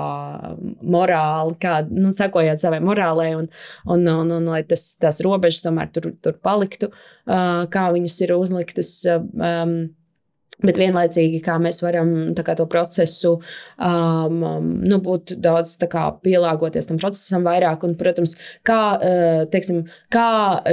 [0.96, 3.50] morāli, kā nu, sekojot savai morālei, un,
[3.84, 8.36] un, un, un lai tas, tās robežas tomēr tur, tur paliktu, uh, kā viņas ir
[8.38, 8.96] uzliktas.
[9.06, 9.78] Um,
[10.64, 13.34] Bet vienlaicīgi, kā mēs varam kā, to procesu,
[13.76, 18.32] um, um, nu, būt daudz kā, pielāgoties tam procesam vairāk, un, protams,
[18.66, 20.30] kā, uh, teiksim, kā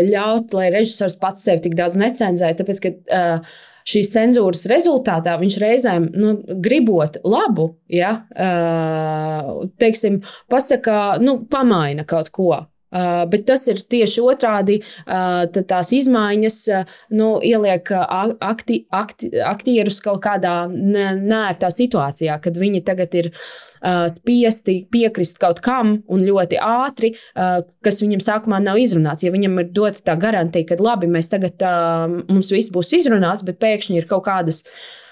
[0.08, 2.54] ļaut, lai režisors pats sevi tik daudz necenzē.
[2.60, 11.18] Tāpēc, ka, uh, Šīs cenzūras rezultātā viņš reizēm, nu, gribot labu, ja, uh, teiksim, pasaka,
[11.20, 12.54] nu, pamaina kaut ko.
[12.94, 14.78] Uh, bet tas ir tieši otrādi.
[15.04, 22.84] Uh, tās izmaiņas uh, nu, ieliek akti, akti, aktierus kaut kādā nērtā situācijā, kad viņi
[22.86, 23.32] tagad ir
[24.08, 29.26] spiesti piekrist kaut kam un ļoti ātri, kas viņam sākumā nav izrunāts.
[29.28, 31.60] Ja viņam ir dota tā garantija, ka labi, mēs tagad
[32.30, 35.03] mums viss būs izrunāts, bet pēkšņi ir kaut kādas Uh,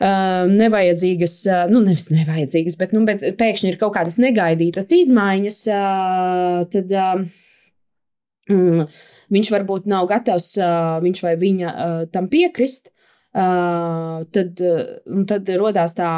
[0.00, 6.62] nevajadzīgas, uh, nu, nevis nevajadzīgas, bet, nu, bet pēkšņi ir kaut kādas negaidītas izmaiņas, uh,
[6.72, 6.94] tad
[8.48, 8.86] mm,
[9.36, 10.54] viņš varbūt nav gatavs,
[11.04, 11.74] viņš vai viņa
[12.14, 12.90] tam piekrist.
[13.30, 14.58] Tad,
[15.30, 16.08] tad radās tā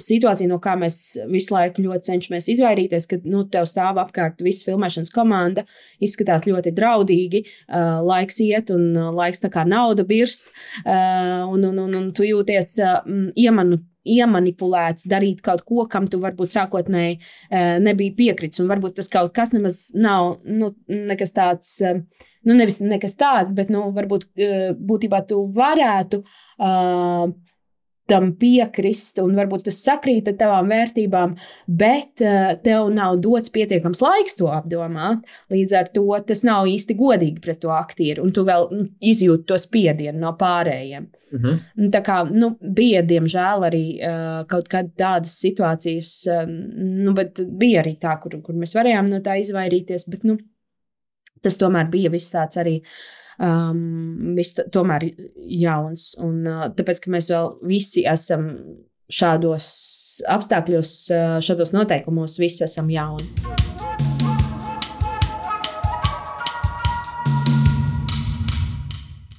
[0.00, 0.98] situācija, no kā mēs
[1.30, 5.64] visu laiku ļoti cenšamies izvairīties, kad nu, tev stāv apkārt visa filmēšanas komanda,
[6.02, 10.52] izskatās ļoti draudīgi, uh, laiks iet un uh, laiks tā kā nauda birst,
[10.84, 13.02] uh, un, un, un, un tu jūties uh,
[13.38, 18.60] iemanu iemanipulēts, darīt kaut ko, kam tu varbūt sākotnēji uh, nebija piekritis.
[18.62, 22.02] Un varbūt tas kaut kas nemaz nav nu, nekas tāds, uh,
[22.44, 26.20] nu, nevis nekas tāds, bet nu, varbūt uh, būtībā tu varētu.
[26.60, 27.32] Uh,
[28.10, 31.34] tam piekrist, un varbūt tas sakrīt ar tavām vērtībām,
[31.80, 35.24] bet uh, tev nav dots pietiekams laiks to apdomāt.
[35.52, 39.48] Līdz ar to tas nav īsti godīgi pret to aktieru, un tu vēl nu, izjūti
[39.48, 41.08] to spiedienu no pārējiem.
[41.32, 41.48] Uh mhm.
[41.48, 41.90] -huh.
[41.94, 46.48] Tā kā nu, bija, diemžēl, arī uh, kaut kādas situācijas, uh,
[47.04, 50.38] nu, bet bija arī tā, kur, kur mēs varējām no tā izvairīties, bet nu,
[51.42, 52.80] tas tomēr bija viss tāds arī.
[52.80, 55.08] Uh, um, viss tomēr
[55.64, 56.12] jauns.
[56.22, 58.50] Un, uh, tāpēc, ka mēs vēl visi esam
[59.12, 59.66] šādos
[60.30, 63.28] apstākļos, uh, šādos noteikumos, visi esam jauni.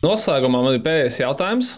[0.06, 1.76] Noslēgumā man ir pēdējais jautājums.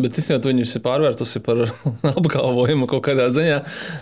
[0.00, 1.64] Bet es jau viņus pārvērtusi par
[2.14, 3.60] apgalvojumu kaut kādā ziņā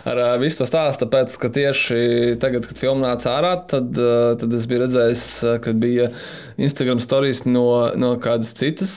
[0.08, 1.06] ar visu to stāstu.
[1.06, 2.00] Tāpēc, ka tieši
[2.42, 3.92] tagad, kad filma nāca ārā, tad,
[4.40, 5.26] tad es biju redzējis,
[5.64, 6.10] ka bija
[6.58, 7.66] Instagram stāstījis no,
[7.98, 8.92] no kādas citas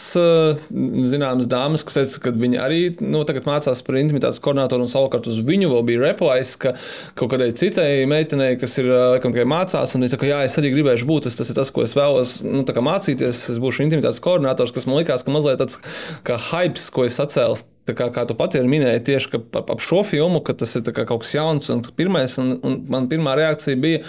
[0.72, 5.40] zināmas dāmas, kas teica, ka viņi arī nu, mācās par intimitātes koordinatoru, un savukārt uz
[5.46, 6.74] viņu vēl bija replais, ka
[7.18, 11.08] kaut kādai citai meitenei, kas ir laikam, mācās, un viņa saka, jā, es arī gribēšu
[11.10, 13.46] būt, tas, tas ir tas, ko es vēlos nu, mācīties.
[13.54, 15.80] Es būšu intimitātes koordinators, kas man likās, ka mazliet tāds
[16.28, 17.60] kā hype ko es atcēlu.
[17.92, 21.34] Kā, kā tu pati minēji, tieši ap, ap šo filmu, ka tas ir kaut kas
[21.34, 22.38] jauns un pirmais.
[22.40, 24.04] Un, un man pirmā reakcija bija,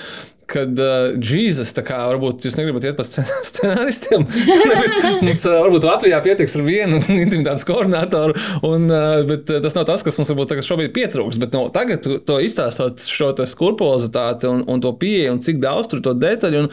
[0.50, 4.24] kad uh, Jēzus, kā varbūt jūs negribat iet pa scen- scenāristiem,
[4.70, 8.34] nevis mums uh, varbūt Latvijā pietiks ar vienu intimitātes koordinātoru,
[8.68, 11.38] un, uh, bet uh, tas nav tas, kas mums varbūt tagad šobrīd pietrūks.
[11.42, 15.60] Bet no, tagad tu, to izstāstot šo te skrupulozitāti un, un to pieeju, un cik
[15.62, 16.72] daudz tur to detaļu, un,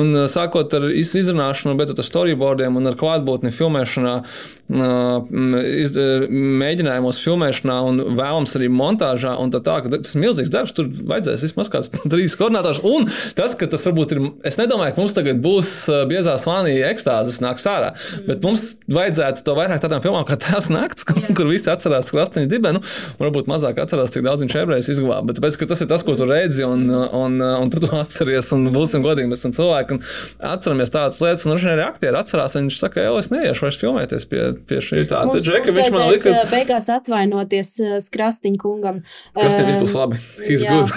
[0.00, 5.30] un uh, sākot ar iz- izrunāšanu, bet ar storyboardiem un ar klātbūtni filmēšanā, uh,
[5.60, 6.26] iz, uh,
[6.64, 10.88] mēģinājumos filmēšanā un vēlams arī montāžā, un tā tā, ka tas ir milzīgs darbs, tur
[11.10, 12.82] vajadzēs vismaz kāds trīs koordinātors.
[12.86, 13.06] Un
[13.38, 17.40] tas, ka tas varbūt ir, es nedomāju, ka mums tagad būs uh, biezā slānī ekstāzes
[17.44, 18.26] nāks ārā, mm.
[18.28, 22.50] bet mums vajadzētu to vairāk tādām filmām kā tās nakts, kur, kur visi atcerās krastiņu
[22.50, 22.82] dibenu,
[23.20, 25.30] varbūt mazāk atcerās, cik daudz viņš ebrejs izglāba.
[25.30, 28.52] Bet tāpēc, ka tas ir tas, ko tu redzi, un, un, un tu to atceries,
[28.56, 32.68] un būsim godīgi, mēs esam cilvēki, un atceramies tādas lietas, un arī aktieri atcerās, un
[32.68, 35.22] viņš saka, jau es neiešu vairs filmēties pie, pie šī tā.
[35.28, 37.72] Mums, Džeka, mums viņš man lika, ā, beigās atvainoties
[38.06, 39.02] Skrastiņa kungam.
[39.36, 40.20] kas tev būs labi.
[40.48, 40.92] He's jā, good.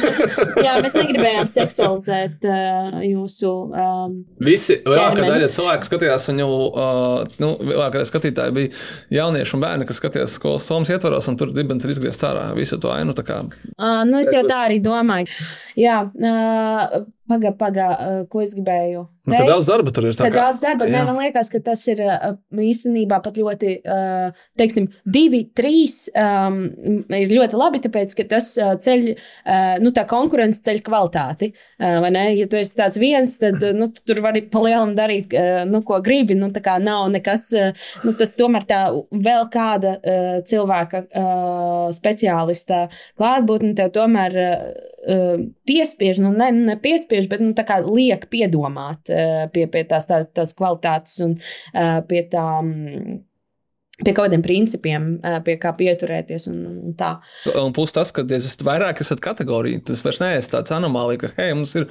[0.66, 2.56] jā, mēs negribējām seksualizēt ā,
[3.06, 3.52] jūsu.
[3.70, 8.72] Um, Visi lielākā daļa cilvēku skatījās viņu, uh, nu, lielākā daļa skatītāji bija
[9.20, 12.80] jaunieši un bērni, kas skatījās skolas somas ietvaros, un tur dibens ir izgriezts ārā visu
[12.80, 13.14] to ainu.
[13.20, 15.28] Uh, nu, es jau tā arī domāju.
[15.78, 17.00] Jā, uh,
[17.30, 19.06] pagaidi, pagaidi, uh, ko es gribēju.
[19.30, 20.16] Nu, ka daudz darba tur ir.
[20.16, 20.86] kā- daudz darba.
[20.90, 26.62] Nē, man liekas, ka tas ir uh, īstenībā pat ļoti, uh, teiksim, divi, trīs um,
[27.14, 29.06] ir ļoti labi, tāpēc, ka tas ceļ,
[29.84, 31.50] nu, tā konkurence ceļ kvalitāti.
[31.80, 32.24] Vai ne?
[32.36, 35.34] ja tu esi tāds viens, tad nu, tu tur vari palielam darīt,
[35.70, 36.36] nu, ko gribi.
[36.38, 37.48] Nu, tā kā nav nekas,
[38.04, 38.80] nu, tas tomēr tā
[39.12, 39.96] vēl kāda
[40.48, 41.04] cilvēka
[41.96, 42.86] speciālista
[43.20, 44.38] klātbūtne tev tomēr
[45.06, 49.84] uh, piespiež, nu, ne, ne piespiež, bet nu, tā kā liek piedomāt uh, pie, pie
[49.88, 52.72] tās, tās, tās kvalitātes un uh, pie tām.
[54.00, 56.46] Pie kaut kādiem principiem, uh, pie kā pieturēties.
[56.48, 57.10] Un, un tā.
[57.60, 61.50] Un plus tas, ka jūs vairāk esat kategorija, tas vairs neesat tāds anomālija, ka hei,
[61.52, 61.84] mums ir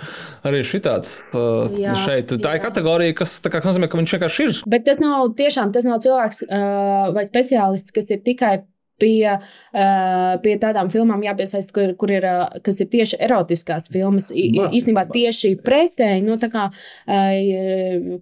[0.49, 2.34] arī šitāds uh, Jā, šeit.
[2.34, 2.64] Tā ir jā.
[2.65, 4.57] kategorija, kas tā kā nozīmē, ka viņš vienkārši ir.
[4.73, 8.56] Bet tas nav tiešām tas nav cilvēks uh, vai speciālists, kas ir tikai
[9.00, 14.32] pie, uh, pie tādām filmām jāpiesaista, kur, kur ir, uh, kas ir tieši erotiskās filmas.
[14.34, 14.70] Ba.
[15.14, 18.20] tieši pretēji, nu, tā kā uh,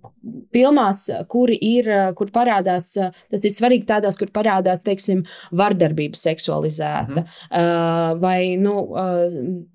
[0.54, 5.24] filmās, kur ir, kur parādās, tas ir svarīgi tādās, kur parādās, teiksim,
[5.58, 7.24] vardarbība seksualizēta.
[7.24, 8.20] Mhm.
[8.22, 8.74] Vai, nu,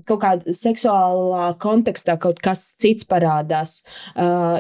[0.09, 3.81] kaut kādā seksuālā kontekstā kaut kas cits parādās.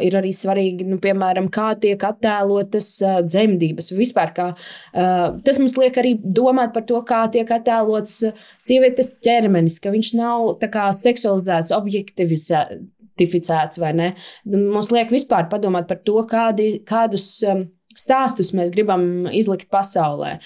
[0.04, 2.94] Ir arī svarīgi, nu, piemēram, kā tiek attēlotas
[3.28, 3.92] dzemdības.
[3.98, 4.48] Vispār, kā,
[4.92, 10.12] tas mums liek arī domāt par to, kā tiek attēlots uh, sievietes ķermenis, ka viņš
[10.18, 10.38] nav
[10.72, 14.08] kā seksualizēts, objektificēts vai ne.
[14.48, 17.66] Mums liek vispār padomāt par to, kādi, kādus um,
[17.98, 20.38] stāstus mēs gribam izlikt pasaulē.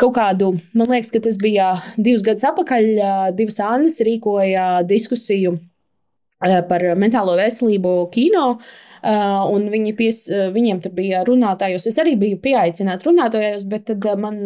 [0.00, 2.88] Kaut kādu, man liekas, ka tas bija divus gadus atpakaļ.
[2.98, 5.52] ā, Divas Annas rīkoja diskusiju
[6.40, 8.48] par mentālo veselību kino.
[8.56, 11.88] Uh, un viņi pies, uh, viņiem tur bija runātājos.
[11.90, 14.42] Es arī biju pieaicināta runātājos, bet tad uh, man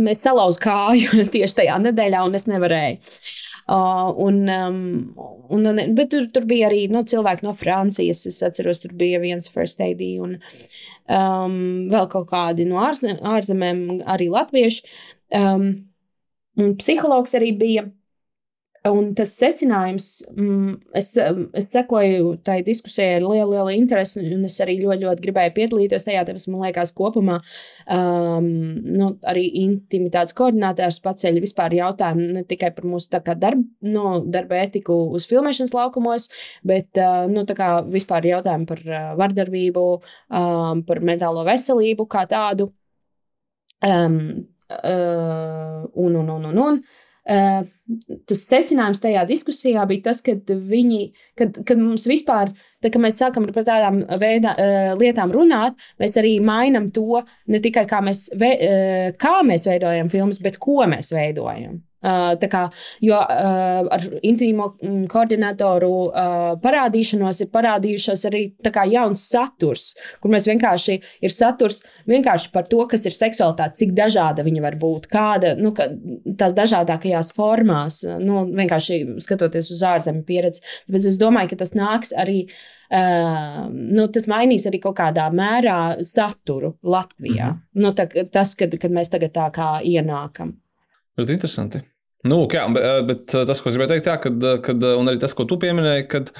[0.00, 3.16] mēs salauzu kāju tieši tajā nedēļā, un es nevarēju.
[3.64, 5.14] Uh, un, um,
[5.48, 8.26] un, bet tur, tur bija arī nu, cilvēki no Francijas.
[8.28, 11.56] Es atceros, tur bija viens first aid un um,
[11.92, 14.84] vēl kaut kādi no ārzem, ārzemēm, arī latvieši.
[15.40, 15.68] Um,
[16.76, 17.88] psihologs arī bija.
[18.84, 24.58] Un tas secinājums, mm, es, es sekoju tai diskusijai ar lielu, lielu interesi, un es
[24.60, 26.24] arī ļoti, ļoti gribēju piedalīties tajā.
[26.28, 27.38] Tāpēc man liekas, kopumā
[27.96, 28.50] um,
[28.84, 34.58] nu, arī intimitātes koordinātājs paceļ vispār jautājumu ne tikai par mūsu kā darb, no, darba
[34.66, 36.28] etiku uz filmēšanas laukumos,
[36.68, 39.86] bet uh, nu, kā vispār jautājumu par uh, vardarbību,
[40.28, 42.68] um, par mentālo veselību kā tādu.
[43.80, 44.20] Um,
[44.68, 46.84] uh, un, un, un, un, un.
[46.84, 51.00] Uh, tas secinājums tajā diskusijā bija tas, ka viņi,
[51.38, 52.52] kad, kad mums vispār,
[52.84, 54.52] tā, kad mēs sākam par tādām veidā,
[55.00, 58.26] lietām runāt, mēs arī mainām to ne tikai kā mēs,
[59.20, 61.80] kā mēs veidojam filmas, bet ko mēs veidojam.
[62.04, 62.66] Tā kā,
[63.00, 65.90] jo ar intīmo mm, koordinatoru
[66.64, 68.42] parādīšanos ir parādījušās arī
[68.74, 69.86] kā jauns saturs,
[70.20, 74.76] kur mēs vienkārši ir saturs vienkārši par to, kas ir seksualitāte, cik dažāda viņa var
[74.80, 80.64] būt, kāda nu, tās dažādākajās formās, nu, vienkārši skatoties uz ārzemju pieredzi.
[80.88, 82.44] Tāpēc es domāju, ka tas nāks arī.
[82.44, 82.74] Uh,
[83.72, 87.48] nu, tas mainīs arī kaut kādā mērā saturu Latvijā.
[87.48, 87.82] Mm -hmm.
[87.82, 90.52] nu, tā, tas, kad, kad mēs tagad tā kā ienākam.
[91.18, 91.80] Ļoti interesanti.
[92.24, 95.34] Nu, jā, bet, bet tas, ko es gribēju teikt, jā, kad, kad, un arī tas,
[95.36, 96.30] ko tu pieminēji, kad,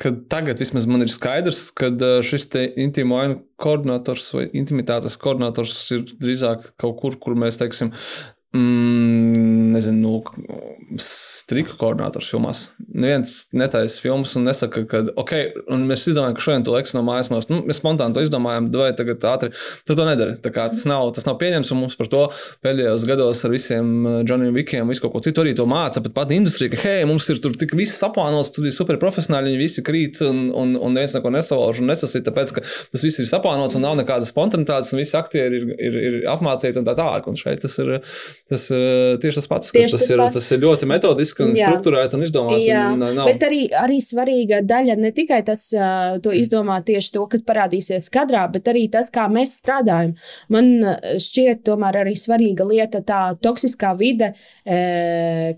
[0.00, 1.90] kad tagad vismaz man ir skaidrs, ka
[2.24, 2.48] šis
[2.80, 7.92] intīmo ainu koordinators vai intimitātes koordinators ir drīzāk kaut kur, kur mēs teiksim.
[8.56, 12.68] Mm, nezinu, nu, striku koordinators filmās.
[12.88, 15.32] Neviens netaisa filmas un nesaka, ka, ok,
[15.74, 17.52] un mēs izdomājam, ka šodien tu liekas no mājas nost.
[17.52, 19.50] Nu, mēs spontāni to izdomājam, vai tagad ātri.
[19.86, 20.38] Tu to nedari.
[20.44, 22.22] Tas nav, tas nav pieņems, un mums par to
[22.64, 23.90] pēdējos gados ar visiem
[24.26, 26.02] Džoniem Vikiem, visu kaut ko citu arī to māca.
[26.04, 29.52] Pat pati industrija, ka, hei, mums ir tur tik viss saplānots, tur ir super profesionāli,
[29.52, 33.20] viņi visi krīt, un, un, un neviens neko nesalauž un nesasīt, tāpēc, ka tas viss
[33.22, 36.96] ir saplānots un nav nekādas spontanitātes, un visi aktieri ir, ir, ir apmācīti un tā
[36.98, 37.28] tālāk.
[37.28, 37.98] Un šeit tas ir,
[38.48, 39.72] tas ir tieši tas pats.
[39.74, 40.36] Tieši tas, tas, ir, pats.
[40.38, 42.68] tas ir ļoti metodiski un strukturēti un izdomāti.
[42.68, 43.26] Jā, un nav...
[43.26, 45.64] bet arī, arī svarīga daļa ne tikai tas,
[46.22, 50.14] to izdomāt tieši to, kad parādīsies kadrā, bet arī tas, kā mēs strādājam.
[50.52, 50.70] Man
[51.18, 54.32] šķiet, tomēr arī svarīga lieta tā toksiskā vide,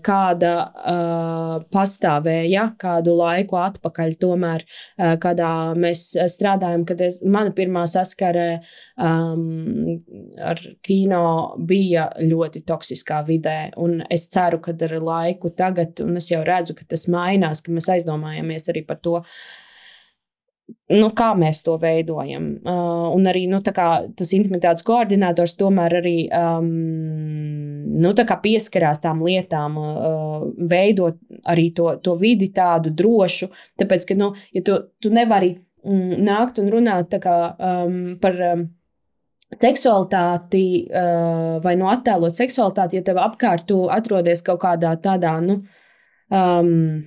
[0.07, 0.53] kāda
[1.73, 4.65] pastāvēja kādu laiku atpakaļ, tomēr,
[5.21, 8.61] kādā mēs strādājam, kad es, mana pirmā saskare
[8.95, 9.99] um,
[10.41, 11.23] ar kino
[11.67, 13.57] bija ļoti toksiskā vidē.
[13.81, 15.10] Un es ceru, ka ar laiku
[15.57, 19.19] tagad, un es jau redzu, ka tas mainās, ka mēs aizdomājamies arī par to.
[20.91, 22.45] Nu, kā mēs to veidojam.
[22.63, 26.69] Uh, un arī nu, tas intimitātes koordinators tomēr arī um,
[27.99, 28.13] nu,
[28.43, 31.19] pieskarās tām lietām, uh, veidot
[31.51, 33.51] arī to, to vidi tādu drošu.
[33.79, 38.45] Tāpēc, ka, nu, ja tu, tu nevari mm, nākt un runāt kā, um, par.
[38.53, 38.69] Um,
[39.51, 45.59] seksualitāti uh, vai no attēlot seksualitāti, ja tev apkārt tu atrodies kaut kādā tādā, nu,
[46.31, 47.01] um,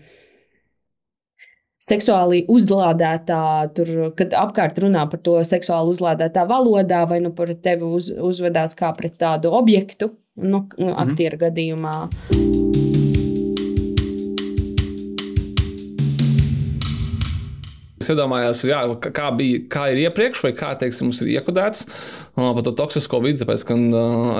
[1.85, 3.41] seksuāli uzlādētā,
[3.77, 8.77] tur, kad apkārt runā par to seksuāli uzlādētā valodā, vai nu par tevi uz, uzvedās
[8.79, 11.01] kā pret tādu objektu, nu, nu mhm.
[11.07, 11.45] aktieru mm.
[11.49, 12.64] gadījumā.
[18.05, 21.87] Es iedomājos, jā, kā, bija, kā ir iepriekš, vai kā teiksim, mums ir iekodēts
[22.37, 23.41] par to toksisko vidi.
[23.41, 23.79] Tāpēc, ka,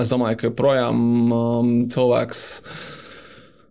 [0.03, 0.99] es domāju, ka projām
[1.33, 2.43] um, cilvēks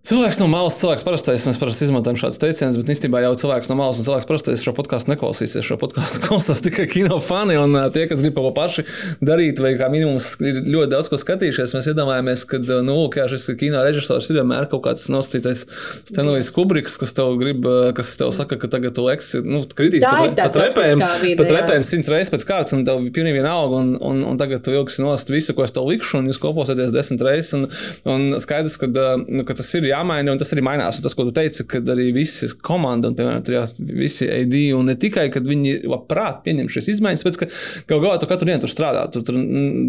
[0.04, 3.78] Cilvēks no malas, cilvēks parastais, mēs parasti izmantojam šādus teicienus, bet īstenībā jau cilvēks no
[3.80, 5.64] malas un cilvēks parastais šo podkāstu neklausīsies.
[5.64, 8.84] Šo podkāstu klausās tikai kino fani un tie, kas grib kaut ko paši
[9.24, 11.76] darīt, vai kā minimums ir ļoti daudz ko skatījušies.
[11.78, 15.64] Mēs iedomājamies, ka nu, kā šis kino režisors ir vienmēr kaut kāds nosacītais
[16.12, 17.64] Stanlijs Kubriks, kas tev grib,
[17.96, 21.06] kas tev saka, ka tagad tu leks, nu, kritīs pat, pat repēm,
[21.40, 24.76] pat repēm simts reizes pēc kārtas, un tev pilnīgi vienalga, un, un, un tagad tu
[24.76, 27.66] vilksi nost visu, ko es tev likšu, un jūs koposieties desmit reizes, un,
[28.12, 28.92] un skaidrs, ka,
[29.24, 31.00] nu, ka tas ir jāmaina, un tas arī mainās.
[31.00, 33.64] Un tas, ko tu teici, kad arī visi komanda, un, piemēram, tur jā,
[33.94, 37.50] visi AD, un ne tikai, kad viņi labprāt pieņem šīs izmaiņas, bet, ka
[37.90, 39.06] gal galā tu katru dienu tur strādā.
[39.14, 39.38] Tu tur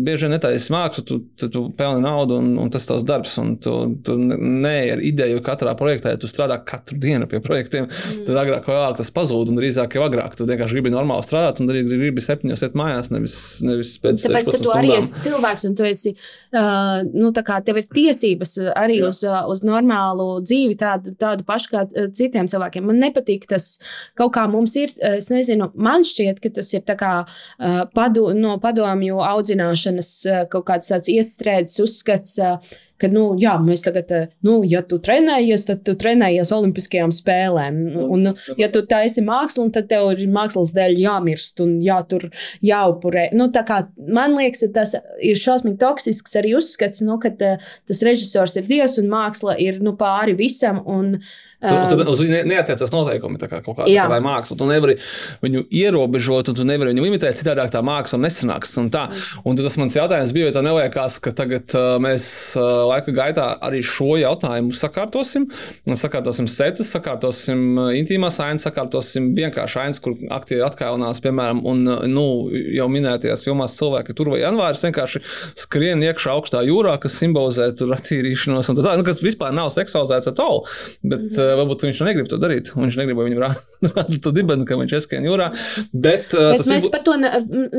[0.06, 3.36] bieži vien netaisi mākslu, tu, tu, tu pelni naudu, un, un tas tavs darbs.
[3.42, 3.74] Un tu,
[4.06, 8.24] tu nē, ar ideju katrā projektā, ja tu strādā katru dienu pie projektiem, mm.
[8.28, 10.36] tad agrāk vai vēlāk tas pazūd, un drīzāk jau agrāk.
[10.38, 14.34] Tu vienkārši gribi normāli strādāt, un arī gribi septiņos iet mājās, nevis, nevis pēc tam.
[14.34, 14.82] Tāpēc, ka tu stundām.
[14.82, 16.14] arī esi cilvēks, un tu esi,
[16.54, 19.93] uh, nu, tā kā tev ir tiesības arī uz, uz normālu
[20.44, 22.86] dzīvi tādu, tādu pašu kā eh, citiem cilvēkiem.
[22.90, 23.78] Man nepatīk tas
[24.18, 24.94] kaut kā mums ir.
[25.00, 30.10] Eh, es nezinu, man šķiet, ka tas ir kā, uh, padu, no padomju audzināšanas
[30.52, 32.38] kaut kāds tāds iestrēdzis uzskats.
[33.04, 34.12] Uh, ka, nu, jā, mēs tagad,
[34.44, 37.80] nu, ja tu trenējies, tad tu trenējies Olimpiskajām spēlēm.
[38.14, 42.28] Un, ja tu taisi mākslu, tad tev ir mākslas dēļ jāmirst un jātur,
[42.64, 43.28] jāupurē.
[43.36, 48.68] Nu, kā, man liekas, tas ir šausmīgi toksisks arī uzskats, nu, ka tas režisors ir
[48.70, 50.82] dievs un māksla ir nu, pāri visam.
[50.84, 51.18] Un,
[51.64, 54.56] Tu, tu, uz viņu neatiecas noteikumi, kā kaut kāda kā māksla.
[54.60, 54.96] Tu nevari
[55.44, 57.38] viņu ierobežot, un tu nevari viņu limitēt.
[57.40, 58.74] Citādi tā māksla nesanāks.
[58.80, 59.06] Un, tā.
[59.48, 62.26] un tas mans jautājums bija, vai tev neliekas, ka tagad uh, mēs
[62.58, 65.48] uh, laika gaitā arī šo jautājumu sakārtosim.
[66.04, 72.26] Sakārtosim setas, sakārtosim uh, intīmās ainas, sakārtosim vienkārši ainas, kur aktieri atkāpjas, piemēram, un nu,
[72.52, 75.22] jau minētajās filmās cilvēki tur vai janvāris vienkārši
[75.64, 78.72] skrien iekšā augstā jūrā, kas simbolizē attīrīšanos.
[78.74, 80.64] Tā, nu, kas vispār nav seksualizēts at all.
[81.00, 82.72] Bet, mm -hmm varbūt viņš negrib to darīt.
[82.76, 83.42] Viņš negrib, lai viņam
[83.94, 85.50] rāda to dibenu, ka viņš ieskrien jūrā.
[85.92, 86.94] Bet, uh, bet mēs ir...
[86.94, 87.32] par to, ne,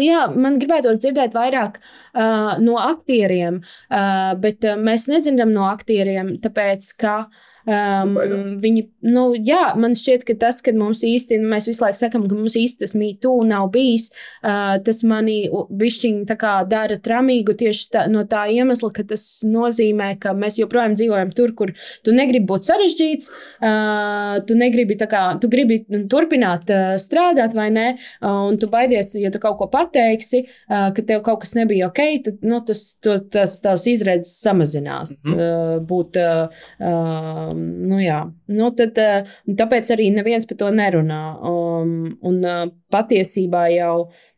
[0.03, 6.35] jā, man gribētu dzirdēt vairāk uh, no aktieriem, uh, bet uh, mēs nedzirdam no aktieriem,
[6.43, 8.13] tāpēc, ka uh, Um,
[8.61, 12.37] viņi, nu, jā, man šķiet, ka tas, ka mums īsti, mēs visu laiku sakām, ka
[12.37, 14.11] mums īsti tas mītū nav bijis,
[14.45, 19.25] uh, tas mani bišķiņi tā kā dara tramīgu tieši tā, no tā iemesla, ka tas
[19.49, 21.73] nozīmē, ka mēs joprojām dzīvojam tur, kur
[22.05, 25.81] tu negribi būt sarežģīts, uh, tu negribi tā kā, tu gribi
[26.11, 27.87] turpināt uh, strādāt vai ne,
[28.21, 31.89] uh, un tu baidies, ja tu kaut ko pateiksi, uh, ka tev kaut kas nebija
[31.89, 35.17] ok, tad, nu, tas, to, tas tavs izredzes samazinās.
[35.23, 35.41] Mm -hmm.
[35.41, 38.21] uh, būt, uh, uh, nu, jā.
[38.51, 41.21] nu, tad, uh, tāpēc arī neviens par to nerunā.
[41.45, 43.95] Um, un uh, patiesībā jau.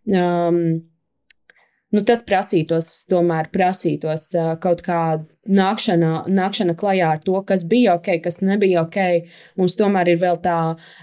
[0.07, 0.61] Um,
[1.95, 7.95] nu, tas prasītos, tomēr prasītos uh, kaut kāda nākšana, nākšana klajā ar to, kas bija
[7.95, 8.97] ok, kas nebija ok.
[9.59, 10.57] Mums tomēr ir vēl tā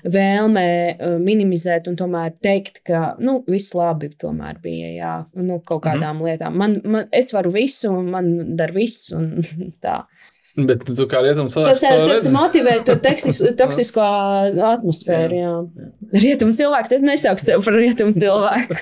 [0.04, 0.66] vēlme
[1.24, 5.88] minimizēt un tomēr teikt, ka nu, viss labi tomēr bija jā, nu, kaut Mhm.
[5.88, 6.60] kādām mm lietām.
[6.60, 9.08] Man, man, es varu visu, un man dar viss.
[9.16, 9.40] Un,
[9.84, 10.02] tā.
[10.68, 14.04] Bet tu kā rietumu cilvēks, Tas, tas motivē to teksis- toksisko
[14.70, 15.40] atmosfēru.
[15.40, 15.54] Jā.
[16.14, 18.78] Rietumu cilvēks, es nesauktu sevi par rietumu cilvēku.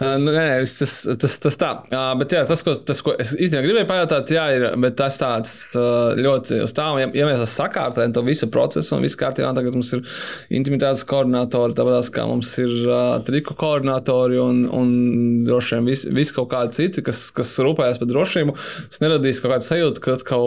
[0.00, 1.70] Nu, nē, nē, viss tas, tas, tas tā.
[1.90, 5.18] Uh, bet jā, tas, ko, tas, ko es īstenībā gribēju pajautāt, jā, ir bet tas
[5.20, 9.50] tāds uh, ļoti uz tām, ja, ja mēs sakārtojam to visu procesu un viss kārtībā,
[9.56, 10.04] tagad mums ir
[10.60, 14.94] intimitātes koordinatori, tāpat kā mums ir uh, triku koordinatori un, un
[15.48, 18.56] droši vien visi vis kaut kādi citi, kas, kas rūpējas par drošību.
[18.90, 20.46] Tas neradīs kaut kādu sajūtu, ka atkal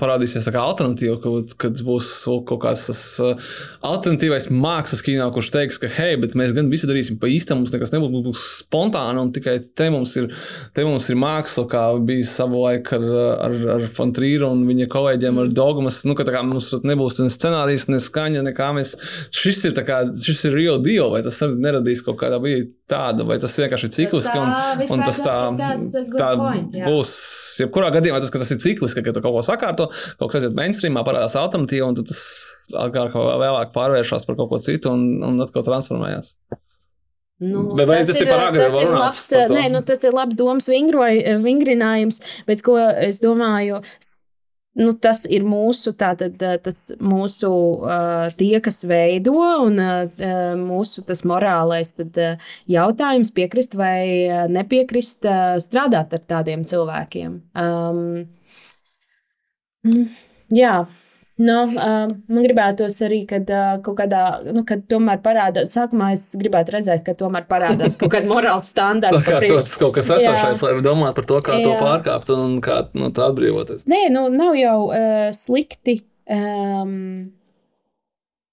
[0.00, 2.10] parādīsies tā kā alternatīva, kad, kad būs
[2.48, 3.50] kaut kāds tas uh,
[3.86, 7.74] alternatīvais mākslas kino, kurš teiks, ka hei, bet mēs gan visu darīsim pa īstam, mums
[7.74, 10.30] nekas nebūs, būs spontāni, un tikai te mums ir,
[10.76, 13.06] te mums ir māksla, kā bija savulaik ar,
[13.46, 16.02] ar, ar Fontrīru un viņa kolēģiem ar dogmas.
[16.08, 18.96] Nu, ka kā mums pat nebūs ne scenārijs, ne skaņa, nekā mēs.
[19.34, 23.38] Šis ir, kā, šis ir real deal, vai tas neradīs kaut kādā brīdī tādu, vai
[23.42, 24.50] tas vienkārši ir cikliski, un,
[24.96, 26.88] un tas tā, good tā point, jā.
[26.88, 27.12] būs.
[27.62, 31.04] Jebkurā gadījumā tas, tas ir cikliski, ka tu kaut ko sakārto, kaut kas aiziet mainstreamā,
[31.06, 32.24] parādās alternatīva, un tas
[32.72, 32.90] vai
[33.44, 36.34] vēlāk pārvēršas par kaut ko citu un, un atkal transformējās.
[37.40, 40.36] Nu, Bet vai tas ir par agru tas ir labs, nē, nu, tas ir labs
[40.36, 43.78] domas vingroj, vingrinājums, bet ko es domāju,
[44.76, 47.50] nu, tas ir mūsu, tātad, tas mūsu
[48.36, 49.80] tie, kas veido, un
[50.60, 52.20] mūsu tas morālais tad,
[52.68, 55.24] jautājums piekrist vai nepiekrist
[55.64, 57.40] strādāt ar tādiem cilvēkiem.
[57.56, 58.28] Um,
[60.52, 60.82] jā.
[61.40, 66.26] Nu, uh, man gribētos arī, kad uh, kaut kādā, nu, kad tomēr parādās, sākumā es
[66.36, 69.22] gribētu redzēt, ka tomēr parādās kaut kāda morāla standarta.
[69.24, 71.64] Tā kā tas kaut kas esošais, lai domātu par to, kā Jā.
[71.64, 73.88] to pārkāpt un kā no tā atbrīvoties.
[73.88, 76.02] Nē, nu, nav jau uh, slikti.
[76.30, 76.92] Um,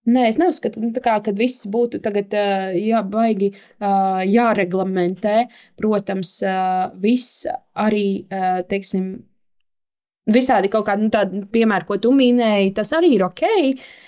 [0.08, 2.32] nē, es neuzskatu, nu, kā, ka viss būtu tagad
[2.72, 3.52] jā, baigi
[4.32, 5.42] jāreglamentē.
[5.76, 6.38] Protams,
[7.04, 7.44] viss
[7.76, 8.08] arī,
[8.72, 9.18] teiksim,
[10.28, 13.48] visādi kaut kādi nu, tādi piemēri, ko tu minēji, tas arī ir ok.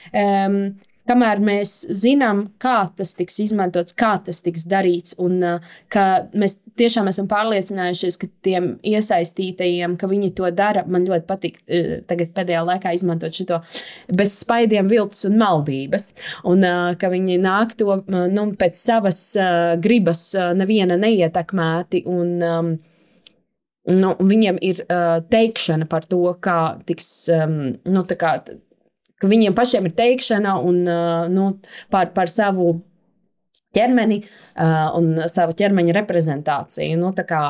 [0.10, 0.62] Um,
[1.10, 6.06] kamēr mēs zinām, kā tas tiks izmantots, kā tas tiks darīts, un uh, ka
[6.38, 11.96] mēs tiešām esam pārliecinājušies, ka tiem iesaistītajiem, ka viņi to dara, man ļoti patīk uh,
[12.10, 13.62] tagad pēdējā laikā izmantot šo
[14.16, 16.12] bez spaidiem, viltus un maldības,
[16.50, 19.20] un uh, ka viņi nāk to nu, pēc savas
[19.82, 22.06] gribas, neviena neietekmēti.
[22.10, 22.72] Un, um,
[23.90, 27.10] Nu, viņiem ir uh, teikšana par to, kā tiks.
[27.34, 27.56] Um,
[27.90, 28.36] nu, tā kā,
[29.20, 31.50] ka viņiem pašiem ir teikšana un, uh, nu,
[31.94, 32.76] par, par savu
[33.76, 37.00] ķermeni uh, un savu ķermeņa reprezentāciju.
[37.02, 37.44] Nu, kā,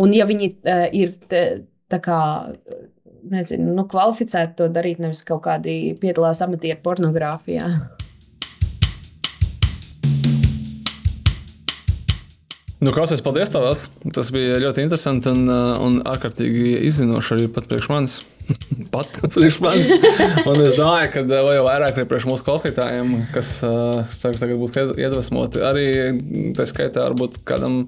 [0.00, 1.44] un, ja viņi uh, ir te,
[2.00, 2.22] kā.
[3.30, 7.66] Nezinu, nu, kvalificēti to darīt, nevis kaut kādi piedalās amatieru pornogrāfijā.
[12.80, 13.66] Nu, Klausies, paldies tev!
[14.16, 18.14] Tas bija ļoti interesanti un, uh, un ārkārtīgi izzinoši arī pat priekš manis.
[18.94, 19.90] pat priekš manis.
[20.48, 24.60] Un es domāju, ka vēl jau vairāk arī priekš mūsu klausītājiem, kas es ceru, tagad
[24.60, 25.62] būs ied- iedvesmoti.
[25.64, 25.86] Arī
[26.56, 27.82] tā skaitā varbūt kādam,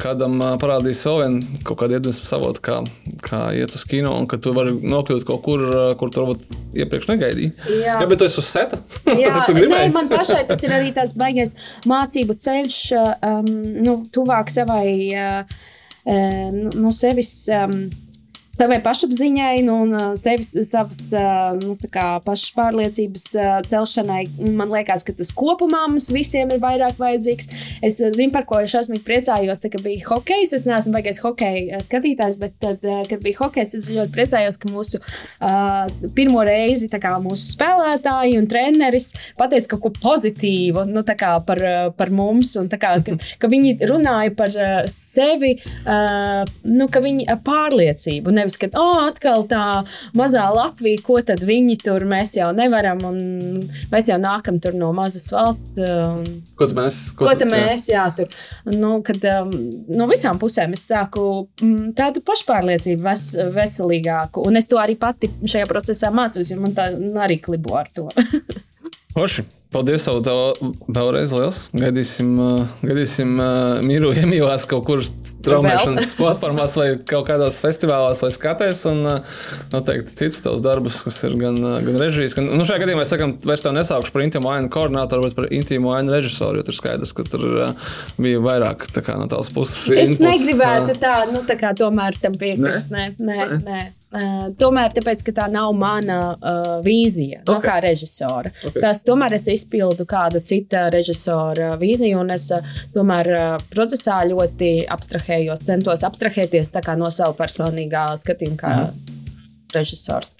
[0.00, 2.80] kādam uh, parādīs vēl vienu kaut kādu iedvesmu savotu, kā,
[3.24, 5.64] kā iet uz kino un ka tu vari nokļūt kaut kur,
[6.00, 7.54] kur tu varbūt iepriekš negaidīji.
[7.80, 7.98] Jā.
[8.00, 8.80] Jā, bet tu esi uz seta.
[9.20, 9.94] Jā, tu nē, gribēji.
[9.96, 11.56] man pašai tas ir arī tāds baigais
[11.88, 13.50] mācību ceļš, um,
[13.84, 15.58] nu, tuvāk savai, uh,
[16.04, 17.34] uh, nu, nu, sevis.
[17.54, 17.90] Um,
[18.60, 20.98] Savai pašapziņai, nu, un sevis, savas
[21.62, 21.78] nu,
[22.26, 23.22] pašpārliecības
[23.70, 24.26] celšanai.
[24.52, 27.48] Man liekas, ka tas kopumā mums visiem ir vairāk vajadzīgs.
[27.86, 30.52] Es zinu, par ko es šausmīgi priecājos, tā, kad bija hokejs.
[30.58, 35.00] Es neesmu baigais hokeja skatītājs, bet tad, kad bija hokejs, es ļoti priecājos, ka mūsu
[35.00, 35.88] uh,
[36.18, 41.64] pirmo reizi kā, mūsu spēlētāji un treneris pateica kaut ko pozitīvu nu, kā par,
[41.96, 42.52] par mums.
[42.60, 44.52] Un, kā, ka, ka viņi runāja par
[44.92, 45.56] sevi,
[45.86, 48.36] uh, nu, ka viņi pārliecību.
[48.36, 49.84] Nevis, ka oh, atkal tā
[50.18, 53.20] mazā Latvija, ko tad viņi tur mēs jau nevaram, un
[53.92, 55.78] mēs jau nākam tur no mazas valsts.
[55.84, 56.24] Un,
[56.58, 56.98] Ko tu mēs?
[57.18, 58.26] Ko tu- tad mēs, jā, tur
[58.72, 59.52] nu, kad, um,
[59.88, 61.26] no visām pusēm es sāku
[61.62, 64.46] mm, tādu pašpārliecību, ves, veselīgāku.
[64.46, 66.90] Un es to arī pati šajā procesā mācos, jo man tā
[67.26, 68.08] arī klibo ar to.
[69.14, 69.46] Forši.
[69.70, 71.58] Paldies, tev, tev vēlreiz liels.
[71.78, 75.04] Gaidīsim, uh, gaidīsim uh, mīru iemīlēs kaut kur
[75.46, 78.80] traumēšanas platformās vai kaut kādos festivālos vai skatēs.
[78.90, 79.36] Un uh,
[79.70, 82.34] noteikti citus tavus darbus, kas ir gan, uh, gan režijas.
[82.34, 85.46] Gan, nu, šajā gadījumā es sakam, vairs tev nesaukšu par intīmu ainu koordinātoru, bet par
[85.54, 89.86] intīmu ainu režisoru, jo tur skaidrs, ka tur uh, bija vairāk kā, no tavas puses.
[89.94, 92.90] Es inputs, negribētu uh, tā, nu, tā kā tomēr tam piekrist.
[92.90, 93.80] Nē, nē, nē.
[94.10, 97.46] Uh, tomēr tāpēc, ka tā nav mana uh, vīzija, okay.
[97.46, 98.50] no kā režisora.
[98.58, 98.82] Okay.
[98.82, 104.72] Tas tomēr es izpildu kāda cita režisora vīziju, un es uh, tomēr uh, procesā ļoti
[104.90, 109.16] abstrahējos, centos abstrahēties no sava personīgā skatījuma, kā mm.
[109.78, 110.34] režisors.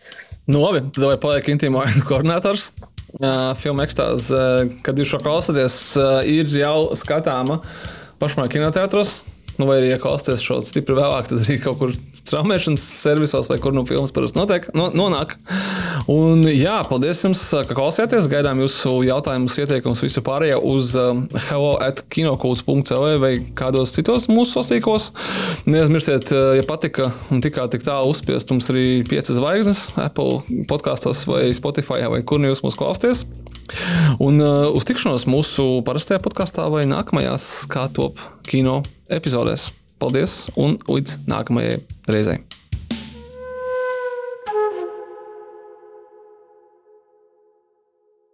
[0.51, 2.73] Nu, labi, tad vai paliek intīmo koordinators?
[3.21, 7.63] Uh, filma ekstāze, uh, kad jūs šo klausāties, uh, ir jau skatāma
[8.19, 9.21] pašmā kinoteātros.
[9.61, 13.59] Nu, vai arī, ja klausāties šo stipri vēlāk, tad arī kaut kur straumēšanas servisos vai
[13.61, 15.35] kur nu filmas parasti notiek, no, nonāk.
[16.09, 18.29] Un, jā, paldies jums, ka klausījāties.
[18.33, 24.57] Gaidām jūsu jautājumus, ieteikumus, visu pārējo uz um, hello at kinokūts.cl vai kādos citos mūsu
[24.57, 25.11] sastīkos.
[25.69, 31.27] Neaizmirstiet, uh, ja patika un tikā tik tālu uzspiest mums arī piecas zvaigznes Apple podkastos
[31.29, 33.27] vai Spotify vai kur nu jūs mūs klausāties.
[34.25, 38.81] Un uh, uz tikšanos mūsu parastajā podkāstā vai nākamajās kā top kino
[39.11, 39.71] epizodēs.
[40.01, 42.60] Paldies un līdz nākamajai reizei!